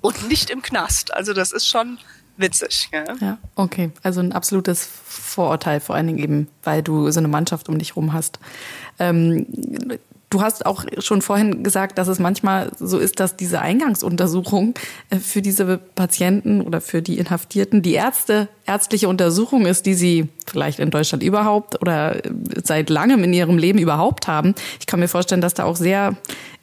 Und 0.00 0.28
nicht 0.28 0.50
im 0.50 0.60
Knast. 0.60 1.14
Also 1.14 1.32
das 1.32 1.52
ist 1.52 1.68
schon 1.68 1.98
witzig. 2.36 2.88
Ja, 2.92 3.14
ja 3.20 3.38
okay. 3.54 3.92
Also 4.02 4.20
ein 4.20 4.32
absolutes 4.32 4.88
Vorurteil, 5.04 5.78
vor 5.80 5.94
allen 5.94 6.08
Dingen 6.08 6.18
eben, 6.18 6.48
weil 6.64 6.82
du 6.82 7.10
so 7.12 7.20
eine 7.20 7.28
Mannschaft 7.28 7.68
um 7.68 7.78
dich 7.78 7.94
rum 7.94 8.12
hast. 8.12 8.40
Ähm, 8.98 9.46
Du 10.30 10.42
hast 10.42 10.64
auch 10.64 10.84
schon 10.98 11.22
vorhin 11.22 11.64
gesagt, 11.64 11.98
dass 11.98 12.06
es 12.06 12.20
manchmal 12.20 12.70
so 12.78 12.98
ist, 12.98 13.18
dass 13.18 13.34
diese 13.34 13.60
Eingangsuntersuchung 13.60 14.74
äh, 15.10 15.16
für 15.16 15.42
diese 15.42 15.76
Patienten 15.76 16.60
oder 16.60 16.80
für 16.80 17.02
die 17.02 17.18
Inhaftierten 17.18 17.82
die 17.82 17.94
Ärzte 17.94 18.48
ärztliche 18.64 19.08
Untersuchung 19.08 19.66
ist, 19.66 19.86
die 19.86 19.94
sie 19.94 20.28
vielleicht 20.46 20.78
in 20.78 20.90
Deutschland 20.90 21.24
überhaupt 21.24 21.80
oder 21.82 22.24
äh, 22.24 22.30
seit 22.62 22.90
langem 22.90 23.24
in 23.24 23.32
ihrem 23.32 23.58
Leben 23.58 23.80
überhaupt 23.80 24.28
haben. 24.28 24.54
Ich 24.78 24.86
kann 24.86 25.00
mir 25.00 25.08
vorstellen, 25.08 25.40
dass 25.40 25.54
da 25.54 25.64
auch 25.64 25.74
sehr 25.76 26.16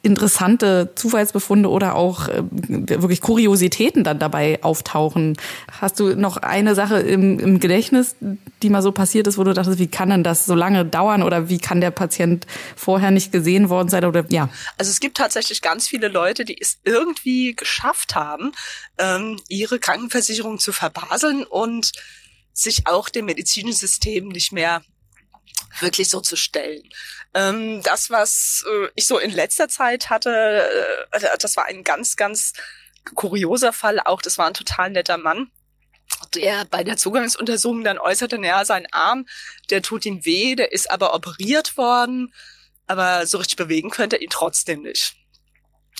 interessante 0.08 0.90
Zufallsbefunde 0.94 1.68
oder 1.68 1.94
auch 1.94 2.28
äh, 2.28 2.42
wirklich 2.50 3.20
Kuriositäten 3.20 4.02
dann 4.02 4.18
dabei 4.18 4.62
auftauchen. 4.62 5.36
Hast 5.80 6.00
du 6.00 6.16
noch 6.16 6.38
eine 6.38 6.74
Sache 6.74 6.98
im, 6.98 7.38
im 7.38 7.60
Gedächtnis, 7.60 8.16
die 8.62 8.70
mal 8.70 8.82
so 8.82 8.90
passiert 8.90 9.26
ist, 9.26 9.38
wo 9.38 9.44
du 9.44 9.54
dachtest, 9.54 9.78
wie 9.78 9.86
kann 9.86 10.10
denn 10.10 10.24
das 10.24 10.46
so 10.46 10.54
lange 10.54 10.84
dauern 10.84 11.22
oder 11.22 11.48
wie 11.48 11.58
kann 11.58 11.80
der 11.80 11.90
Patient 11.90 12.46
vorher 12.74 13.10
nicht 13.10 13.30
gesehen 13.30 13.68
worden 13.68 13.88
sein 13.88 14.04
oder 14.04 14.24
ja? 14.30 14.48
Also 14.78 14.90
es 14.90 14.98
gibt 14.98 15.18
tatsächlich 15.18 15.62
ganz 15.62 15.86
viele 15.86 16.08
Leute, 16.08 16.44
die 16.44 16.60
es 16.60 16.78
irgendwie 16.84 17.54
geschafft 17.54 18.14
haben, 18.14 18.52
ähm, 18.98 19.38
ihre 19.48 19.78
Krankenversicherung 19.78 20.58
zu 20.58 20.72
verbaseln 20.72 21.44
und 21.44 21.92
sich 22.52 22.86
auch 22.86 23.08
dem 23.08 23.26
medizinischen 23.26 23.78
System 23.78 24.28
nicht 24.28 24.52
mehr 24.52 24.82
wirklich 25.80 26.08
so 26.08 26.20
zu 26.20 26.36
stellen. 26.36 26.82
Ähm, 27.34 27.82
das, 27.82 28.10
was 28.10 28.64
äh, 28.68 28.88
ich 28.94 29.06
so 29.06 29.18
in 29.18 29.30
letzter 29.30 29.68
Zeit 29.68 30.10
hatte, 30.10 30.68
äh, 31.12 31.38
das 31.38 31.56
war 31.56 31.66
ein 31.66 31.84
ganz, 31.84 32.16
ganz 32.16 32.52
kurioser 33.14 33.72
Fall 33.72 34.00
auch. 34.00 34.22
Das 34.22 34.38
war 34.38 34.46
ein 34.46 34.54
total 34.54 34.90
netter 34.90 35.18
Mann 35.18 35.50
der 36.34 36.64
bei 36.64 36.84
der 36.84 36.96
Zugangsuntersuchung 36.96 37.84
dann 37.84 37.98
äußerte, 37.98 38.38
naja, 38.38 38.64
sein 38.64 38.86
Arm, 38.92 39.26
der 39.70 39.82
tut 39.82 40.04
ihm 40.06 40.24
weh, 40.24 40.54
der 40.54 40.72
ist 40.72 40.90
aber 40.90 41.14
operiert 41.14 41.76
worden, 41.76 42.32
aber 42.86 43.26
so 43.26 43.38
richtig 43.38 43.56
bewegen 43.56 43.90
könnte 43.90 44.16
er 44.16 44.22
ihn 44.22 44.30
trotzdem 44.30 44.82
nicht. 44.82 45.14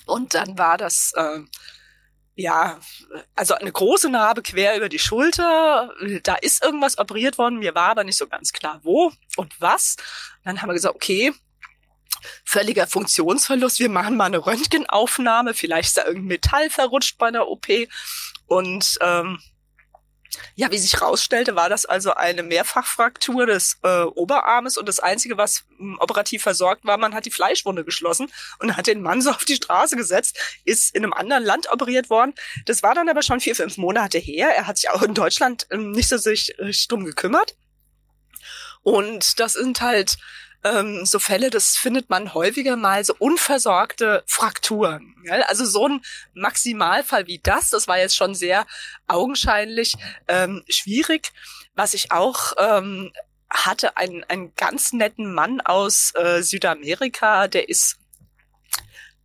Und 0.06 0.34
dann 0.34 0.58
war 0.58 0.78
das 0.78 1.12
äh, 1.16 1.40
ja, 2.38 2.78
also 3.34 3.54
eine 3.54 3.72
große 3.72 4.08
Narbe 4.08 4.42
quer 4.42 4.76
über 4.76 4.88
die 4.88 5.00
Schulter. 5.00 5.92
Da 6.22 6.36
ist 6.36 6.62
irgendwas 6.62 6.96
operiert 6.96 7.36
worden. 7.36 7.58
Mir 7.58 7.74
war 7.74 7.90
aber 7.90 8.04
nicht 8.04 8.16
so 8.16 8.28
ganz 8.28 8.52
klar, 8.52 8.78
wo 8.84 9.10
und 9.36 9.60
was. 9.60 9.96
dann 10.44 10.62
haben 10.62 10.68
wir 10.68 10.74
gesagt, 10.74 10.94
okay, 10.94 11.34
völliger 12.44 12.86
Funktionsverlust. 12.86 13.80
Wir 13.80 13.88
machen 13.88 14.16
mal 14.16 14.26
eine 14.26 14.46
Röntgenaufnahme. 14.46 15.52
Vielleicht 15.52 15.88
ist 15.88 15.96
da 15.96 16.04
irgendein 16.04 16.28
Metall 16.28 16.70
verrutscht 16.70 17.18
bei 17.18 17.26
einer 17.26 17.48
OP. 17.48 17.66
Und 18.46 18.98
ähm, 19.00 19.40
ja, 20.54 20.70
wie 20.70 20.78
sich 20.78 21.00
rausstellte, 21.00 21.56
war 21.56 21.68
das 21.68 21.86
also 21.86 22.14
eine 22.14 22.42
Mehrfachfraktur 22.42 23.46
des 23.46 23.78
äh, 23.82 24.02
Oberarmes 24.02 24.76
und 24.76 24.88
das 24.88 25.00
Einzige, 25.00 25.36
was 25.36 25.64
m, 25.78 25.92
hm, 25.92 25.98
operativ 26.00 26.42
versorgt 26.42 26.84
war, 26.84 26.98
man 26.98 27.14
hat 27.14 27.26
die 27.26 27.30
Fleischwunde 27.30 27.84
geschlossen 27.84 28.30
und 28.58 28.76
hat 28.76 28.86
den 28.86 29.02
Mann 29.02 29.22
so 29.22 29.30
auf 29.30 29.44
die 29.44 29.56
Straße 29.56 29.96
gesetzt, 29.96 30.38
ist 30.64 30.94
in 30.94 31.04
einem 31.04 31.12
anderen 31.12 31.44
Land 31.44 31.70
operiert 31.72 32.10
worden. 32.10 32.34
Das 32.66 32.82
war 32.82 32.94
dann 32.94 33.08
aber 33.08 33.22
schon 33.22 33.40
vier, 33.40 33.54
fünf 33.54 33.76
Monate 33.76 34.18
her. 34.18 34.48
Er 34.54 34.66
hat 34.66 34.78
sich 34.78 34.90
auch 34.90 35.02
in 35.02 35.14
Deutschland 35.14 35.66
ähm, 35.70 35.92
nicht 35.92 36.08
so 36.08 36.18
sich, 36.18 36.54
sich 36.58 36.88
drum 36.88 37.04
gekümmert. 37.04 37.56
Und 38.82 39.40
das 39.40 39.54
sind 39.54 39.80
halt 39.80 40.16
ähm, 40.64 41.06
so 41.06 41.18
Fälle, 41.18 41.50
das 41.50 41.76
findet 41.76 42.10
man 42.10 42.34
häufiger 42.34 42.76
mal, 42.76 43.04
so 43.04 43.14
unversorgte 43.18 44.22
Frakturen. 44.26 45.14
Ja? 45.24 45.34
Also 45.48 45.64
so 45.64 45.88
ein 45.88 46.00
Maximalfall 46.34 47.26
wie 47.26 47.38
das, 47.42 47.70
das 47.70 47.88
war 47.88 47.98
jetzt 47.98 48.16
schon 48.16 48.34
sehr 48.34 48.66
augenscheinlich 49.06 49.94
ähm, 50.26 50.64
schwierig. 50.68 51.32
Was 51.74 51.94
ich 51.94 52.10
auch 52.10 52.52
ähm, 52.58 53.12
hatte, 53.50 53.96
einen, 53.96 54.24
einen 54.24 54.54
ganz 54.56 54.92
netten 54.92 55.32
Mann 55.32 55.60
aus 55.60 56.12
äh, 56.14 56.42
Südamerika, 56.42 57.48
der 57.48 57.68
ist 57.68 57.98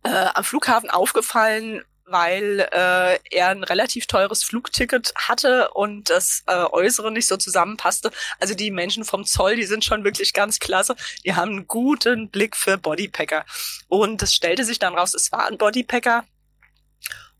äh, 0.04 0.26
am 0.34 0.44
Flughafen 0.44 0.90
aufgefallen, 0.90 1.82
weil 2.14 2.60
äh, 2.70 3.18
er 3.32 3.48
ein 3.48 3.64
relativ 3.64 4.06
teures 4.06 4.44
Flugticket 4.44 5.12
hatte 5.16 5.70
und 5.70 6.10
das 6.10 6.44
äh, 6.46 6.64
Äußere 6.70 7.10
nicht 7.10 7.26
so 7.26 7.36
zusammenpasste. 7.36 8.12
Also 8.38 8.54
die 8.54 8.70
Menschen 8.70 9.04
vom 9.04 9.24
Zoll, 9.24 9.56
die 9.56 9.64
sind 9.64 9.84
schon 9.84 10.04
wirklich 10.04 10.32
ganz 10.32 10.60
klasse. 10.60 10.94
Die 11.24 11.34
haben 11.34 11.50
einen 11.50 11.66
guten 11.66 12.30
Blick 12.30 12.54
für 12.54 12.78
Bodypacker. 12.78 13.44
Und 13.88 14.22
es 14.22 14.32
stellte 14.32 14.64
sich 14.64 14.78
dann 14.78 14.94
raus, 14.94 15.12
es 15.12 15.32
war 15.32 15.48
ein 15.48 15.58
Bodypacker. 15.58 16.24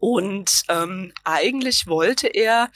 Und 0.01 0.64
ähm, 0.68 1.12
eigentlich 1.22 1.87
wollte 1.87 2.27
er 2.27 2.68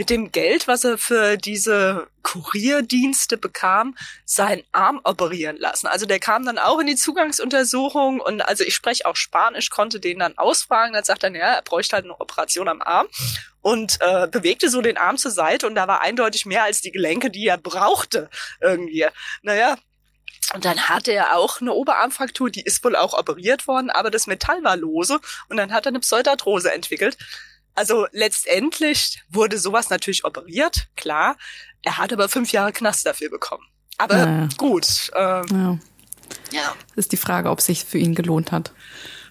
mit 0.00 0.08
dem 0.08 0.32
Geld, 0.32 0.66
was 0.66 0.84
er 0.84 0.96
für 0.96 1.36
diese 1.36 2.06
Kurierdienste 2.22 3.36
bekam, 3.36 3.94
seinen 4.24 4.62
Arm 4.72 4.98
operieren 5.04 5.58
lassen. 5.58 5.88
Also 5.88 6.06
der 6.06 6.18
kam 6.18 6.46
dann 6.46 6.56
auch 6.56 6.78
in 6.78 6.86
die 6.86 6.96
Zugangsuntersuchung 6.96 8.18
und 8.18 8.40
also 8.40 8.64
ich 8.64 8.74
spreche 8.74 9.04
auch 9.04 9.14
Spanisch, 9.14 9.68
konnte 9.68 10.00
den 10.00 10.20
dann 10.20 10.38
ausfragen. 10.38 10.94
Dann 10.94 11.04
sagt 11.04 11.22
er, 11.22 11.36
ja, 11.36 11.52
er 11.52 11.60
bräuchte 11.60 11.96
halt 11.96 12.06
eine 12.06 12.18
Operation 12.18 12.68
am 12.68 12.80
Arm 12.80 13.08
und 13.60 13.98
äh, 14.00 14.26
bewegte 14.26 14.70
so 14.70 14.80
den 14.80 14.96
Arm 14.96 15.18
zur 15.18 15.32
Seite 15.32 15.66
und 15.66 15.74
da 15.74 15.86
war 15.86 16.00
eindeutig 16.00 16.46
mehr 16.46 16.62
als 16.62 16.80
die 16.80 16.92
Gelenke, 16.92 17.30
die 17.30 17.46
er 17.46 17.58
brauchte 17.58 18.30
irgendwie. 18.62 19.06
Naja, 19.42 19.76
und 20.54 20.64
dann 20.64 20.88
hatte 20.88 21.12
er 21.12 21.36
auch 21.36 21.60
eine 21.60 21.74
Oberarmfraktur, 21.74 22.48
die 22.48 22.62
ist 22.62 22.82
wohl 22.82 22.96
auch 22.96 23.12
operiert 23.12 23.68
worden, 23.68 23.90
aber 23.90 24.10
das 24.10 24.26
Metall 24.26 24.64
war 24.64 24.78
lose 24.78 25.20
und 25.50 25.58
dann 25.58 25.74
hat 25.74 25.84
er 25.84 25.90
eine 25.90 26.00
Pseudarthrose 26.00 26.72
entwickelt. 26.72 27.18
Also 27.74 28.06
letztendlich 28.12 29.22
wurde 29.30 29.58
sowas 29.58 29.90
natürlich 29.90 30.24
operiert, 30.24 30.88
klar. 30.96 31.36
Er 31.82 31.98
hat 31.98 32.12
aber 32.12 32.28
fünf 32.28 32.52
Jahre 32.52 32.72
Knast 32.72 33.06
dafür 33.06 33.30
bekommen. 33.30 33.64
Aber 33.96 34.16
ja, 34.16 34.48
gut. 34.56 35.10
Äh, 35.14 35.20
ja. 35.20 35.78
ja. 36.52 36.74
Ist 36.96 37.12
die 37.12 37.16
Frage, 37.16 37.50
ob 37.50 37.60
sich 37.60 37.84
für 37.84 37.98
ihn 37.98 38.14
gelohnt 38.14 38.52
hat. 38.52 38.72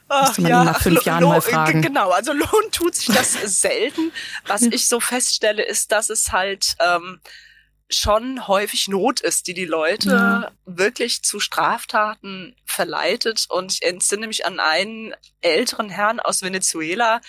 Ach, 0.10 0.38
man 0.40 0.50
ja, 0.50 0.62
ihn 0.62 0.66
nach 0.66 0.82
fünf 0.82 1.04
Jahren 1.04 1.24
mal 1.24 1.42
fragen. 1.42 1.84
Genau, 1.84 2.10
also 2.10 2.34
lohnt 2.34 2.72
tut 2.72 2.96
sich 2.96 3.14
das 3.16 3.34
selten. 3.62 4.12
Was 4.48 4.64
ich 4.64 4.88
so 4.88 5.00
feststelle, 5.00 5.64
ist, 5.64 5.92
dass 5.92 6.10
es 6.10 6.32
halt 6.32 6.76
ähm, 6.80 7.20
schon 7.90 8.48
häufig 8.48 8.88
Not 8.88 9.22
ist, 9.22 9.48
die 9.48 9.54
die 9.54 9.66
Leute 9.66 10.10
ja. 10.10 10.52
wirklich 10.66 11.24
zu 11.24 11.40
Straftaten 11.40 12.56
verleitet. 12.66 13.46
Und 13.50 13.74
ich 13.74 13.84
entsinne 13.84 14.28
mich 14.28 14.46
an 14.46 14.60
einen 14.60 15.14
älteren 15.42 15.90
Herrn 15.90 16.20
aus 16.20 16.42
Venezuela, 16.42 17.22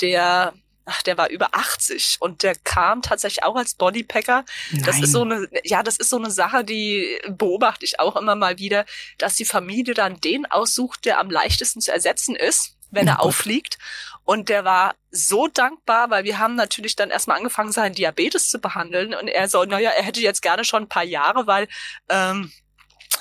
der 0.00 0.54
ach, 0.86 1.02
der 1.02 1.16
war 1.16 1.30
über 1.30 1.48
80 1.52 2.18
und 2.20 2.42
der 2.42 2.54
kam 2.54 3.02
tatsächlich 3.02 3.44
auch 3.44 3.56
als 3.56 3.74
Bodypacker. 3.74 4.44
Nein. 4.70 4.82
Das 4.84 5.00
ist 5.00 5.12
so 5.12 5.22
eine, 5.22 5.48
ja, 5.64 5.82
das 5.82 5.96
ist 5.96 6.10
so 6.10 6.16
eine 6.16 6.30
Sache, 6.30 6.64
die 6.64 7.18
beobachte 7.28 7.84
ich 7.84 8.00
auch 8.00 8.16
immer 8.16 8.34
mal 8.34 8.58
wieder, 8.58 8.84
dass 9.18 9.34
die 9.34 9.44
Familie 9.44 9.94
dann 9.94 10.20
den 10.20 10.46
aussucht, 10.46 11.04
der 11.04 11.20
am 11.20 11.30
leichtesten 11.30 11.80
zu 11.80 11.92
ersetzen 11.92 12.36
ist, 12.36 12.76
wenn 12.90 13.08
oh 13.08 13.12
er 13.12 13.16
Gott. 13.16 13.26
auffliegt. 13.26 13.78
Und 14.24 14.48
der 14.48 14.64
war 14.64 14.94
so 15.10 15.48
dankbar, 15.48 16.10
weil 16.10 16.24
wir 16.24 16.38
haben 16.38 16.54
natürlich 16.54 16.96
dann 16.96 17.10
erstmal 17.10 17.36
angefangen, 17.36 17.72
seinen 17.72 17.94
Diabetes 17.94 18.48
zu 18.48 18.58
behandeln. 18.58 19.14
Und 19.14 19.28
er 19.28 19.48
so, 19.48 19.64
naja, 19.64 19.90
er 19.90 20.02
hätte 20.02 20.20
jetzt 20.20 20.42
gerne 20.42 20.64
schon 20.64 20.84
ein 20.84 20.88
paar 20.88 21.04
Jahre, 21.04 21.46
weil 21.46 21.68
ähm, 22.08 22.50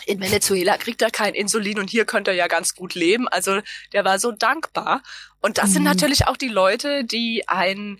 in 0.06 0.20
Venezuela 0.20 0.78
kriegt 0.78 1.02
er 1.02 1.12
kein 1.12 1.34
Insulin 1.34 1.80
und 1.80 1.90
hier 1.90 2.06
könnte 2.06 2.32
er 2.32 2.38
ja 2.38 2.48
ganz 2.48 2.76
gut 2.76 2.96
leben. 2.96 3.28
Also 3.28 3.60
der 3.92 4.06
war 4.06 4.20
so 4.20 4.32
dankbar. 4.32 5.02
Und 5.42 5.58
das 5.58 5.70
mhm. 5.70 5.74
sind 5.74 5.84
natürlich 5.84 6.28
auch 6.28 6.38
die 6.38 6.48
Leute, 6.48 7.04
die 7.04 7.44
ein 7.48 8.00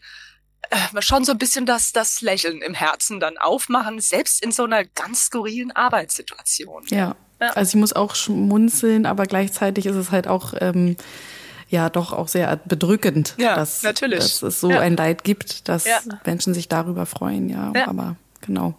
äh, 0.70 1.02
schon 1.02 1.26
so 1.26 1.34
ein 1.34 1.38
bisschen 1.38 1.66
das, 1.66 1.92
das 1.92 2.22
Lächeln 2.22 2.62
im 2.62 2.74
Herzen 2.74 3.20
dann 3.20 3.38
aufmachen, 3.38 4.00
selbst 4.00 4.44
in 4.44 4.52
so 4.52 4.64
einer 4.64 4.86
ganz 4.86 5.26
skurrilen 5.26 5.72
Arbeitssituation. 5.72 6.84
Ja. 6.90 7.16
ja. 7.42 7.50
Also 7.50 7.78
ich 7.78 7.80
muss 7.80 7.94
auch 7.94 8.16
schmunzeln, 8.16 9.06
aber 9.06 9.26
gleichzeitig 9.26 9.86
ist 9.86 9.96
es 9.96 10.12
halt 10.12 10.28
auch 10.28 10.54
ähm, 10.60 10.96
ja 11.70 11.90
doch 11.90 12.14
auch 12.14 12.28
sehr 12.28 12.56
bedrückend, 12.66 13.36
ja, 13.38 13.56
dass, 13.56 13.84
natürlich. 13.84 14.20
dass 14.20 14.44
es 14.44 14.60
so 14.60 14.72
ja. 14.72 14.80
ein 14.80 14.96
Leid 14.96 15.24
gibt, 15.24 15.68
dass 15.68 15.86
ja. 15.86 16.00
Menschen 16.26 16.54
sich 16.54 16.70
darüber 16.70 17.06
freuen. 17.06 17.50
Ja. 17.50 17.74
aber 17.86 18.16
genau. 18.42 18.76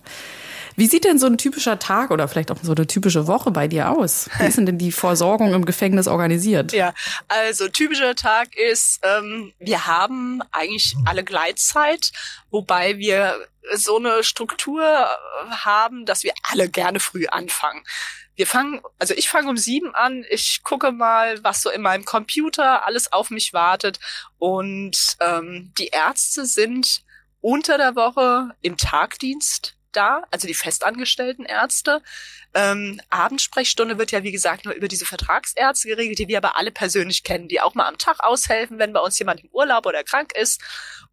Wie 0.76 0.86
sieht 0.86 1.04
denn 1.04 1.18
so 1.18 1.26
ein 1.26 1.38
typischer 1.38 1.78
Tag 1.78 2.10
oder 2.10 2.26
vielleicht 2.28 2.50
auch 2.50 2.56
so 2.62 2.72
eine 2.72 2.86
typische 2.86 3.26
Woche 3.26 3.50
bei 3.50 3.68
dir 3.68 3.90
aus? 3.90 4.28
Wie 4.38 4.46
ist 4.46 4.58
denn 4.58 4.78
die 4.78 4.92
Versorgung 4.92 5.54
im 5.54 5.64
Gefängnis 5.64 6.08
organisiert? 6.08 6.72
Ja, 6.72 6.94
also 7.28 7.68
typischer 7.68 8.14
Tag 8.14 8.56
ist, 8.56 9.00
ähm, 9.02 9.52
wir 9.58 9.86
haben 9.86 10.42
eigentlich 10.52 10.96
alle 11.04 11.24
Gleitzeit, 11.24 12.10
wobei 12.50 12.98
wir 12.98 13.36
so 13.74 13.96
eine 13.98 14.22
Struktur 14.24 14.84
haben, 15.50 16.06
dass 16.06 16.22
wir 16.22 16.32
alle 16.42 16.68
gerne 16.68 17.00
früh 17.00 17.26
anfangen. 17.26 17.84
Wir 18.36 18.46
fangen, 18.46 18.80
also 18.98 19.14
ich 19.14 19.28
fange 19.28 19.48
um 19.48 19.56
sieben 19.56 19.94
an, 19.94 20.24
ich 20.28 20.62
gucke 20.64 20.90
mal, 20.90 21.42
was 21.44 21.62
so 21.62 21.70
in 21.70 21.82
meinem 21.82 22.04
Computer 22.04 22.84
alles 22.84 23.12
auf 23.12 23.30
mich 23.30 23.52
wartet. 23.52 24.00
Und 24.38 25.16
ähm, 25.20 25.72
die 25.78 25.88
Ärzte 25.88 26.44
sind 26.44 27.02
unter 27.40 27.78
der 27.78 27.94
Woche 27.94 28.50
im 28.60 28.76
Tagdienst 28.76 29.73
da, 29.96 30.24
also 30.30 30.46
die 30.46 30.54
festangestellten 30.54 31.44
Ärzte. 31.44 32.02
Ähm, 32.54 33.00
Abendsprechstunde 33.10 33.98
wird 33.98 34.12
ja, 34.12 34.22
wie 34.22 34.32
gesagt, 34.32 34.64
nur 34.64 34.74
über 34.74 34.88
diese 34.88 35.06
Vertragsärzte 35.06 35.88
geregelt, 35.88 36.18
die 36.18 36.28
wir 36.28 36.38
aber 36.38 36.56
alle 36.56 36.70
persönlich 36.70 37.24
kennen, 37.24 37.48
die 37.48 37.60
auch 37.60 37.74
mal 37.74 37.88
am 37.88 37.98
Tag 37.98 38.22
aushelfen, 38.22 38.78
wenn 38.78 38.92
bei 38.92 39.00
uns 39.00 39.18
jemand 39.18 39.42
im 39.42 39.50
Urlaub 39.50 39.86
oder 39.86 40.04
krank 40.04 40.32
ist. 40.36 40.60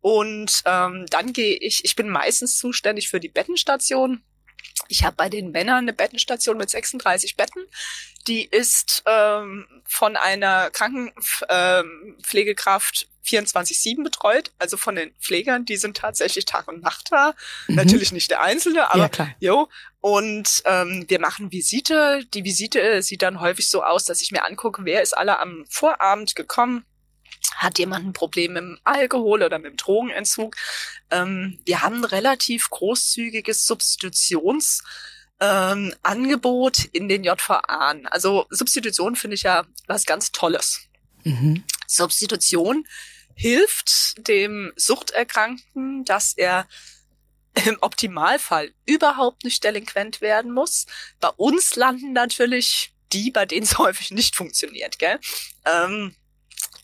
Und 0.02 0.62
ähm, 0.66 1.06
dann 1.10 1.34
gehe 1.34 1.56
ich, 1.56 1.86
ich 1.86 1.96
bin 1.96 2.10
meistens 2.10 2.58
zuständig 2.58 3.10
für 3.10 3.20
die 3.20 3.30
Bettenstation. 3.30 4.22
Ich 4.92 5.04
habe 5.04 5.16
bei 5.16 5.30
den 5.30 5.50
Männern 5.52 5.80
eine 5.80 5.94
Bettenstation 5.94 6.58
mit 6.58 6.70
36 6.70 7.38
Betten. 7.38 7.64
Die 8.28 8.46
ist 8.46 9.02
ähm, 9.08 9.66
von 9.86 10.18
einer 10.18 10.70
Krankenpflegekraft 10.70 13.08
24-7 13.26 14.04
betreut, 14.04 14.52
also 14.58 14.78
von 14.78 14.96
den 14.96 15.12
Pflegern, 15.20 15.66
die 15.66 15.78
sind 15.78 15.98
tatsächlich 15.98 16.46
Tag 16.46 16.68
und 16.68 16.82
Nacht 16.82 17.10
da. 17.12 17.36
Mhm. 17.68 17.76
Natürlich 17.76 18.12
nicht 18.12 18.32
der 18.32 18.42
Einzelne, 18.42 18.92
aber 18.92 19.12
ja, 19.16 19.30
jo. 19.40 19.70
Und 20.00 20.64
ähm, 20.66 21.06
wir 21.08 21.20
machen 21.20 21.52
Visite. 21.52 22.26
Die 22.34 22.44
Visite 22.44 23.04
sieht 23.04 23.22
dann 23.22 23.40
häufig 23.40 23.70
so 23.70 23.84
aus, 23.84 24.06
dass 24.06 24.22
ich 24.22 24.32
mir 24.32 24.46
angucke, 24.46 24.86
wer 24.86 25.02
ist 25.02 25.16
alle 25.16 25.40
am 25.40 25.66
Vorabend 25.70 26.36
gekommen, 26.36 26.86
hat 27.56 27.80
jemand 27.80 28.06
ein 28.06 28.14
Problem 28.14 28.54
mit 28.54 28.62
dem 28.62 28.80
Alkohol 28.84 29.44
oder 29.44 29.60
mit 29.60 29.72
dem 29.72 29.78
Drogenentzug. 29.78 30.56
Ähm, 31.10 31.60
wir 31.66 31.82
haben 31.82 31.98
ein 31.98 32.06
relativ 32.06 32.70
großzügiges 32.70 33.68
Substitutions- 33.68 34.82
ähm, 35.42 35.94
Angebot 36.04 36.86
in 36.86 37.10
den 37.10 37.24
JVA. 37.24 37.96
Also 38.12 38.46
Substitution 38.52 39.16
finde 39.16 39.36
ich 39.36 39.44
ja 39.44 39.66
was 39.88 40.06
ganz 40.06 40.32
Tolles. 40.32 40.82
Mhm. 41.24 41.64
Substitution 41.88 42.88
hilft 43.34 44.28
dem 44.28 44.72
Suchterkrankten, 44.76 46.06
dass 46.06 46.34
er 46.34 46.68
im 47.66 47.78
Optimalfall 47.82 48.72
überhaupt 48.86 49.44
nicht 49.44 49.64
delinquent 49.64 50.22
werden 50.22 50.52
muss. 50.52 50.86
Bei 51.20 51.30
uns 51.30 51.76
landen 51.76 52.14
natürlich 52.14 52.94
die, 53.12 53.32
bei 53.32 53.46
denen 53.46 53.64
es 53.64 53.78
häufig 53.80 54.12
nicht 54.12 54.36
funktioniert, 54.36 55.00
gell? 55.00 55.20
Ähm, 55.66 56.16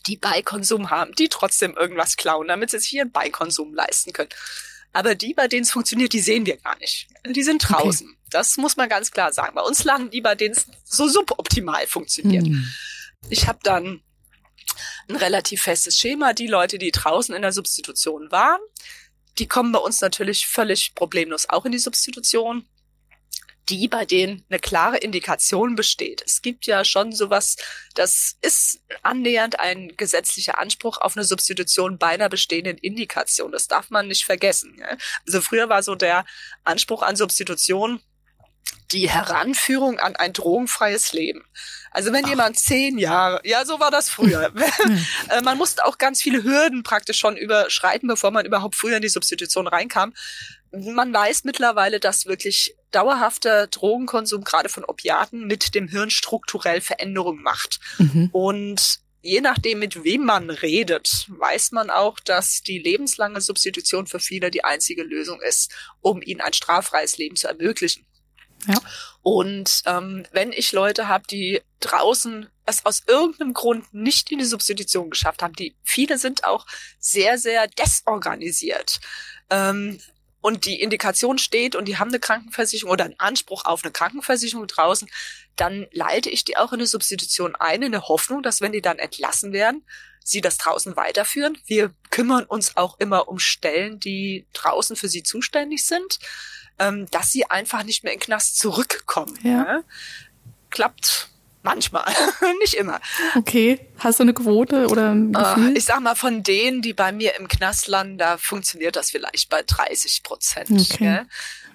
die 0.08 0.16
Beikonsum 0.16 0.90
haben, 0.90 1.14
die 1.14 1.28
trotzdem 1.28 1.76
irgendwas 1.76 2.16
klauen, 2.16 2.48
damit 2.48 2.70
sie 2.70 2.78
sich 2.78 2.94
ihren 2.94 3.12
Beikonsum 3.12 3.74
leisten 3.74 4.12
können. 4.12 4.30
Aber 4.92 5.14
die, 5.14 5.34
bei 5.34 5.48
denen 5.48 5.62
es 5.62 5.70
funktioniert, 5.70 6.12
die 6.12 6.20
sehen 6.20 6.46
wir 6.46 6.56
gar 6.56 6.76
nicht. 6.78 7.08
Die 7.26 7.42
sind 7.42 7.58
draußen. 7.68 8.08
Okay. 8.08 8.18
Das 8.30 8.56
muss 8.56 8.76
man 8.76 8.88
ganz 8.88 9.10
klar 9.10 9.32
sagen. 9.32 9.54
Bei 9.54 9.62
uns 9.62 9.84
landen 9.84 10.10
die, 10.10 10.20
bei 10.20 10.34
denen 10.34 10.54
es 10.54 10.66
so 10.84 11.08
suboptimal 11.08 11.86
funktioniert. 11.86 12.46
Hm. 12.46 12.66
Ich 13.28 13.46
habe 13.46 13.58
dann 13.62 14.02
ein 15.08 15.16
relativ 15.16 15.62
festes 15.62 15.98
Schema. 15.98 16.32
Die 16.32 16.46
Leute, 16.46 16.78
die 16.78 16.90
draußen 16.90 17.34
in 17.34 17.42
der 17.42 17.52
Substitution 17.52 18.30
waren, 18.30 18.60
die 19.38 19.46
kommen 19.46 19.72
bei 19.72 19.78
uns 19.78 20.00
natürlich 20.00 20.46
völlig 20.46 20.94
problemlos 20.94 21.48
auch 21.48 21.64
in 21.64 21.72
die 21.72 21.78
Substitution 21.78 22.66
die, 23.68 23.88
bei 23.88 24.04
denen 24.04 24.44
eine 24.48 24.58
klare 24.58 24.98
Indikation 24.98 25.74
besteht. 25.74 26.22
Es 26.24 26.42
gibt 26.42 26.66
ja 26.66 26.84
schon 26.84 27.12
sowas, 27.12 27.56
das 27.94 28.36
ist 28.40 28.80
annähernd 29.02 29.60
ein 29.60 29.96
gesetzlicher 29.96 30.58
Anspruch 30.58 30.98
auf 30.98 31.16
eine 31.16 31.24
Substitution 31.24 31.98
bei 31.98 32.08
einer 32.08 32.28
bestehenden 32.28 32.78
Indikation. 32.78 33.52
Das 33.52 33.68
darf 33.68 33.90
man 33.90 34.08
nicht 34.08 34.24
vergessen. 34.24 34.82
Also 35.26 35.40
früher 35.40 35.68
war 35.68 35.82
so 35.82 35.94
der 35.94 36.24
Anspruch 36.64 37.02
an 37.02 37.16
Substitution 37.16 38.00
die 38.92 39.10
Heranführung 39.10 39.98
an 39.98 40.16
ein 40.16 40.32
drogenfreies 40.32 41.12
Leben. 41.12 41.44
Also 41.90 42.12
wenn 42.12 42.24
Ach. 42.24 42.30
jemand 42.30 42.58
zehn 42.58 42.98
Jahre, 42.98 43.40
ja, 43.44 43.64
so 43.64 43.80
war 43.80 43.90
das 43.90 44.08
früher. 44.08 44.52
Äh, 45.28 45.42
man 45.42 45.58
musste 45.58 45.84
auch 45.84 45.98
ganz 45.98 46.22
viele 46.22 46.42
Hürden 46.42 46.82
praktisch 46.82 47.18
schon 47.18 47.36
überschreiten, 47.36 48.08
bevor 48.08 48.30
man 48.30 48.46
überhaupt 48.46 48.76
früher 48.76 48.96
in 48.96 49.02
die 49.02 49.10
Substitution 49.10 49.66
reinkam. 49.66 50.14
Man 50.70 51.12
weiß 51.12 51.44
mittlerweile, 51.44 52.00
dass 52.00 52.26
wirklich 52.26 52.74
dauerhafter 52.90 53.66
Drogenkonsum 53.66 54.44
gerade 54.44 54.68
von 54.68 54.84
Opiaten 54.84 55.46
mit 55.46 55.74
dem 55.74 55.88
Hirn 55.88 56.10
strukturell 56.10 56.80
Veränderungen 56.80 57.42
macht. 57.42 57.80
Mhm. 57.98 58.30
Und 58.32 59.00
je 59.22 59.40
nachdem, 59.40 59.78
mit 59.78 60.04
wem 60.04 60.24
man 60.24 60.50
redet, 60.50 61.26
weiß 61.28 61.72
man 61.72 61.90
auch, 61.90 62.20
dass 62.20 62.62
die 62.62 62.78
lebenslange 62.78 63.40
Substitution 63.40 64.06
für 64.06 64.20
viele 64.20 64.50
die 64.50 64.64
einzige 64.64 65.02
Lösung 65.02 65.40
ist, 65.40 65.72
um 66.00 66.22
ihnen 66.22 66.40
ein 66.40 66.52
straffreies 66.52 67.18
Leben 67.18 67.36
zu 67.36 67.48
ermöglichen. 67.48 68.06
Ja. 68.66 68.80
Und 69.22 69.82
ähm, 69.86 70.26
wenn 70.32 70.52
ich 70.52 70.72
Leute 70.72 71.08
habe, 71.08 71.24
die 71.30 71.60
draußen 71.80 72.48
es 72.66 72.84
aus 72.84 73.02
irgendeinem 73.06 73.54
Grund 73.54 73.92
nicht 73.94 74.30
in 74.30 74.38
die 74.38 74.44
Substitution 74.44 75.10
geschafft 75.10 75.42
haben, 75.42 75.54
die 75.54 75.76
viele 75.84 76.18
sind 76.18 76.44
auch 76.44 76.66
sehr, 76.98 77.38
sehr 77.38 77.66
desorganisiert. 77.68 79.00
Ähm, 79.50 80.00
und 80.40 80.66
die 80.66 80.80
Indikation 80.80 81.38
steht 81.38 81.74
und 81.74 81.86
die 81.86 81.98
haben 81.98 82.08
eine 82.08 82.20
Krankenversicherung 82.20 82.92
oder 82.92 83.04
einen 83.04 83.18
Anspruch 83.18 83.64
auf 83.64 83.84
eine 83.84 83.92
Krankenversicherung 83.92 84.66
draußen, 84.66 85.08
dann 85.56 85.86
leite 85.92 86.30
ich 86.30 86.44
die 86.44 86.56
auch 86.56 86.72
in 86.72 86.78
eine 86.78 86.86
Substitution 86.86 87.56
ein, 87.56 87.82
in 87.82 87.92
der 87.92 88.08
Hoffnung, 88.08 88.42
dass 88.42 88.60
wenn 88.60 88.72
die 88.72 88.82
dann 88.82 88.98
entlassen 88.98 89.52
werden, 89.52 89.84
sie 90.22 90.40
das 90.40 90.58
draußen 90.58 90.96
weiterführen. 90.96 91.58
Wir 91.66 91.92
kümmern 92.10 92.44
uns 92.44 92.76
auch 92.76 92.98
immer 93.00 93.28
um 93.28 93.38
Stellen, 93.38 93.98
die 93.98 94.46
draußen 94.52 94.94
für 94.94 95.08
sie 95.08 95.22
zuständig 95.22 95.86
sind 95.86 96.18
ähm, 96.78 97.06
dass 97.10 97.30
sie 97.30 97.46
einfach 97.46 97.82
nicht 97.82 98.04
mehr 98.04 98.12
in 98.12 98.18
den 98.18 98.24
Knast 98.24 98.58
zurückkommen. 98.58 99.38
Ja. 99.42 99.50
ja? 99.50 99.80
Klappt 100.70 101.28
manchmal, 101.68 102.04
nicht 102.60 102.74
immer. 102.74 103.00
Okay, 103.36 103.78
hast 103.98 104.18
du 104.18 104.22
eine 104.22 104.32
Quote 104.32 104.86
oder 104.88 105.10
ein 105.10 105.34
äh, 105.34 105.38
Gefühl? 105.38 105.76
ich 105.76 105.84
sag 105.84 106.00
mal, 106.00 106.14
von 106.14 106.42
denen, 106.42 106.80
die 106.80 106.94
bei 106.94 107.12
mir 107.12 107.38
im 107.38 107.46
Knast 107.46 107.88
landen, 107.88 108.16
da 108.16 108.38
funktioniert 108.38 108.96
das 108.96 109.10
vielleicht 109.10 109.50
bei 109.50 109.62
30 109.66 110.22
Prozent. 110.22 110.70
Okay. 110.70 111.04
Ja? 111.04 111.22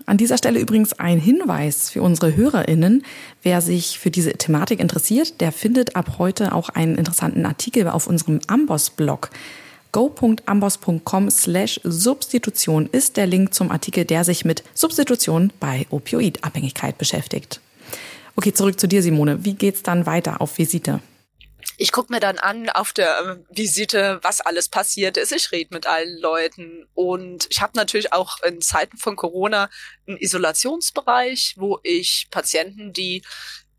An 0.06 0.18
dieser 0.18 0.38
Stelle 0.38 0.60
übrigens 0.60 0.94
ein 0.94 1.20
Hinweis 1.20 1.92
für 1.92 2.02
unsere 2.02 2.36
HörerInnen. 2.36 3.06
Wer 3.42 3.62
sich 3.62 4.00
für 4.00 4.12
diese 4.12 4.34
Thematik 4.34 4.80
interessiert, 4.80 5.40
der 5.40 5.52
findet 5.52 5.96
ab 5.96 6.16
heute 6.18 6.54
auch 6.54 6.70
einen 6.70 6.98
interessanten 6.98 7.46
Artikel 7.46 7.88
auf 7.88 8.08
unserem 8.08 8.42
Amboss-Blog 8.48 9.30
go.ambos.com 9.92 11.30
slash 11.30 11.80
Substitution 11.84 12.90
ist 12.92 13.16
der 13.16 13.28
Link 13.28 13.54
zum 13.54 13.70
Artikel, 13.70 14.06
der 14.06 14.24
sich 14.24 14.44
mit 14.44 14.64
Substitution 14.74 15.54
bei 15.60 15.86
Opioidabhängigkeit 15.92 16.98
beschäftigt. 16.98 17.62
Okay, 18.36 18.54
zurück 18.54 18.80
zu 18.80 18.88
dir, 18.88 19.02
Simone. 19.02 19.46
Wie 19.46 19.54
geht's 19.54 19.84
dann 19.84 20.06
weiter 20.06 20.42
auf 20.42 20.58
Visite? 20.58 21.02
ich 21.78 21.92
gucke 21.92 22.14
mir 22.14 22.20
dann 22.20 22.38
an 22.38 22.70
auf 22.70 22.94
der 22.94 23.20
ähm, 23.20 23.46
Visite, 23.50 24.20
was 24.22 24.42
alles 24.42 24.70
passiert 24.70 25.18
ist. 25.18 25.32
Ich 25.32 25.52
rede 25.52 25.74
mit 25.74 25.88
allen 25.88 26.18
Leuten 26.20 26.86
und 26.94 27.48
ich 27.50 27.62
habe 27.62 27.74
natürlich 27.76 28.14
auch 28.14 28.42
in 28.44 28.62
Zeiten 28.62 28.98
von 28.98 29.16
Corona 29.16 29.70
einen 30.08 30.18
Isolationsbereich, 30.18 31.56
wo 31.58 31.80
ich 31.84 32.28
Patienten, 32.32 32.94
die 32.94 33.24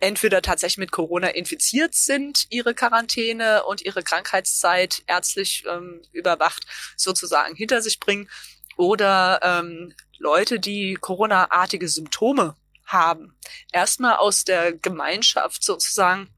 entweder 0.00 0.42
tatsächlich 0.42 0.78
mit 0.78 0.92
Corona 0.92 1.28
infiziert 1.28 1.94
sind, 1.94 2.46
ihre 2.50 2.74
Quarantäne 2.74 3.64
und 3.64 3.82
ihre 3.82 4.02
Krankheitszeit 4.02 5.02
ärztlich 5.06 5.64
ähm, 5.70 6.02
überwacht 6.12 6.66
sozusagen 6.96 7.54
hinter 7.54 7.80
sich 7.80 8.00
bringen, 8.00 8.28
oder 8.76 9.38
ähm, 9.42 9.94
Leute, 10.18 10.58
die 10.58 10.94
Corona-artige 11.00 11.88
Symptome 11.88 12.56
haben, 12.86 13.38
erstmal 13.72 14.16
aus 14.16 14.44
der 14.44 14.72
Gemeinschaft 14.72 15.62
sozusagen 15.62 16.28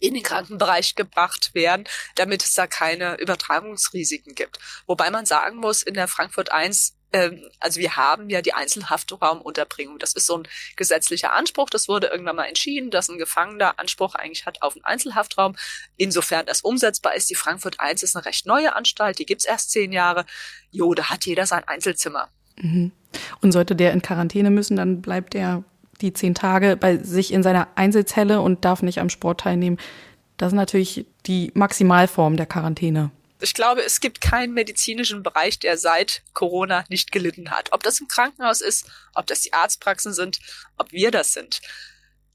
in 0.00 0.14
den 0.14 0.22
Krankenbereich 0.22 0.94
gebracht 0.94 1.54
werden, 1.54 1.84
damit 2.14 2.44
es 2.44 2.54
da 2.54 2.66
keine 2.66 3.16
Übertragungsrisiken 3.16 4.34
gibt. 4.34 4.58
Wobei 4.86 5.10
man 5.10 5.26
sagen 5.26 5.58
muss, 5.58 5.82
in 5.82 5.94
der 5.94 6.08
Frankfurt 6.08 6.52
1 6.52 6.96
ähm, 7.12 7.50
also 7.58 7.80
wir 7.80 7.96
haben 7.96 8.30
ja 8.30 8.42
die 8.42 8.54
Einzelhaftraumunterbringung. 8.54 9.98
Das 9.98 10.12
ist 10.12 10.26
so 10.26 10.38
ein 10.38 10.48
gesetzlicher 10.76 11.32
Anspruch. 11.32 11.70
Das 11.70 11.88
wurde 11.88 12.08
irgendwann 12.08 12.36
mal 12.36 12.44
entschieden, 12.44 12.90
dass 12.90 13.08
ein 13.08 13.18
Gefangener 13.18 13.78
Anspruch 13.78 14.14
eigentlich 14.14 14.46
hat 14.46 14.62
auf 14.62 14.74
einen 14.74 14.84
Einzelhaftraum. 14.84 15.56
Insofern 15.96 16.46
das 16.46 16.60
umsetzbar 16.60 17.14
ist. 17.14 17.30
Die 17.30 17.34
Frankfurt 17.34 17.80
1 17.80 18.02
ist 18.02 18.16
eine 18.16 18.24
recht 18.24 18.46
neue 18.46 18.74
Anstalt. 18.74 19.18
Die 19.18 19.26
gibt's 19.26 19.44
erst 19.44 19.70
zehn 19.70 19.92
Jahre. 19.92 20.24
Jo, 20.70 20.94
da 20.94 21.10
hat 21.10 21.26
jeder 21.26 21.46
sein 21.46 21.66
Einzelzimmer. 21.66 22.30
Mhm. 22.60 22.92
Und 23.40 23.52
sollte 23.52 23.74
der 23.74 23.92
in 23.92 24.02
Quarantäne 24.02 24.50
müssen, 24.50 24.76
dann 24.76 25.02
bleibt 25.02 25.34
er 25.34 25.64
die 26.00 26.12
zehn 26.12 26.34
Tage 26.34 26.76
bei 26.76 26.96
sich 26.98 27.32
in 27.32 27.42
seiner 27.42 27.68
Einzelzelle 27.74 28.40
und 28.40 28.64
darf 28.64 28.82
nicht 28.82 29.00
am 29.00 29.10
Sport 29.10 29.40
teilnehmen. 29.40 29.78
Das 30.36 30.52
ist 30.52 30.56
natürlich 30.56 31.06
die 31.26 31.50
Maximalform 31.54 32.36
der 32.36 32.46
Quarantäne 32.46 33.10
ich 33.42 33.54
glaube, 33.54 33.82
es 33.82 34.00
gibt 34.00 34.20
keinen 34.20 34.52
medizinischen 34.52 35.22
Bereich, 35.22 35.58
der 35.58 35.78
seit 35.78 36.22
Corona 36.34 36.84
nicht 36.88 37.12
gelitten 37.12 37.50
hat. 37.50 37.72
Ob 37.72 37.82
das 37.82 38.00
im 38.00 38.08
Krankenhaus 38.08 38.60
ist, 38.60 38.86
ob 39.14 39.26
das 39.26 39.40
die 39.40 39.52
Arztpraxen 39.52 40.12
sind, 40.12 40.40
ob 40.76 40.92
wir 40.92 41.10
das 41.10 41.32
sind. 41.32 41.60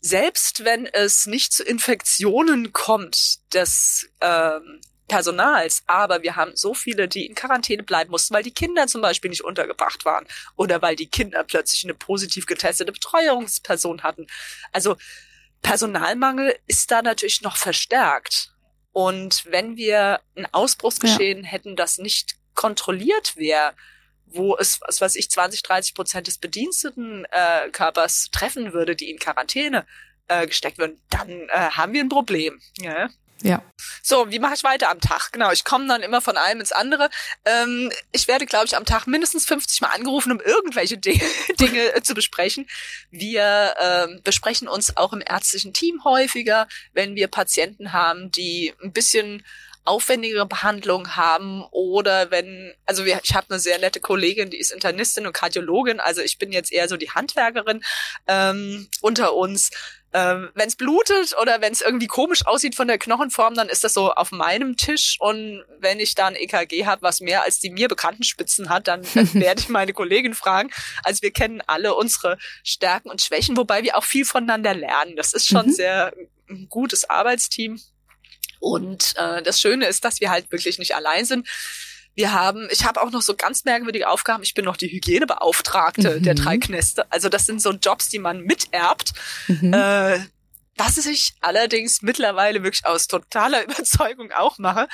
Selbst 0.02 0.66
wenn 0.66 0.86
es 0.86 1.26
nicht 1.26 1.54
zu 1.54 1.64
Infektionen 1.64 2.74
kommt 2.74 3.40
des 3.54 4.10
ähm, 4.22 4.82
Personals, 5.08 5.84
aber 5.86 6.24
wir 6.24 6.36
haben 6.36 6.56
so 6.56 6.74
viele, 6.74 7.08
die 7.08 7.26
in 7.26 7.36
Quarantäne 7.36 7.84
bleiben 7.84 8.12
mussten, 8.12 8.34
weil 8.34 8.44
die 8.44 8.54
Kinder 8.54 8.88
zum 8.88 9.02
Beispiel 9.02 9.30
nicht 9.30 9.44
untergebracht 9.44 10.04
waren 10.04 10.26
oder 10.56 10.82
weil 10.82 10.96
die 10.96 11.08
Kinder 11.08 11.44
plötzlich 11.44 11.84
eine 11.84 11.94
positiv 11.94 12.46
getestete 12.46 12.92
Betreuungsperson 12.92 14.04
hatten. 14.04 14.28
Also 14.72 14.98
Personalmangel 15.62 16.56
ist 16.68 16.92
da 16.92 17.02
natürlich 17.02 17.42
noch 17.42 17.58
verstärkt. 17.58 18.52
Und 18.92 19.44
wenn 19.46 19.78
wir 19.78 20.22
ein 20.36 20.48
Ausbruchsgeschehen 20.52 21.44
ja. 21.44 21.50
hätten, 21.50 21.76
das 21.76 21.98
nicht 21.98 22.36
kontrolliert 22.54 23.36
wäre, 23.36 23.74
wo 24.26 24.56
es, 24.58 24.80
was 24.82 25.02
weiß 25.02 25.16
ich, 25.16 25.30
20, 25.30 25.64
30 25.64 25.94
Prozent 25.94 26.28
des 26.28 26.38
Bedienstetenkörpers 26.38 28.26
äh, 28.28 28.30
treffen 28.32 28.74
würde, 28.74 28.96
die 28.96 29.10
in 29.10 29.20
Quarantäne 29.20 29.86
äh, 30.28 30.48
gesteckt 30.48 30.78
würden, 30.78 31.02
dann 31.10 31.30
äh, 31.30 31.72
haben 31.72 31.94
wir 31.94 32.02
ein 32.02 32.10
Problem. 32.10 32.60
Ja. 32.78 33.10
Ja. 33.42 33.62
So, 34.02 34.32
wie 34.32 34.40
mache 34.40 34.54
ich 34.54 34.64
weiter 34.64 34.90
am 34.90 35.02
Tag? 35.02 35.32
Genau, 35.32 35.52
ich 35.52 35.66
komme 35.66 35.88
dann 35.88 36.02
immer 36.02 36.22
von 36.22 36.38
einem 36.38 36.62
ins 36.62 36.72
andere. 36.72 37.10
Ähm, 37.44 37.92
ich 38.12 38.28
werde, 38.28 38.46
glaube 38.46 38.66
ich, 38.66 38.76
am 38.76 38.86
Tag 38.86 39.08
mindestens 39.08 39.46
50 39.46 39.82
Mal 39.82 39.90
angerufen, 39.90 40.32
um 40.32 40.40
irgendwelche 40.40 40.98
Dinge, 41.00 41.22
Dinge 41.60 41.94
zu 42.04 42.14
besprechen. 42.14 42.68
Wir 43.12 43.76
ähm, 43.80 44.22
besprechen 44.24 44.68
uns 44.68 44.96
auch 44.96 45.14
im 45.14 45.24
ärztlichen 45.26 45.74
Team 45.74 46.04
häufiger, 46.04 46.68
wenn 46.94 47.16
wir 47.16 47.28
Patienten 47.28 47.94
haben, 47.94 48.32
die 48.32 48.74
ein 48.82 48.94
bisschen 48.94 49.44
aufwendigere 49.86 50.48
Behandlung 50.48 51.16
haben 51.16 51.64
oder 51.72 52.32
wenn, 52.32 52.74
also 52.88 53.06
wir, 53.06 53.20
ich 53.24 53.36
habe 53.36 53.48
eine 53.50 53.60
sehr 53.60 53.78
nette 53.78 54.00
Kollegin, 54.00 54.50
die 54.50 54.58
ist 54.58 54.72
Internistin 54.72 55.28
und 55.28 55.34
Kardiologin, 55.34 56.00
also 56.00 56.22
ich 56.22 56.40
bin 56.40 56.52
jetzt 56.52 56.72
eher 56.72 56.90
so 56.90 56.98
die 56.98 57.12
Handwerkerin 57.12 57.84
ähm, 58.28 58.88
unter 59.02 59.36
uns 59.36 59.70
ähm, 60.14 60.50
wenn 60.54 60.68
es 60.68 60.76
blutet 60.76 61.36
oder 61.42 61.60
wenn 61.60 61.74
es 61.74 61.82
irgendwie 61.82 62.08
komisch 62.08 62.46
aussieht 62.46 62.76
von 62.76 62.88
der 62.88 62.98
Knochenform, 62.98 63.54
dann 63.56 63.68
ist 63.68 63.84
das 63.84 63.94
so 63.94 64.12
auf 64.14 64.32
meinem 64.32 64.78
Tisch. 64.78 65.18
Und 65.20 65.64
wenn 65.80 66.00
ich 66.00 66.16
da 66.16 66.28
ein 66.28 66.36
EKG 66.36 66.86
habe, 66.86 67.02
was 67.02 67.20
mehr 67.20 67.44
als 67.44 67.60
die 67.60 67.70
mir 67.70 67.88
bekannten 67.88 68.24
Spitzen 68.24 68.70
hat, 68.70 68.88
dann, 68.88 69.02
dann 69.14 69.34
werde 69.34 69.62
ich 69.62 69.70
meine 69.70 69.94
Kollegin 69.94 70.34
fragen. 70.34 70.72
Also 71.04 71.22
wir 71.22 71.32
kennen 71.32 71.62
alle 71.68 71.96
unsere 71.96 72.38
Stärken 72.64 73.10
und 73.10 73.22
Schwächen, 73.22 73.58
wobei 73.58 73.84
wir 73.84 73.98
auch 73.98 74.06
viel 74.06 74.26
voneinander 74.26 74.74
lernen. 74.74 75.16
Das 75.16 75.34
ist 75.34 75.48
schon 75.48 75.68
mhm. 75.68 75.74
sehr 75.74 76.14
ein 76.50 76.68
gutes 76.70 77.10
Arbeitsteam. 77.10 77.82
Und 78.60 79.14
äh, 79.18 79.44
das 79.44 79.60
Schöne 79.60 79.86
ist, 79.86 80.06
dass 80.06 80.22
wir 80.22 80.30
halt 80.30 80.52
wirklich 80.52 80.80
nicht 80.80 80.96
allein 80.96 81.26
sind. 81.26 81.48
Wir 82.16 82.32
haben, 82.32 82.68
ich 82.72 82.86
habe 82.86 83.02
auch 83.02 83.12
noch 83.12 83.22
so 83.22 83.36
ganz 83.36 83.66
merkwürdige 83.66 84.10
Aufgaben. 84.10 84.44
Ich 84.44 84.54
bin 84.54 84.66
noch 84.66 84.78
die 84.78 84.88
Hygienebeauftragte 84.88 86.20
mhm. 86.20 86.24
der 86.24 86.36
drei 86.36 86.58
Knäste. 86.58 87.06
Also 87.12 87.30
das 87.30 87.46
sind 87.46 87.62
so 87.62 87.72
Jobs, 87.72 88.10
die 88.10 88.20
man 88.20 88.42
miterbt. 88.42 89.12
Mhm. 89.48 89.74
Äh, 89.74 90.20
was 90.78 90.98
ich 90.98 91.34
allerdings 91.42 92.02
mittlerweile 92.02 92.64
wirklich 92.64 92.86
aus 92.86 93.08
totaler 93.08 93.64
Überzeugung 93.70 94.32
auch 94.32 94.58
mache. 94.58 94.88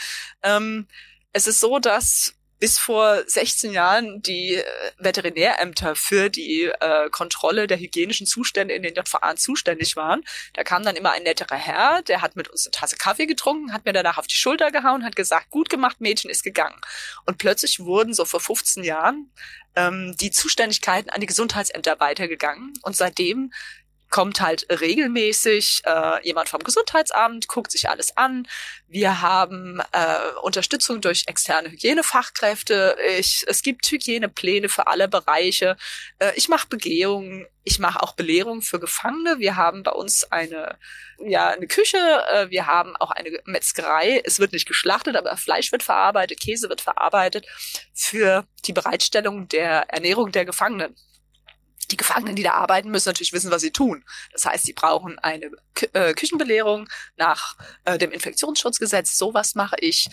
Ähm, 0.44 0.88
es 1.34 1.48
ist 1.48 1.60
so, 1.60 1.80
dass 1.80 2.34
bis 2.62 2.78
vor 2.78 3.24
16 3.26 3.74
Jahren 3.74 4.22
die 4.22 4.54
äh, 4.54 4.64
Veterinärämter 5.00 5.96
für 5.96 6.30
die 6.30 6.72
äh, 6.80 7.10
Kontrolle 7.10 7.66
der 7.66 7.80
hygienischen 7.80 8.28
Zustände 8.28 8.76
in 8.76 8.84
den 8.84 8.94
JVA 8.94 9.36
zuständig 9.36 9.96
waren. 9.96 10.24
Da 10.54 10.64
kam 10.64 10.84
dann 10.84 10.96
immer 10.96 11.12
ein 11.12 11.24
netterer 11.24 11.56
Herr, 11.56 12.04
der 12.04 12.22
hat 12.22 12.36
mit 12.36 12.50
uns 12.50 12.68
eine 12.68 12.72
Tasse 12.72 12.98
Kaffee 12.98 13.26
getrunken, 13.26 13.74
hat 13.74 13.86
mir 13.86 13.94
danach 13.94 14.20
auf 14.20 14.28
die 14.28 14.36
Schulter 14.36 14.70
gehauen, 14.72 15.04
hat 15.04 15.16
gesagt, 15.16 15.50
gut 15.50 15.72
gemacht, 15.72 16.02
Mädchen 16.02 16.30
ist 16.30 16.44
gegangen. 16.44 16.80
Und 17.26 17.40
plötzlich 17.40 17.80
wurden 17.80 18.14
so 18.14 18.26
vor 18.26 18.40
15 18.40 18.84
Jahren 18.84 19.32
ähm, 19.76 20.16
die 20.22 20.30
Zuständigkeiten 20.30 21.10
an 21.10 21.20
die 21.20 21.28
Gesundheitsämter 21.28 22.00
weitergegangen. 22.00 22.74
Und 22.84 22.96
seitdem 22.96 23.52
kommt 24.12 24.42
halt 24.42 24.68
regelmäßig 24.70 25.82
äh, 25.86 26.24
jemand 26.24 26.50
vom 26.50 26.62
Gesundheitsamt, 26.64 27.48
guckt 27.48 27.72
sich 27.72 27.90
alles 27.90 28.16
an. 28.18 28.48
Wir 28.88 29.22
haben 29.22 29.82
äh, 29.94 30.18
Unterstützung 30.44 31.00
durch 31.00 31.24
externe 31.28 31.72
Hygienefachkräfte. 31.72 32.98
Ich, 33.18 33.46
es 33.48 33.64
gibt 33.64 33.90
Hygienepläne 33.90 34.68
für 34.68 34.88
alle 34.88 35.08
Bereiche. 35.08 35.78
Äh, 36.20 36.34
ich 36.36 36.50
mache 36.50 36.68
Begehungen. 36.68 37.48
Ich 37.64 37.80
mache 37.80 38.04
auch 38.04 38.14
Belehrungen 38.14 38.62
für 38.62 38.80
Gefangene. 38.80 39.40
Wir 39.40 39.56
haben 39.56 39.84
bei 39.84 39.92
uns 39.92 40.30
eine, 40.30 40.78
ja, 41.20 41.48
eine 41.48 41.68
Küche. 41.68 41.98
Äh, 42.34 42.50
wir 42.50 42.68
haben 42.68 42.98
auch 42.98 43.12
eine 43.12 43.40
Metzgerei. 43.46 44.22
Es 44.26 44.40
wird 44.40 44.52
nicht 44.52 44.68
geschlachtet, 44.68 45.16
aber 45.16 45.38
Fleisch 45.38 45.72
wird 45.72 45.84
verarbeitet, 45.84 46.42
Käse 46.42 46.68
wird 46.68 46.82
verarbeitet 46.82 47.48
für 47.94 48.46
die 48.66 48.74
Bereitstellung 48.74 49.48
der 49.48 49.90
Ernährung 49.90 50.34
der 50.34 50.44
Gefangenen 50.44 50.96
die 51.90 51.98
Gefangenen, 51.98 52.36
die 52.36 52.44
da 52.44 52.54
arbeiten, 52.54 52.92
müssen 52.92 53.10
natürlich 53.10 53.34
wissen, 53.34 53.52
was 53.52 53.62
sie 53.62 53.72
tun. 53.72 54.04
Das 54.32 54.46
heißt, 54.46 54.66
sie 54.66 54.74
brauchen 54.74 55.20
eine 55.20 55.52
Kü 55.74 55.88
äh, 55.94 56.14
Küchenbelehrung 56.14 56.88
nach 57.18 57.56
äh, 57.86 57.98
dem 57.98 58.12
Infektionsschutzgesetz. 58.12 59.18
Sowas 59.18 59.56
mache 59.56 59.76
ich. 59.80 60.08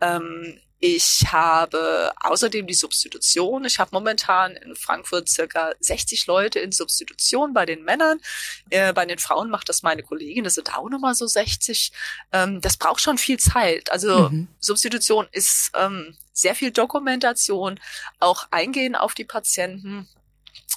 Ähm, 0.00 0.60
ich 0.86 1.22
habe 1.32 2.12
außerdem 2.20 2.66
die 2.66 2.74
Substitution. 2.74 3.64
Ich 3.64 3.78
habe 3.78 3.88
momentan 3.92 4.54
in 4.54 4.76
Frankfurt 4.76 5.30
circa 5.30 5.72
60 5.80 6.26
Leute 6.26 6.58
in 6.58 6.72
Substitution 6.72 7.54
bei 7.54 7.64
den 7.64 7.84
Männern. 7.84 8.20
Äh, 8.68 8.92
bei 8.92 9.06
den 9.06 9.18
Frauen 9.18 9.48
macht 9.48 9.70
das 9.70 9.82
meine 9.82 10.02
Kollegin. 10.02 10.44
Das 10.44 10.56
sind 10.56 10.76
auch 10.76 10.90
nochmal 10.90 11.14
so 11.14 11.26
60. 11.26 11.90
Ähm, 12.32 12.60
das 12.60 12.76
braucht 12.76 13.00
schon 13.00 13.16
viel 13.16 13.38
Zeit. 13.38 13.90
Also 13.90 14.28
mhm. 14.28 14.48
Substitution 14.60 15.26
ist 15.32 15.70
ähm, 15.74 16.18
sehr 16.34 16.54
viel 16.54 16.70
Dokumentation, 16.70 17.80
auch 18.20 18.48
Eingehen 18.50 18.94
auf 18.94 19.14
die 19.14 19.24
Patienten 19.24 20.06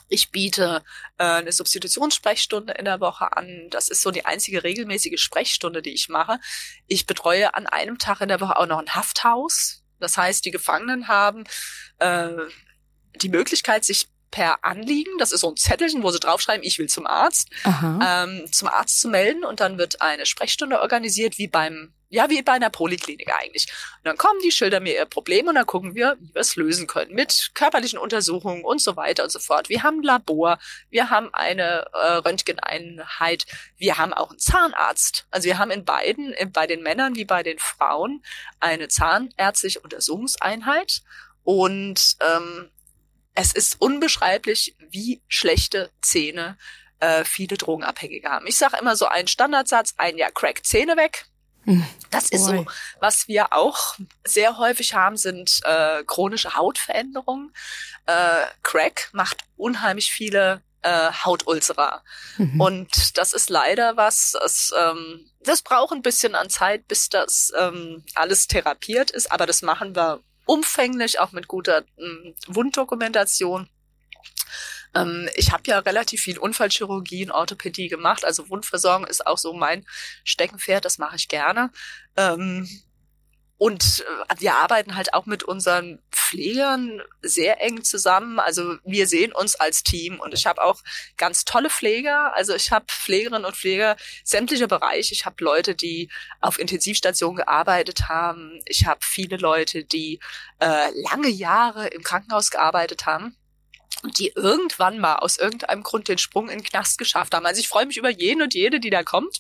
ich 0.10 0.32
biete 0.32 0.84
äh, 1.18 1.24
eine 1.24 1.52
Substitutionssprechstunde 1.52 2.74
in 2.74 2.86
der 2.86 3.00
Woche 3.00 3.36
an. 3.36 3.68
Das 3.70 3.90
ist 3.90 4.02
so 4.02 4.12
die 4.12 4.26
einzige 4.26 4.64
regelmäßige 4.64 5.22
Sprechstunde, 5.22 5.82
die 5.82 5.94
ich 5.94 6.10
mache. 6.10 6.40
Ich 6.88 7.06
betreue 7.06 7.56
an 7.56 7.68
einem 7.68 7.98
Tag 7.98 8.22
in 8.22 8.30
der 8.30 8.42
Woche 8.42 8.58
auch 8.58 8.68
noch 8.68 8.80
ein 8.80 8.96
Hafthaus. 8.96 9.84
Das 10.00 10.18
heißt, 10.18 10.46
die 10.46 10.52
Gefangenen 10.52 11.08
haben 11.08 11.44
äh, 12.00 12.30
die 13.16 13.30
Möglichkeit, 13.30 13.84
sich 13.84 14.08
per 14.30 14.64
Anliegen, 14.64 15.18
das 15.20 15.32
ist 15.32 15.42
so 15.42 15.50
ein 15.50 15.56
Zettelchen, 15.56 16.04
wo 16.04 16.12
sie 16.12 16.20
draufschreiben, 16.20 16.64
ich 16.64 16.78
will 16.78 16.90
zum 16.90 17.08
Arzt, 17.08 17.50
ähm, 17.66 18.46
zum 18.52 18.68
Arzt 18.68 19.00
zu 19.00 19.08
melden 19.08 19.46
und 19.46 19.62
dann 19.62 19.78
wird 19.78 20.02
eine 20.02 20.26
Sprechstunde 20.26 20.82
organisiert, 20.82 21.38
wie 21.38 21.48
beim 21.48 21.94
ja, 22.10 22.30
wie 22.30 22.42
bei 22.42 22.54
einer 22.54 22.70
Poliklinik 22.70 23.30
eigentlich. 23.34 23.68
Und 23.98 24.06
dann 24.06 24.18
kommen 24.18 24.40
die, 24.44 24.52
schildern 24.52 24.84
mir 24.84 24.96
ihr 24.96 25.06
Problem 25.06 25.48
und 25.48 25.56
dann 25.56 25.66
gucken 25.66 25.94
wir, 25.96 26.16
wie 26.20 26.34
wir 26.34 26.42
es 26.42 26.56
lösen 26.56 26.88
können 26.88 27.14
mit 27.14 27.52
körperlichen 27.54 28.00
Untersuchungen 28.00 28.64
und 28.64 28.82
so 28.82 28.96
weiter 28.96 29.24
und 29.24 29.32
so 29.32 29.40
fort. 29.40 29.70
Wir 29.70 29.84
haben 29.84 30.00
ein 30.00 30.04
Labor, 30.04 30.60
wir 30.90 31.10
haben 31.10 31.30
eine 31.34 31.86
äh, 31.94 32.14
Röntgeneinheit, 32.14 33.46
wir 33.78 33.98
haben 33.98 34.14
auch 34.14 34.30
einen 34.30 34.40
Zahnarzt. 34.40 35.28
Also 35.32 35.46
wir 35.46 35.58
haben 35.58 35.72
in 35.72 35.84
beiden, 35.84 36.34
bei 36.54 36.68
den 36.68 36.82
Männern 36.82 37.16
wie 37.16 37.26
bei 37.26 37.44
den 37.44 37.60
Frauen, 37.60 38.24
eine 38.60 38.88
zahnärztliche 38.88 39.82
Untersuchungseinheit 39.82 41.02
und 41.44 42.16
ähm, 42.22 42.70
es 43.34 43.54
ist 43.54 43.80
unbeschreiblich, 43.80 44.76
wie 44.90 45.22
schlechte 45.28 45.92
Zähne 46.02 46.58
äh, 47.00 47.24
viele 47.24 47.58
Drogenabhängige 47.58 48.30
haben. 48.30 48.48
Ich 48.48 48.58
sage 48.58 48.78
immer 48.78 48.96
so 48.96 49.06
einen 49.06 49.28
Standardsatz, 49.28 49.94
ein 49.98 50.18
Jahr 50.18 50.32
Crack 50.32 50.66
Zähne 50.66 50.98
weg 50.98 51.28
das 52.12 52.30
ist 52.30 52.46
so. 52.46 52.66
Was 53.00 53.28
wir 53.28 53.54
auch 53.54 53.96
sehr 54.26 54.58
häufig 54.58 54.94
haben, 54.94 55.18
sind 55.18 55.60
äh, 55.64 56.04
chronische 56.06 56.56
Hautveränderungen. 56.56 57.54
Äh, 58.06 58.46
Crack 58.64 59.10
macht 59.12 59.44
unheimlich 59.58 60.12
viele 60.12 60.62
äh, 60.82 61.12
Hautulcerer. 61.12 62.04
Mhm. 62.38 62.62
Und 62.62 63.18
das 63.18 63.34
ist 63.34 63.50
leider 63.50 63.98
was, 63.98 64.32
das, 64.40 64.74
ähm, 64.80 65.30
das 65.42 65.62
braucht 65.62 65.94
ein 65.94 66.02
bisschen 66.02 66.36
an 66.36 66.50
Zeit, 66.50 66.88
bis 66.88 67.10
das 67.10 67.52
ähm, 67.58 68.04
alles 68.16 68.48
therapiert 68.48 69.12
ist. 69.12 69.32
Aber 69.32 69.46
das 69.46 69.62
machen 69.62 69.96
wir 69.96 70.22
umfänglich, 70.46 71.20
auch 71.20 71.34
mit 71.34 71.48
guter 71.48 71.84
ähm, 71.98 72.34
Wunddokumentation. 72.48 73.70
Ähm, 74.98 75.30
ich 75.36 75.52
habe 75.52 75.64
ja 75.68 75.80
relativ 75.80 76.22
viel 76.22 76.38
Unfallchirurgie 76.38 77.26
und 77.26 77.32
Orthopädie 77.32 77.88
gemacht, 77.88 78.26
also 78.26 78.50
Wundversorgung 78.50 79.08
ist 79.08 79.26
auch 79.26 79.38
so 79.38 79.54
mein 79.54 79.86
Steckenpferd, 80.24 80.86
das 80.86 80.98
mache 80.98 81.16
ich 81.16 81.28
gerne. 81.28 81.72
Ähm, 82.16 82.68
und 83.60 84.06
äh, 84.30 84.36
wir 84.40 84.56
arbeiten 84.56 84.96
halt 84.96 85.14
auch 85.14 85.26
mit 85.26 85.44
unseren 85.44 86.00
Pflegern 86.12 87.02
sehr 87.22 87.62
eng 87.62 87.84
zusammen. 87.84 88.40
Also 88.40 88.78
wir 88.86 89.08
sehen 89.08 89.32
uns 89.32 89.56
als 89.56 89.82
Team 89.84 90.20
und 90.20 90.34
ich 90.34 90.46
habe 90.46 90.62
auch 90.62 90.82
ganz 91.18 91.44
tolle 91.44 91.70
Pfleger. 91.72 92.36
Also 92.36 92.54
ich 92.54 92.72
habe 92.72 92.86
Pflegerinnen 92.88 93.46
und 93.46 93.56
Pfleger 93.56 93.98
sämtlicher 94.24 94.68
Bereiche. 94.68 95.14
Ich 95.14 95.26
habe 95.26 95.44
Leute, 95.44 95.74
die 95.74 96.12
auf 96.40 96.60
Intensivstationen 96.60 97.38
gearbeitet 97.38 98.08
haben. 98.10 98.60
Ich 98.66 98.86
habe 98.86 99.00
viele 99.02 99.38
Leute, 99.38 99.84
die 99.84 100.20
äh, 100.60 100.92
lange 101.10 101.30
Jahre 101.30 101.88
im 101.88 102.04
Krankenhaus 102.04 102.52
gearbeitet 102.52 103.08
haben 103.08 103.36
die 104.04 104.32
irgendwann 104.36 105.00
mal 105.00 105.18
aus 105.18 105.38
irgendeinem 105.38 105.84
Grund 105.84 106.08
den 106.08 106.18
Sprung 106.18 106.50
in 106.50 106.60
den 106.60 106.64
Knast 106.64 106.98
geschafft 106.98 107.34
haben. 107.34 107.46
Also 107.46 107.60
ich 107.60 107.68
freue 107.68 107.86
mich 107.86 107.98
über 107.98 108.10
jeden 108.10 108.42
und 108.42 108.54
jede, 108.54 108.80
die 108.80 108.90
da 108.90 109.04
kommt. 109.04 109.40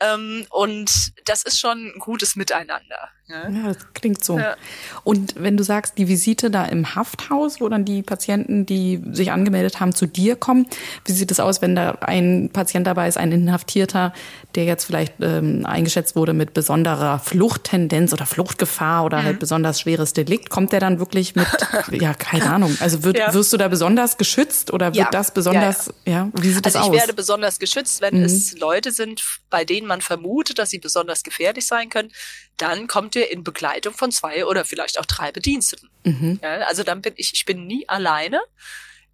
Ähm, 0.00 0.46
und 0.50 1.12
das 1.24 1.42
ist 1.42 1.58
schon 1.58 1.92
ein 1.94 1.98
gutes 1.98 2.36
Miteinander. 2.36 3.10
Ja, 3.28 3.48
ja 3.48 3.68
das 3.68 3.76
klingt 3.92 4.24
so. 4.24 4.38
Ja. 4.38 4.56
Und 5.04 5.34
wenn 5.36 5.56
du 5.56 5.64
sagst, 5.64 5.98
die 5.98 6.08
Visite 6.08 6.50
da 6.50 6.64
im 6.64 6.94
Hafthaus, 6.94 7.60
wo 7.60 7.68
dann 7.68 7.84
die 7.84 8.02
Patienten, 8.02 8.64
die 8.64 9.02
sich 9.12 9.32
angemeldet 9.32 9.80
haben, 9.80 9.94
zu 9.94 10.06
dir 10.06 10.34
kommen, 10.36 10.66
wie 11.04 11.12
sieht 11.12 11.30
es 11.30 11.38
aus, 11.38 11.60
wenn 11.60 11.74
da 11.74 11.98
ein 12.00 12.48
Patient 12.52 12.86
dabei 12.86 13.06
ist, 13.06 13.18
ein 13.18 13.30
Inhaftierter, 13.32 14.14
der 14.54 14.64
jetzt 14.64 14.84
vielleicht 14.84 15.14
ähm, 15.20 15.66
eingeschätzt 15.66 16.16
wurde 16.16 16.32
mit 16.32 16.54
besonderer 16.54 17.18
Fluchttendenz 17.18 18.14
oder 18.14 18.24
Fluchtgefahr 18.24 19.04
oder 19.04 19.18
halt 19.18 19.24
mhm. 19.24 19.28
halt 19.28 19.40
besonders 19.40 19.80
schweres 19.80 20.14
Delikt, 20.14 20.48
kommt 20.48 20.72
der 20.72 20.80
dann 20.80 20.98
wirklich 20.98 21.36
mit, 21.36 21.46
ja, 21.90 22.14
keine 22.14 22.50
Ahnung, 22.50 22.76
also 22.80 23.04
wird, 23.04 23.18
ja. 23.18 23.34
wirst 23.34 23.52
du 23.52 23.58
da 23.58 23.68
besonders 23.68 24.16
geschützt 24.16 24.72
oder 24.72 24.94
wird 24.94 25.12
das 25.12 25.32
besonders, 25.32 25.92
ja, 26.06 26.30
wie 26.34 26.48
sieht 26.48 26.64
also 26.64 26.70
das 26.70 26.76
aus? 26.76 26.82
Also 26.82 26.94
ich 26.94 27.00
werde 27.00 27.12
besonders 27.12 27.58
geschützt, 27.58 28.00
wenn 28.00 28.18
mhm. 28.18 28.24
es 28.24 28.58
Leute 28.58 28.90
sind, 28.90 29.22
bei 29.50 29.64
denen 29.64 29.86
man 29.86 30.00
vermutet, 30.00 30.58
dass 30.58 30.70
sie 30.70 30.78
besonders 30.78 31.22
gefährlich 31.22 31.66
sein 31.66 31.88
können, 31.88 32.12
dann 32.56 32.86
kommt 32.86 33.16
ihr 33.16 33.30
in 33.30 33.44
Begleitung 33.44 33.94
von 33.94 34.12
zwei 34.12 34.44
oder 34.44 34.64
vielleicht 34.64 34.98
auch 34.98 35.06
drei 35.06 35.32
Bediensteten. 35.32 35.90
Mhm. 36.04 36.40
Ja, 36.42 36.58
also 36.66 36.82
dann 36.82 37.02
bin 37.02 37.14
ich, 37.16 37.32
ich 37.34 37.44
bin 37.44 37.66
nie 37.66 37.88
alleine. 37.88 38.40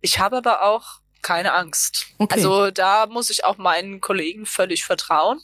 Ich 0.01 0.19
habe 0.19 0.37
aber 0.37 0.63
auch 0.63 1.01
keine 1.23 1.53
Angst. 1.53 2.09
Okay. 2.19 2.35
Also 2.35 2.71
da 2.71 3.07
muss 3.07 3.31
ich 3.31 3.45
auch 3.45 3.57
meinen 3.57 4.01
Kollegen 4.01 4.47
völlig 4.47 4.85
vertrauen. 4.85 5.41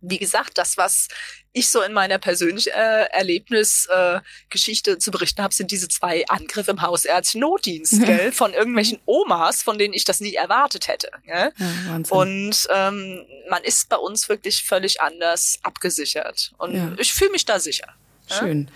wie 0.00 0.18
gesagt, 0.18 0.58
das, 0.58 0.76
was 0.76 1.08
ich 1.54 1.70
so 1.70 1.80
in 1.82 1.92
meiner 1.92 2.18
persönlichen 2.18 2.72
äh, 2.72 3.04
Erlebnisgeschichte 3.12 4.90
äh, 4.90 4.98
zu 4.98 5.10
berichten 5.10 5.42
habe, 5.42 5.54
sind 5.54 5.70
diese 5.70 5.88
zwei 5.88 6.26
Angriffe 6.26 6.72
im 6.72 6.82
hausärztlichen 6.82 7.40
Notdienst, 7.40 8.04
gell? 8.04 8.32
von 8.32 8.52
irgendwelchen 8.52 8.98
Omas, 9.06 9.62
von 9.62 9.78
denen 9.78 9.94
ich 9.94 10.04
das 10.04 10.20
nie 10.20 10.34
erwartet 10.34 10.88
hätte. 10.88 11.10
Gell? 11.24 11.52
Ja, 11.56 12.02
und 12.10 12.68
ähm, 12.70 13.24
man 13.48 13.62
ist 13.62 13.88
bei 13.88 13.96
uns 13.96 14.28
wirklich 14.28 14.64
völlig 14.64 15.00
anders 15.00 15.60
abgesichert. 15.62 16.52
Und 16.58 16.74
ja. 16.74 16.92
ich 16.98 17.14
fühle 17.14 17.30
mich 17.30 17.44
da 17.44 17.60
sicher. 17.60 17.94
Schön. 18.26 18.68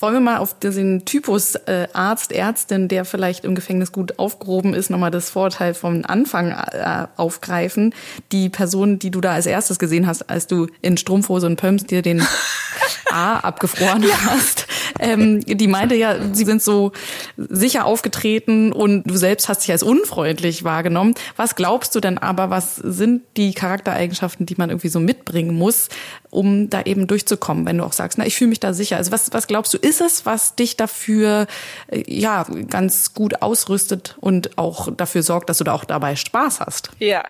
Wollen 0.00 0.14
wir 0.14 0.20
mal 0.20 0.38
auf 0.38 0.56
diesen 0.58 1.04
Typus 1.04 1.56
äh, 1.56 1.88
Arzt, 1.92 2.30
Ärztin, 2.30 2.86
der 2.86 3.04
vielleicht 3.04 3.44
im 3.44 3.56
Gefängnis 3.56 3.90
gut 3.90 4.18
aufgehoben 4.18 4.72
ist, 4.72 4.90
nochmal 4.90 5.10
das 5.10 5.28
Vorteil 5.30 5.74
vom 5.74 6.04
Anfang 6.06 6.52
äh, 6.52 7.08
aufgreifen. 7.16 7.92
Die 8.30 8.48
Person, 8.48 9.00
die 9.00 9.10
du 9.10 9.20
da 9.20 9.32
als 9.32 9.46
erstes 9.46 9.80
gesehen 9.80 10.06
hast, 10.06 10.30
als 10.30 10.46
du 10.46 10.68
in 10.82 10.96
Strumpfhose 10.96 11.46
und 11.46 11.56
Pumps 11.56 11.84
dir 11.84 12.02
den 12.02 12.24
A 13.10 13.38
abgefroren 13.38 14.02
ja. 14.02 14.14
hast, 14.26 14.68
ähm, 14.98 15.40
die 15.40 15.66
meinte 15.66 15.94
ja, 15.94 16.16
sie 16.32 16.44
sind 16.44 16.62
so 16.62 16.92
sicher 17.36 17.84
aufgetreten 17.84 18.72
und 18.72 19.04
du 19.04 19.16
selbst 19.16 19.48
hast 19.48 19.62
dich 19.62 19.72
als 19.72 19.82
unfreundlich 19.82 20.64
wahrgenommen. 20.64 21.14
Was 21.36 21.56
glaubst 21.56 21.94
du 21.94 22.00
denn 22.00 22.18
aber, 22.18 22.50
was 22.50 22.76
sind 22.76 23.22
die 23.36 23.52
Charaktereigenschaften, 23.52 24.46
die 24.46 24.54
man 24.56 24.70
irgendwie 24.70 24.88
so 24.88 25.00
mitbringen 25.00 25.54
muss, 25.54 25.88
um 26.30 26.70
da 26.70 26.82
eben 26.82 27.06
durchzukommen, 27.06 27.66
wenn 27.66 27.78
du 27.78 27.84
auch 27.84 27.92
sagst, 27.92 28.18
na, 28.18 28.26
ich 28.26 28.36
fühle 28.36 28.50
mich 28.50 28.60
da 28.60 28.72
sicher. 28.72 28.96
Also 28.96 29.12
was, 29.12 29.32
was 29.32 29.46
glaubst 29.46 29.72
du, 29.74 29.78
ist 29.78 30.00
es, 30.00 30.26
was 30.26 30.54
dich 30.54 30.76
dafür 30.76 31.46
äh, 31.88 32.02
ja 32.06 32.46
ganz 32.68 33.14
gut 33.14 33.42
ausrüstet 33.42 34.16
und 34.20 34.58
auch 34.58 34.88
dafür 34.94 35.22
sorgt, 35.22 35.48
dass 35.48 35.58
du 35.58 35.64
da 35.64 35.72
auch 35.72 35.84
dabei 35.84 36.16
Spaß 36.16 36.60
hast? 36.60 36.90
Ja, 36.98 37.24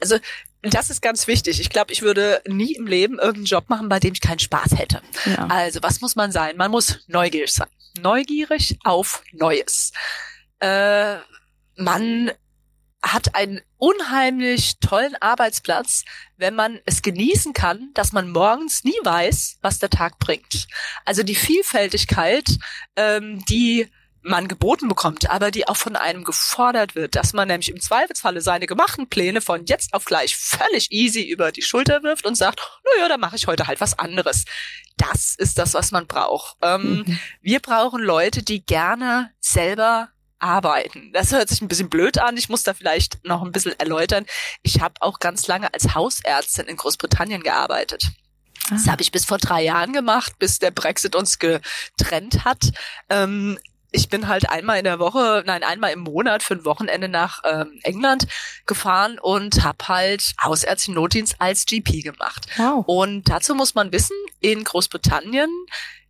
also 0.00 0.16
das 0.70 0.90
ist 0.90 1.02
ganz 1.02 1.26
wichtig. 1.26 1.60
Ich 1.60 1.70
glaube, 1.70 1.92
ich 1.92 2.02
würde 2.02 2.42
nie 2.46 2.74
im 2.74 2.86
Leben 2.86 3.18
irgendeinen 3.18 3.44
Job 3.46 3.68
machen, 3.68 3.88
bei 3.88 4.00
dem 4.00 4.14
ich 4.14 4.20
keinen 4.20 4.38
Spaß 4.38 4.78
hätte. 4.78 5.02
Ja. 5.26 5.46
Also 5.46 5.82
was 5.82 6.00
muss 6.00 6.16
man 6.16 6.32
sein? 6.32 6.56
Man 6.56 6.70
muss 6.70 7.00
neugierig 7.06 7.52
sein. 7.52 7.68
neugierig 8.00 8.78
auf 8.84 9.22
Neues. 9.32 9.92
Äh, 10.60 11.16
man 11.76 12.30
hat 13.02 13.34
einen 13.34 13.60
unheimlich 13.76 14.78
tollen 14.80 15.14
Arbeitsplatz, 15.20 16.04
wenn 16.38 16.54
man 16.54 16.80
es 16.86 17.02
genießen 17.02 17.52
kann, 17.52 17.90
dass 17.92 18.12
man 18.12 18.30
morgens 18.30 18.82
nie 18.82 18.98
weiß, 19.02 19.58
was 19.60 19.78
der 19.78 19.90
Tag 19.90 20.18
bringt. 20.18 20.66
Also 21.04 21.22
die 21.22 21.34
Vielfältigkeit, 21.34 22.48
ähm, 22.96 23.44
die 23.46 23.90
man 24.24 24.48
geboten 24.48 24.88
bekommt, 24.88 25.28
aber 25.30 25.50
die 25.50 25.68
auch 25.68 25.76
von 25.76 25.96
einem 25.96 26.24
gefordert 26.24 26.94
wird, 26.94 27.14
dass 27.14 27.34
man 27.34 27.48
nämlich 27.48 27.70
im 27.70 27.80
Zweifelsfalle 27.80 28.40
seine 28.40 28.66
gemachten 28.66 29.08
Pläne 29.08 29.40
von 29.40 29.66
jetzt 29.66 29.92
auf 29.92 30.06
gleich 30.06 30.34
völlig 30.36 30.90
easy 30.90 31.22
über 31.22 31.52
die 31.52 31.62
Schulter 31.62 32.02
wirft 32.02 32.24
und 32.24 32.34
sagt, 32.34 32.60
naja, 32.96 33.08
da 33.08 33.18
mache 33.18 33.36
ich 33.36 33.46
heute 33.46 33.66
halt 33.66 33.80
was 33.80 33.98
anderes. 33.98 34.44
Das 34.96 35.34
ist 35.36 35.58
das, 35.58 35.74
was 35.74 35.90
man 35.90 36.06
braucht. 36.06 36.56
Ähm, 36.62 37.04
mhm. 37.06 37.18
Wir 37.42 37.60
brauchen 37.60 38.02
Leute, 38.02 38.42
die 38.42 38.64
gerne 38.64 39.30
selber 39.40 40.08
arbeiten. 40.38 41.10
Das 41.12 41.32
hört 41.32 41.48
sich 41.48 41.60
ein 41.60 41.68
bisschen 41.68 41.90
blöd 41.90 42.18
an. 42.18 42.36
Ich 42.36 42.48
muss 42.48 42.62
da 42.62 42.74
vielleicht 42.74 43.24
noch 43.24 43.42
ein 43.42 43.52
bisschen 43.52 43.78
erläutern. 43.78 44.26
Ich 44.62 44.80
habe 44.80 44.94
auch 45.00 45.18
ganz 45.18 45.46
lange 45.46 45.72
als 45.72 45.94
Hausärztin 45.94 46.66
in 46.66 46.76
Großbritannien 46.76 47.42
gearbeitet. 47.42 48.10
Das 48.70 48.86
ah. 48.86 48.92
habe 48.92 49.02
ich 49.02 49.12
bis 49.12 49.24
vor 49.24 49.38
drei 49.38 49.62
Jahren 49.62 49.92
gemacht, 49.92 50.38
bis 50.38 50.58
der 50.58 50.70
Brexit 50.70 51.14
uns 51.14 51.38
getrennt 51.38 52.44
hat. 52.44 52.72
Ähm, 53.10 53.58
ich 53.94 54.08
bin 54.08 54.28
halt 54.28 54.50
einmal 54.50 54.78
in 54.78 54.84
der 54.84 54.98
Woche, 54.98 55.42
nein, 55.46 55.62
einmal 55.62 55.92
im 55.92 56.00
Monat 56.00 56.42
für 56.42 56.54
ein 56.54 56.64
Wochenende 56.64 57.08
nach 57.08 57.42
ähm, 57.44 57.78
England 57.82 58.26
gefahren 58.66 59.18
und 59.20 59.62
habe 59.62 59.88
halt 59.88 60.34
hausärztlichen 60.42 60.94
Notdienst 60.94 61.36
als 61.38 61.64
GP 61.64 62.02
gemacht. 62.02 62.46
Wow. 62.56 62.84
Und 62.86 63.28
dazu 63.28 63.54
muss 63.54 63.74
man 63.74 63.92
wissen, 63.92 64.16
in 64.40 64.64
Großbritannien 64.64 65.48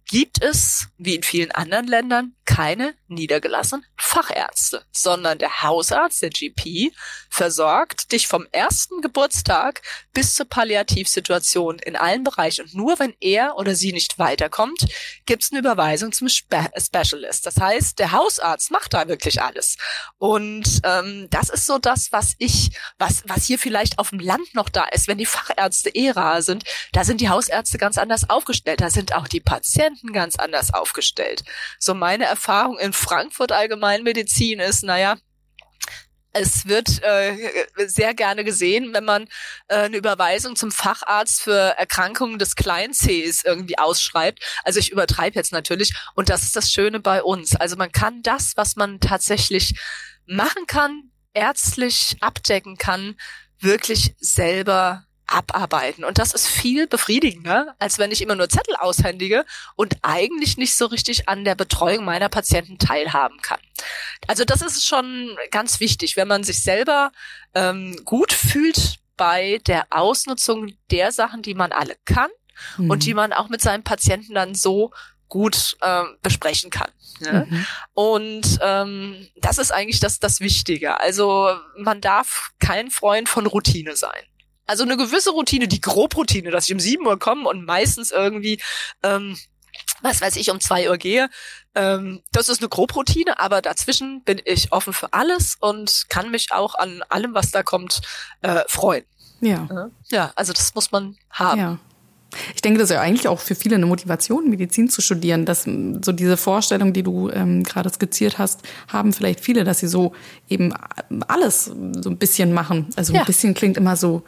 gibt 0.07 0.43
es, 0.43 0.89
wie 0.99 1.14
in 1.14 1.22
vielen 1.22 1.51
anderen 1.51 1.87
Ländern, 1.87 2.35
keine 2.45 2.95
niedergelassenen 3.09 3.84
Fachärzte, 3.96 4.84
sondern 4.92 5.38
der 5.38 5.62
Hausarzt, 5.62 6.22
der 6.22 6.30
GP, 6.30 6.92
versorgt 7.30 8.12
dich 8.12 8.26
vom 8.26 8.46
ersten 8.52 9.00
Geburtstag 9.00 9.82
bis 10.12 10.34
zur 10.34 10.46
Palliativsituation 10.46 11.78
in 11.80 11.96
allen 11.96 12.24
Bereichen. 12.24 12.64
Und 12.66 12.74
nur 12.74 12.98
wenn 12.98 13.14
er 13.20 13.57
oder 13.57 13.74
sie 13.74 13.92
nicht 13.92 14.18
weiterkommt, 14.18 14.86
gibt 15.26 15.42
es 15.42 15.50
eine 15.50 15.61
Überweisung 15.61 16.12
zum 16.12 16.28
Spe 16.28 16.70
Specialist. 16.78 17.46
Das 17.46 17.57
heißt, 17.57 17.98
der 17.98 18.12
Hausarzt 18.12 18.70
macht 18.70 18.94
da 18.94 19.09
wirklich 19.09 19.42
alles. 19.42 19.76
Und 20.18 20.80
ähm, 20.84 21.28
das 21.30 21.50
ist 21.50 21.66
so 21.66 21.78
das, 21.78 22.12
was 22.12 22.34
ich, 22.38 22.70
was, 22.98 23.22
was 23.26 23.44
hier 23.44 23.59
vielleicht 23.59 23.98
auf 23.98 24.11
dem 24.11 24.20
Land 24.20 24.55
noch 24.55 24.68
da 24.68 24.84
ist, 24.84 25.09
wenn 25.09 25.18
die 25.18 25.26
Fachärzte 25.26 25.90
eh 25.90 26.11
rar 26.11 26.42
sind, 26.42 26.64
da 26.92 27.05
sind 27.05 27.20
die 27.20 27.28
Hausärzte 27.28 27.78
ganz 27.78 27.98
anders 27.98 28.30
aufgestellt. 28.30 28.80
Da 28.80 28.90
sind 28.90 29.14
auch 29.14 29.28
die 29.28 29.40
Patienten 29.40 30.12
ganz 30.12 30.36
anders 30.36 30.72
aufgestellt. 30.72 31.42
So 31.78 31.94
meine 31.94 32.24
Erfahrung 32.24 32.78
in 32.78 32.92
Frankfurt 33.05 33.52
Allgemeinmedizin 33.52 34.61
ist, 34.61 34.82
naja, 34.82 35.16
es 36.32 36.66
wird 36.66 37.00
äh, 37.02 37.66
sehr 37.86 38.12
gerne 38.12 38.42
gesehen, 38.42 38.92
wenn 38.92 39.05
man 39.05 39.28
äh, 39.68 39.76
eine 39.76 39.96
Überweisung 39.96 40.57
zum 40.57 40.72
Facharzt 40.72 41.42
für 41.42 41.76
Erkrankungen 41.78 42.38
des 42.38 42.57
kleinen 42.57 42.92
Cs 42.92 43.44
irgendwie 43.44 43.78
ausschreibt. 43.78 44.40
Also 44.64 44.80
ich 44.80 44.90
übertreibe 44.90 45.36
jetzt 45.36 45.52
natürlich. 45.52 45.94
Und 46.14 46.30
das 46.30 46.42
ist 46.42 46.57
das 46.57 46.72
Schöne 46.72 46.98
bei 46.98 47.22
uns. 47.22 47.55
Also 47.55 47.76
man 47.76 47.92
kann 47.92 48.22
das, 48.22 48.57
was 48.57 48.74
man 48.74 48.98
tatsächlich 48.98 49.78
machen 50.26 50.66
kann, 50.66 51.12
ärztlich 51.34 52.16
abdecken 52.20 52.78
kann, 52.78 53.16
wirklich 53.61 54.14
selber 54.18 55.07
abarbeiten. 55.27 56.05
Und 56.05 56.18
das 56.18 56.35
ist 56.35 56.47
viel 56.47 56.87
befriedigender, 56.87 57.75
als 57.79 57.99
wenn 57.99 58.11
ich 58.11 58.22
immer 58.22 58.35
nur 58.35 58.49
Zettel 58.49 58.77
aushändige 58.77 59.45
und 59.77 59.97
eigentlich 60.03 60.57
nicht 60.57 60.77
so 60.77 60.87
richtig 60.87 61.29
an 61.29 61.45
der 61.45 61.55
Betreuung 61.55 62.05
meiner 62.05 62.29
Patienten 62.29 62.79
teilhaben 62.79 63.41
kann. 63.41 63.61
Also 64.27 64.45
das 64.45 64.62
ist 64.62 64.87
schon 64.87 65.37
ganz 65.51 65.81
wichtig, 65.81 66.16
wenn 66.16 66.29
man 66.29 66.45
sich 66.45 66.62
selber 66.62 67.12
ähm, 67.55 67.97
gut 68.05 68.33
fühlt 68.33 68.99
bei 69.16 69.61
der 69.66 69.87
Ausnutzung 69.91 70.72
der 70.91 71.12
Sachen, 71.12 71.43
die 71.43 71.55
man 71.55 71.72
alle 71.72 71.97
kann 72.05 72.31
mhm. 72.77 72.91
und 72.91 73.05
die 73.05 73.14
man 73.14 73.33
auch 73.33 73.49
mit 73.49 73.61
seinem 73.61 73.85
Patienten 73.85 74.35
dann 74.35 74.55
so 74.55 74.93
gut 75.29 75.77
äh, 75.81 76.05
besprechen 76.22 76.70
kann. 76.70 76.91
Ne? 77.20 77.47
Mhm. 77.49 77.66
Und 77.95 78.59
ähm, 78.61 79.29
das 79.37 79.59
ist 79.59 79.72
eigentlich 79.72 80.01
das, 80.01 80.18
das 80.20 80.41
Wichtige. 80.41 81.01
Also 81.01 81.57
man 81.77 82.01
darf 82.01 82.51
kein 82.59 82.91
Freund 82.91 83.29
von 83.29 83.47
Routine 83.47 83.97
sein. 83.97 84.22
Also 84.67 84.85
eine 84.85 84.97
gewisse 84.97 85.31
Routine, 85.31 85.69
die 85.69 85.81
Grobroutine, 85.81 86.51
dass 86.51 86.67
ich 86.67 86.73
um 86.73 86.81
sieben 86.81 87.07
Uhr 87.07 87.19
komme 87.19 87.49
und 87.49 87.65
meistens 87.65 88.11
irgendwie, 88.11 88.61
ähm, 89.03 89.37
was 90.03 90.21
weiß 90.21 90.37
ich, 90.37 90.51
um 90.51 90.61
zwei 90.61 90.89
Uhr 90.89 90.97
gehe. 90.97 91.29
Ähm, 91.75 92.23
das 92.33 92.49
ist 92.49 92.61
eine 92.61 92.69
Grobroutine, 92.69 93.41
aber 93.41 93.62
dazwischen 93.62 94.23
bin 94.23 94.41
ich 94.45 94.73
offen 94.73 94.93
für 94.93 95.12
alles 95.12 95.57
und 95.61 96.07
kann 96.09 96.31
mich 96.31 96.53
auch 96.53 96.75
an 96.75 97.03
allem, 97.09 97.35
was 97.35 97.51
da 97.51 97.62
kommt, 97.62 98.01
äh, 98.43 98.62
freuen. 98.69 99.05
Ja. 99.41 99.91
Ja, 100.09 100.33
also 100.37 100.53
das 100.53 100.75
muss 100.75 100.93
man 100.93 101.17
haben. 101.31 101.61
Ja. 101.61 101.79
Ich 102.55 102.62
denke, 102.62 102.78
das 102.78 102.91
ist 102.91 102.95
ja 102.95 103.01
eigentlich 103.01 103.28
auch 103.28 103.41
für 103.41 103.55
viele 103.55 103.76
eine 103.76 103.87
Motivation, 103.87 104.49
Medizin 104.49 104.89
zu 104.89 105.01
studieren, 105.01 105.45
dass 105.45 105.64
so 105.64 106.12
diese 106.12 106.37
Vorstellung, 106.37 106.93
die 106.93 107.03
du 107.03 107.30
ähm, 107.30 107.62
gerade 107.62 107.91
skizziert 107.91 108.39
hast, 108.39 108.61
haben 108.89 109.12
vielleicht 109.12 109.41
viele, 109.41 109.64
dass 109.64 109.80
sie 109.80 109.89
so 109.89 110.12
eben 110.49 110.72
alles 111.28 111.64
so 111.64 112.11
ein 112.11 112.18
bisschen 112.18 112.53
machen. 112.53 112.87
Also 112.97 113.12
ja. 113.12 113.20
ein 113.20 113.26
bisschen 113.26 113.55
klingt 113.55 113.76
immer 113.76 113.97
so 113.97 114.22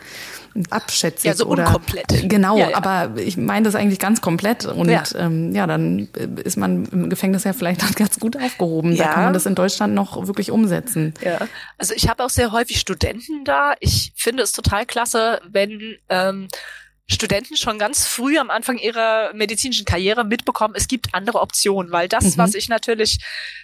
abschätzig 0.70 1.24
ja, 1.24 1.34
so 1.34 1.46
oder 1.46 1.66
unkomplett. 1.66 2.28
Genau, 2.28 2.59
ja, 2.59 2.70
ja. 2.70 2.76
aber 2.76 3.20
ich 3.20 3.36
meine 3.36 3.64
das 3.64 3.74
eigentlich 3.74 3.98
ganz 3.98 4.20
komplett 4.20 4.64
und 4.64 4.88
ja. 4.88 5.02
Ähm, 5.14 5.54
ja, 5.54 5.66
dann 5.66 6.09
ist 6.44 6.57
man 6.57 6.86
im 6.86 7.11
Gefängnis 7.11 7.44
ja 7.44 7.52
vielleicht 7.52 7.82
dann 7.82 7.92
ganz 7.96 8.18
gut 8.18 8.36
aufgehoben. 8.36 8.92
Ja. 8.92 9.04
Da 9.04 9.12
kann 9.12 9.24
man 9.24 9.32
das 9.32 9.46
in 9.46 9.54
Deutschland 9.54 9.94
noch 9.94 10.26
wirklich 10.26 10.50
umsetzen. 10.50 11.14
Ja, 11.22 11.38
also 11.78 11.94
ich 11.94 12.09
habe 12.09 12.24
auch 12.24 12.30
sehr 12.30 12.52
häufig 12.52 12.80
Studenten 12.80 13.44
da. 13.44 13.74
Ich 13.80 14.12
finde 14.16 14.42
es 14.42 14.52
total 14.52 14.86
klasse, 14.86 15.40
wenn 15.50 15.96
ähm, 16.09 16.48
Studenten 17.09 17.57
schon 17.57 17.78
ganz 17.78 18.07
früh 18.07 18.36
am 18.36 18.50
Anfang 18.50 18.78
ihrer 18.78 19.32
medizinischen 19.32 19.84
Karriere 19.84 20.24
mitbekommen, 20.24 20.74
es 20.76 20.88
gibt 20.88 21.14
andere 21.14 21.40
Optionen, 21.40 21.92
weil 21.92 22.09
das, 22.09 22.24
mhm. 22.24 22.38
was 22.38 22.54
ich 22.54 22.68
natürlich 22.68 23.18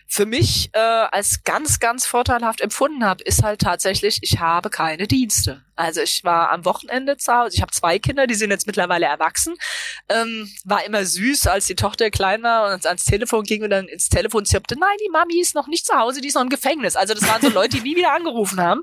für 0.07 0.27
mich 0.27 0.71
äh, 0.75 0.79
als 0.79 1.43
ganz, 1.43 1.81
ganz 1.81 2.07
vorteilhaft 2.07 2.61
empfunden 2.61 3.05
habe, 3.05 3.25
ist 3.25 3.43
halt 3.43 3.61
tatsächlich, 3.61 4.19
ich 4.21 4.39
habe 4.39 4.71
keine 4.71 5.09
Dienste. 5.09 5.65
Also 5.75 6.03
ich 6.03 6.23
war 6.23 6.51
am 6.51 6.65
Wochenende 6.65 7.17
zu 7.17 7.33
Hause, 7.33 7.57
ich 7.57 7.63
habe 7.63 7.73
zwei 7.73 7.99
Kinder, 7.99 8.29
die 8.29 8.35
sind 8.35 8.51
jetzt 8.51 8.67
mittlerweile 8.67 9.07
erwachsen, 9.07 9.55
ähm, 10.09 10.49
war 10.65 10.85
immer 10.85 11.05
süß, 11.05 11.49
als 11.49 11.67
die 11.67 11.75
Tochter 11.75 12.11
klein 12.11 12.45
war 12.45 12.73
und 12.73 12.87
ans 12.87 13.05
Telefon 13.05 13.43
ging 13.43 13.65
und 13.65 13.71
dann 13.71 13.89
ins 13.89 14.09
Telefon 14.09 14.45
zirpte, 14.45 14.79
nein, 14.79 14.97
die 15.05 15.11
Mami 15.11 15.41
ist 15.41 15.57
noch 15.57 15.67
nicht 15.67 15.87
zu 15.87 15.97
Hause, 15.97 16.21
die 16.21 16.29
ist 16.29 16.35
noch 16.35 16.43
im 16.43 16.49
Gefängnis. 16.49 16.95
Also 16.95 17.15
das 17.15 17.27
waren 17.27 17.43
so 17.43 17.49
Leute, 17.53 17.79
die 17.79 17.83
nie 17.83 17.97
wieder 17.97 18.13
angerufen 18.13 18.61
haben. 18.61 18.83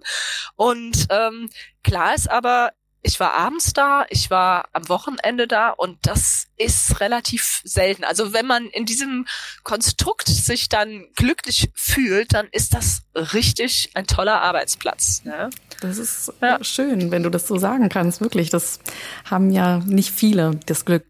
Und 0.55 1.07
ähm, 1.11 1.49
klar 1.83 2.15
ist 2.15 2.29
aber, 2.29 2.71
ich 3.01 3.19
war 3.19 3.33
abends 3.33 3.73
da, 3.73 4.05
ich 4.09 4.29
war 4.29 4.65
am 4.73 4.89
Wochenende 4.89 5.47
da 5.47 5.69
und 5.69 5.97
das 6.03 6.47
ist 6.57 6.99
relativ 6.99 7.61
selten. 7.63 8.03
Also 8.03 8.33
wenn 8.33 8.45
man 8.45 8.65
in 8.65 8.85
diesem 8.85 9.25
Konstrukt 9.63 10.27
sich 10.27 10.67
dann 10.67 11.05
glücklich 11.15 11.71
fühlt, 11.75 12.33
dann 12.33 12.47
ist 12.51 12.73
das 12.73 13.03
richtig 13.15 13.91
ein 13.93 14.05
toller 14.05 14.41
Arbeitsplatz. 14.41 15.23
Ne? 15.23 15.49
Das 15.81 15.97
ist 15.97 16.33
ja. 16.41 16.61
schön, 16.63 17.11
wenn 17.11 17.23
du 17.23 17.29
das 17.29 17.47
so 17.47 17.57
sagen 17.57 17.87
kannst, 17.89 18.19
wirklich. 18.21 18.49
Das 18.49 18.79
haben 19.25 19.49
ja 19.49 19.79
nicht 19.85 20.11
viele, 20.11 20.59
das 20.65 20.83
Glück. 20.83 21.05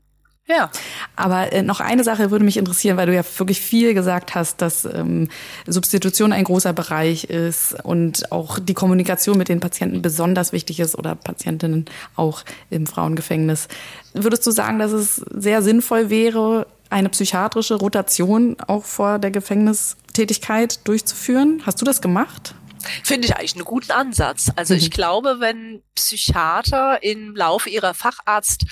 Ja. 0.50 0.72
Aber 1.16 1.54
äh, 1.54 1.62
noch 1.62 1.80
eine 1.80 2.04
Sache 2.04 2.32
würde 2.32 2.44
mich 2.44 2.58
interessieren, 2.58 2.98
weil 2.98 3.06
du 3.06 3.14
ja 3.14 3.24
wirklich 3.38 3.62
viel 3.62 3.94
gesagt 3.94 4.34
hast, 4.34 4.62
dass 4.62 4.84
ähm, 4.84 5.30
Substitution 5.68 6.34
ein 6.34 6.44
großer 6.44 6.74
Bereich 6.74 7.26
ist 7.26 7.76
und 7.84 8.32
auch 8.32 8.58
die 8.58 8.74
Kommunikation 8.74 9.38
mit 9.38 9.48
den 9.48 9.60
Patienten 9.60 10.02
besonders 10.02 10.52
wichtig 10.52 10.80
ist 10.80 10.98
oder 10.98 11.14
Patientinnen 11.14 11.86
auch 12.16 12.44
im 12.72 12.88
Frauengefängnis. 12.88 13.68
Würdest 14.14 14.46
du 14.48 14.52
sagen, 14.52 14.80
dass 14.80 14.92
es 14.92 15.18
sehr 15.18 15.62
sinnvoll 15.62 16.10
wäre, 16.10 16.66
eine 16.90 17.10
psychiatrische 17.10 17.76
Rotation 17.76 18.58
auch 18.66 18.86
vor 18.86 19.20
der 19.20 19.30
Gefängnistätigkeit 19.30 20.88
durchzuführen? 20.88 21.62
Hast 21.64 21.80
du 21.80 21.86
das 21.86 22.02
gemacht? 22.02 22.56
Finde 23.04 23.28
ich 23.28 23.36
eigentlich 23.36 23.54
einen 23.54 23.66
guten 23.66 23.92
Ansatz. 23.92 24.52
Also 24.56 24.74
mhm. 24.74 24.80
ich 24.80 24.90
glaube, 24.90 25.36
wenn 25.40 25.84
Psychiater 25.94 27.04
im 27.04 27.36
Laufe 27.36 27.70
ihrer 27.70 27.94
Facharzt 27.94 28.66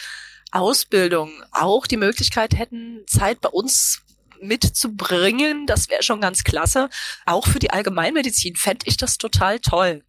Ausbildung 0.51 1.31
auch 1.51 1.87
die 1.87 1.97
Möglichkeit 1.97 2.57
hätten, 2.57 3.03
Zeit 3.07 3.41
bei 3.41 3.49
uns 3.49 4.01
mitzubringen, 4.41 5.65
das 5.65 5.89
wäre 5.89 6.03
schon 6.03 6.21
ganz 6.21 6.43
klasse. 6.43 6.89
Auch 7.25 7.47
für 7.47 7.59
die 7.59 7.71
Allgemeinmedizin 7.71 8.55
fände 8.55 8.85
ich 8.85 8.97
das 8.97 9.17
total 9.17 9.59
toll. 9.59 10.03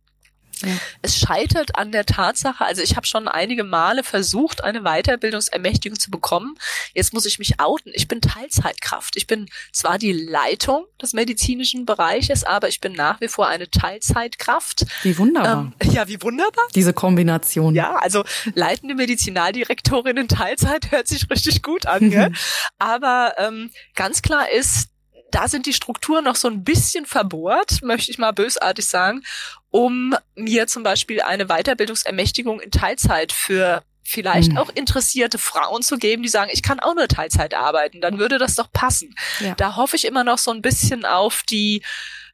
Ja. 0.63 0.69
Es 1.03 1.19
scheitert 1.19 1.77
an 1.77 1.93
der 1.93 2.07
Tatsache, 2.07 2.65
also 2.65 2.83
ich 2.83 2.97
habe 2.97 3.07
schon 3.07 3.29
einige 3.29 3.65
Male 3.65 4.03
versucht, 4.03 4.63
eine 4.65 4.83
Weiterbildungsermächtigung 4.83 5.99
zu 5.99 6.11
bekommen. 6.11 6.57
Jetzt 6.95 7.13
muss 7.13 7.27
ich 7.27 7.39
mich 7.39 7.61
outen. 7.61 7.93
Ich 7.95 8.09
bin 8.09 8.21
Teilzeitkraft. 8.21 9.17
Ich 9.17 9.27
bin 9.27 9.49
zwar 9.73 9.99
die 9.99 10.13
Leitung 10.13 10.87
des 11.01 11.13
medizinischen 11.13 11.87
Bereiches, 11.87 12.45
aber 12.45 12.69
ich 12.69 12.81
bin 12.81 12.93
nach 12.93 13.21
wie 13.21 13.29
vor 13.29 13.49
eine 13.49 13.71
Teilzeitkraft. 13.71 14.87
Wie 15.03 15.17
wunderbar. 15.19 15.73
Ähm, 15.81 15.93
ja, 15.93 16.09
wie 16.09 16.21
wunderbar. 16.23 16.65
Diese 16.75 16.93
Kombination. 16.93 17.75
Ja, 17.75 17.97
also 17.97 18.25
leitende 18.55 18.95
Medizinaldirektorin 18.95 20.17
in 20.17 20.29
Teilzeit 20.29 20.91
hört 20.91 21.09
sich 21.09 21.29
richtig 21.31 21.63
gut 21.63 21.87
an. 21.87 22.11
Gell? 22.11 22.33
Aber 22.79 23.35
ähm, 23.39 23.71
ganz 23.95 24.23
klar 24.23 24.51
ist, 24.51 24.89
da 25.31 25.49
sind 25.49 25.67
die 25.67 25.73
Strukturen 25.73 26.25
noch 26.25 26.37
so 26.37 26.49
ein 26.49 26.65
bisschen 26.65 27.07
verbohrt, 27.07 27.83
möchte 27.83 28.11
ich 28.11 28.19
mal 28.19 28.33
bösartig 28.33 28.87
sagen, 28.87 29.23
um 29.71 30.15
mir 30.35 30.67
zum 30.67 30.83
Beispiel 30.83 31.21
eine 31.21 31.47
Weiterbildungsermächtigung 31.47 32.61
in 32.61 32.71
Teilzeit 32.71 33.33
für 33.33 33.83
vielleicht 34.03 34.53
mhm. 34.53 34.59
auch 34.59 34.71
interessierte 34.75 35.37
Frauen 35.37 35.83
zu 35.83 35.99
geben, 35.99 36.23
die 36.23 36.31
sagen, 36.31 36.51
ich 36.53 36.63
kann 36.63 36.81
auch 36.81 36.95
nur 36.95 37.09
Teilzeit 37.09 37.53
arbeiten, 37.53 38.01
dann 38.01 38.19
würde 38.19 38.39
das 38.39 38.55
doch 38.55 38.73
passen. 38.73 39.15
Ja. 39.41 39.55
Da 39.55 39.77
hoffe 39.77 39.97
ich 39.97 40.07
immer 40.07 40.25
noch 40.25 40.39
so 40.39 40.51
ein 40.51 40.63
bisschen 40.63 41.05
auf 41.05 41.43
die 41.43 41.83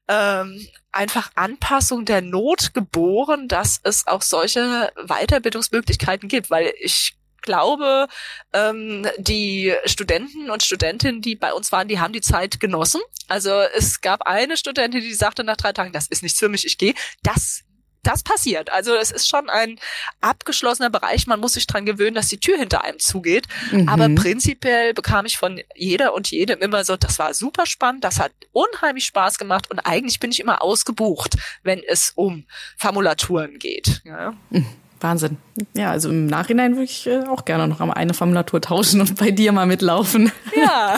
ähm, 0.06 0.66
einfach 0.92 1.30
Anpassung 1.34 2.04
der 2.04 2.20
Not 2.20 2.74
geboren, 2.74 3.48
dass 3.48 3.80
es 3.82 4.06
auch 4.06 4.22
solche 4.22 4.92
Weiterbildungsmöglichkeiten 5.06 6.28
gibt, 6.28 6.50
weil 6.50 6.72
ich 6.80 7.16
glaube, 7.44 8.08
ähm, 8.52 9.06
die 9.18 9.72
Studenten 9.84 10.50
und 10.50 10.64
Studentinnen, 10.64 11.22
die 11.22 11.36
bei 11.36 11.52
uns 11.52 11.70
waren, 11.70 11.86
die 11.86 12.00
haben 12.00 12.12
die 12.12 12.20
Zeit 12.20 12.58
genossen. 12.58 13.00
Also 13.28 13.50
es 13.76 14.00
gab 14.00 14.22
eine 14.22 14.56
Studentin, 14.56 15.00
die 15.00 15.14
sagte 15.14 15.44
nach 15.44 15.56
drei 15.56 15.72
Tagen, 15.72 15.92
das 15.92 16.08
ist 16.08 16.22
nichts 16.22 16.40
für 16.40 16.48
mich, 16.48 16.66
ich 16.66 16.78
gehe. 16.78 16.94
Das 17.22 17.64
das 18.04 18.22
passiert. 18.22 18.70
Also 18.70 18.94
es 18.94 19.10
ist 19.10 19.28
schon 19.28 19.48
ein 19.48 19.78
abgeschlossener 20.20 20.90
Bereich. 20.90 21.26
Man 21.26 21.40
muss 21.40 21.54
sich 21.54 21.66
dran 21.66 21.86
gewöhnen, 21.86 22.14
dass 22.14 22.28
die 22.28 22.38
Tür 22.38 22.58
hinter 22.58 22.84
einem 22.84 22.98
zugeht. 22.98 23.46
Mhm. 23.72 23.88
Aber 23.88 24.08
prinzipiell 24.10 24.94
bekam 24.94 25.26
ich 25.26 25.38
von 25.38 25.60
jeder 25.74 26.14
und 26.14 26.30
jedem 26.30 26.60
immer 26.60 26.84
so, 26.84 26.96
das 26.96 27.18
war 27.18 27.34
super 27.34 27.66
spannend, 27.66 28.04
das 28.04 28.20
hat 28.20 28.32
unheimlich 28.52 29.06
Spaß 29.06 29.38
gemacht 29.38 29.70
und 29.70 29.80
eigentlich 29.80 30.20
bin 30.20 30.30
ich 30.30 30.40
immer 30.40 30.62
ausgebucht, 30.62 31.36
wenn 31.62 31.82
es 31.82 32.12
um 32.14 32.46
Formulaturen 32.76 33.58
geht. 33.58 34.02
Ja. 34.04 34.34
Mhm. 34.50 34.66
Wahnsinn. 35.04 35.36
Ja, 35.76 35.90
also 35.90 36.08
im 36.08 36.26
Nachhinein 36.26 36.72
würde 36.72 36.84
ich 36.84 37.06
äh, 37.06 37.24
auch 37.28 37.44
gerne 37.44 37.68
noch 37.68 37.80
einmal 37.80 37.96
eine 37.96 38.14
Formulatur 38.14 38.60
tauschen 38.60 39.00
und 39.00 39.16
bei 39.16 39.30
dir 39.30 39.52
mal 39.52 39.66
mitlaufen. 39.66 40.32
Ja. 40.56 40.96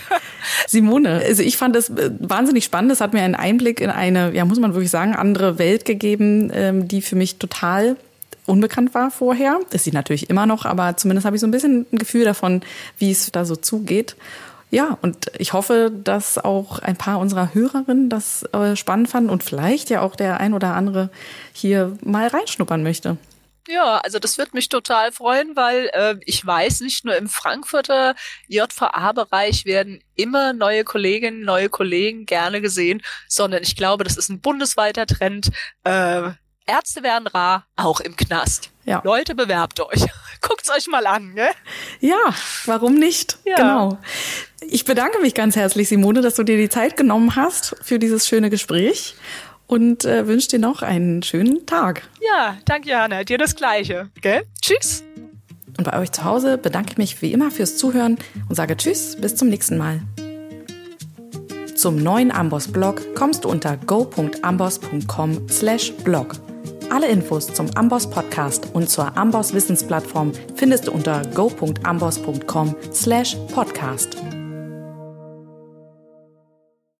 Simone, 0.68 1.22
also 1.26 1.42
ich 1.42 1.56
fand 1.56 1.76
das 1.76 1.90
äh, 1.90 2.10
wahnsinnig 2.20 2.64
spannend. 2.64 2.92
Es 2.92 3.00
hat 3.00 3.12
mir 3.12 3.22
einen 3.22 3.34
Einblick 3.34 3.80
in 3.80 3.90
eine, 3.90 4.32
ja, 4.34 4.44
muss 4.44 4.60
man 4.60 4.74
wirklich 4.74 4.90
sagen, 4.90 5.14
andere 5.14 5.58
Welt 5.58 5.84
gegeben, 5.84 6.50
ähm, 6.54 6.88
die 6.88 7.02
für 7.02 7.16
mich 7.16 7.36
total 7.36 7.96
unbekannt 8.46 8.94
war 8.94 9.10
vorher. 9.10 9.58
Ist 9.72 9.84
sie 9.84 9.92
natürlich 9.92 10.30
immer 10.30 10.46
noch, 10.46 10.64
aber 10.64 10.96
zumindest 10.96 11.26
habe 11.26 11.36
ich 11.36 11.40
so 11.40 11.46
ein 11.46 11.52
bisschen 11.52 11.86
ein 11.92 11.98
Gefühl 11.98 12.24
davon, 12.24 12.62
wie 12.98 13.10
es 13.10 13.30
da 13.32 13.44
so 13.44 13.56
zugeht. 13.56 14.16
Ja, 14.70 14.96
und 15.02 15.30
ich 15.36 15.52
hoffe, 15.52 15.92
dass 15.92 16.38
auch 16.38 16.78
ein 16.78 16.96
paar 16.96 17.18
unserer 17.18 17.52
Hörerinnen 17.52 18.08
das 18.08 18.44
äh, 18.54 18.74
spannend 18.74 19.10
fanden 19.10 19.28
und 19.28 19.42
vielleicht 19.42 19.90
ja 19.90 20.00
auch 20.00 20.16
der 20.16 20.40
ein 20.40 20.54
oder 20.54 20.74
andere 20.74 21.10
hier 21.52 21.98
mal 22.02 22.26
reinschnuppern 22.28 22.82
möchte. 22.82 23.18
Ja, 23.68 23.98
also 23.98 24.18
das 24.18 24.38
wird 24.38 24.54
mich 24.54 24.68
total 24.68 25.12
freuen, 25.12 25.54
weil 25.54 25.90
äh, 25.92 26.16
ich 26.24 26.44
weiß, 26.44 26.80
nicht 26.80 27.04
nur 27.04 27.16
im 27.16 27.28
Frankfurter 27.28 28.14
JVA-Bereich 28.48 29.64
werden 29.64 30.02
immer 30.16 30.52
neue 30.52 30.84
Kolleginnen, 30.84 31.44
neue 31.44 31.68
Kollegen 31.68 32.26
gerne 32.26 32.60
gesehen, 32.60 33.02
sondern 33.28 33.62
ich 33.62 33.76
glaube, 33.76 34.04
das 34.04 34.16
ist 34.16 34.28
ein 34.30 34.40
bundesweiter 34.40 35.06
Trend. 35.06 35.50
Äh, 35.84 36.30
Ärzte 36.66 37.02
werden 37.02 37.26
rar, 37.26 37.66
auch 37.76 38.00
im 38.00 38.16
Knast. 38.16 38.70
Ja. 38.84 39.00
Leute, 39.04 39.34
bewerbt 39.34 39.80
euch. 39.80 40.04
Guckt's 40.40 40.70
euch 40.70 40.88
mal 40.88 41.06
an, 41.06 41.34
gell? 41.36 41.50
Ja, 42.00 42.34
warum 42.66 42.94
nicht? 42.94 43.38
Ja. 43.44 43.56
Genau. 43.56 43.98
Ich 44.60 44.84
bedanke 44.84 45.20
mich 45.20 45.34
ganz 45.34 45.54
herzlich, 45.54 45.88
Simone, 45.88 46.20
dass 46.20 46.34
du 46.34 46.42
dir 46.42 46.56
die 46.56 46.68
Zeit 46.68 46.96
genommen 46.96 47.36
hast 47.36 47.76
für 47.82 47.98
dieses 47.98 48.26
schöne 48.26 48.50
Gespräch 48.50 49.14
und 49.66 50.04
äh, 50.04 50.26
wünsche 50.26 50.48
dir 50.48 50.58
noch 50.58 50.82
einen 50.82 51.22
schönen 51.22 51.66
Tag. 51.66 52.02
Ja, 52.20 52.56
danke, 52.64 52.90
Johanna. 52.90 53.24
Dir 53.24 53.38
das 53.38 53.56
Gleiche. 53.56 54.08
Gell? 54.20 54.42
Tschüss. 54.60 55.04
Und 55.78 55.84
bei 55.84 55.98
euch 55.98 56.12
zu 56.12 56.24
Hause 56.24 56.58
bedanke 56.58 56.92
ich 56.92 56.98
mich 56.98 57.22
wie 57.22 57.32
immer 57.32 57.50
fürs 57.50 57.76
Zuhören 57.76 58.18
und 58.48 58.54
sage 58.54 58.76
Tschüss, 58.76 59.16
bis 59.16 59.36
zum 59.36 59.48
nächsten 59.48 59.78
Mal. 59.78 60.00
Zum 61.74 61.96
neuen 61.96 62.30
Amboss-Blog 62.30 63.14
kommst 63.14 63.44
du 63.44 63.48
unter 63.48 63.76
go.amboss.com 63.76 65.48
slash 65.48 65.92
blog. 66.04 66.36
Alle 66.90 67.08
Infos 67.08 67.52
zum 67.52 67.70
Amboss 67.74 68.08
Podcast 68.08 68.68
und 68.74 68.90
zur 68.90 69.16
Amboss 69.16 69.54
Wissensplattform 69.54 70.32
findest 70.54 70.86
du 70.86 70.92
unter 70.92 71.22
go.amboss.com 71.34 72.76
slash 72.92 73.36
podcast. 73.52 74.16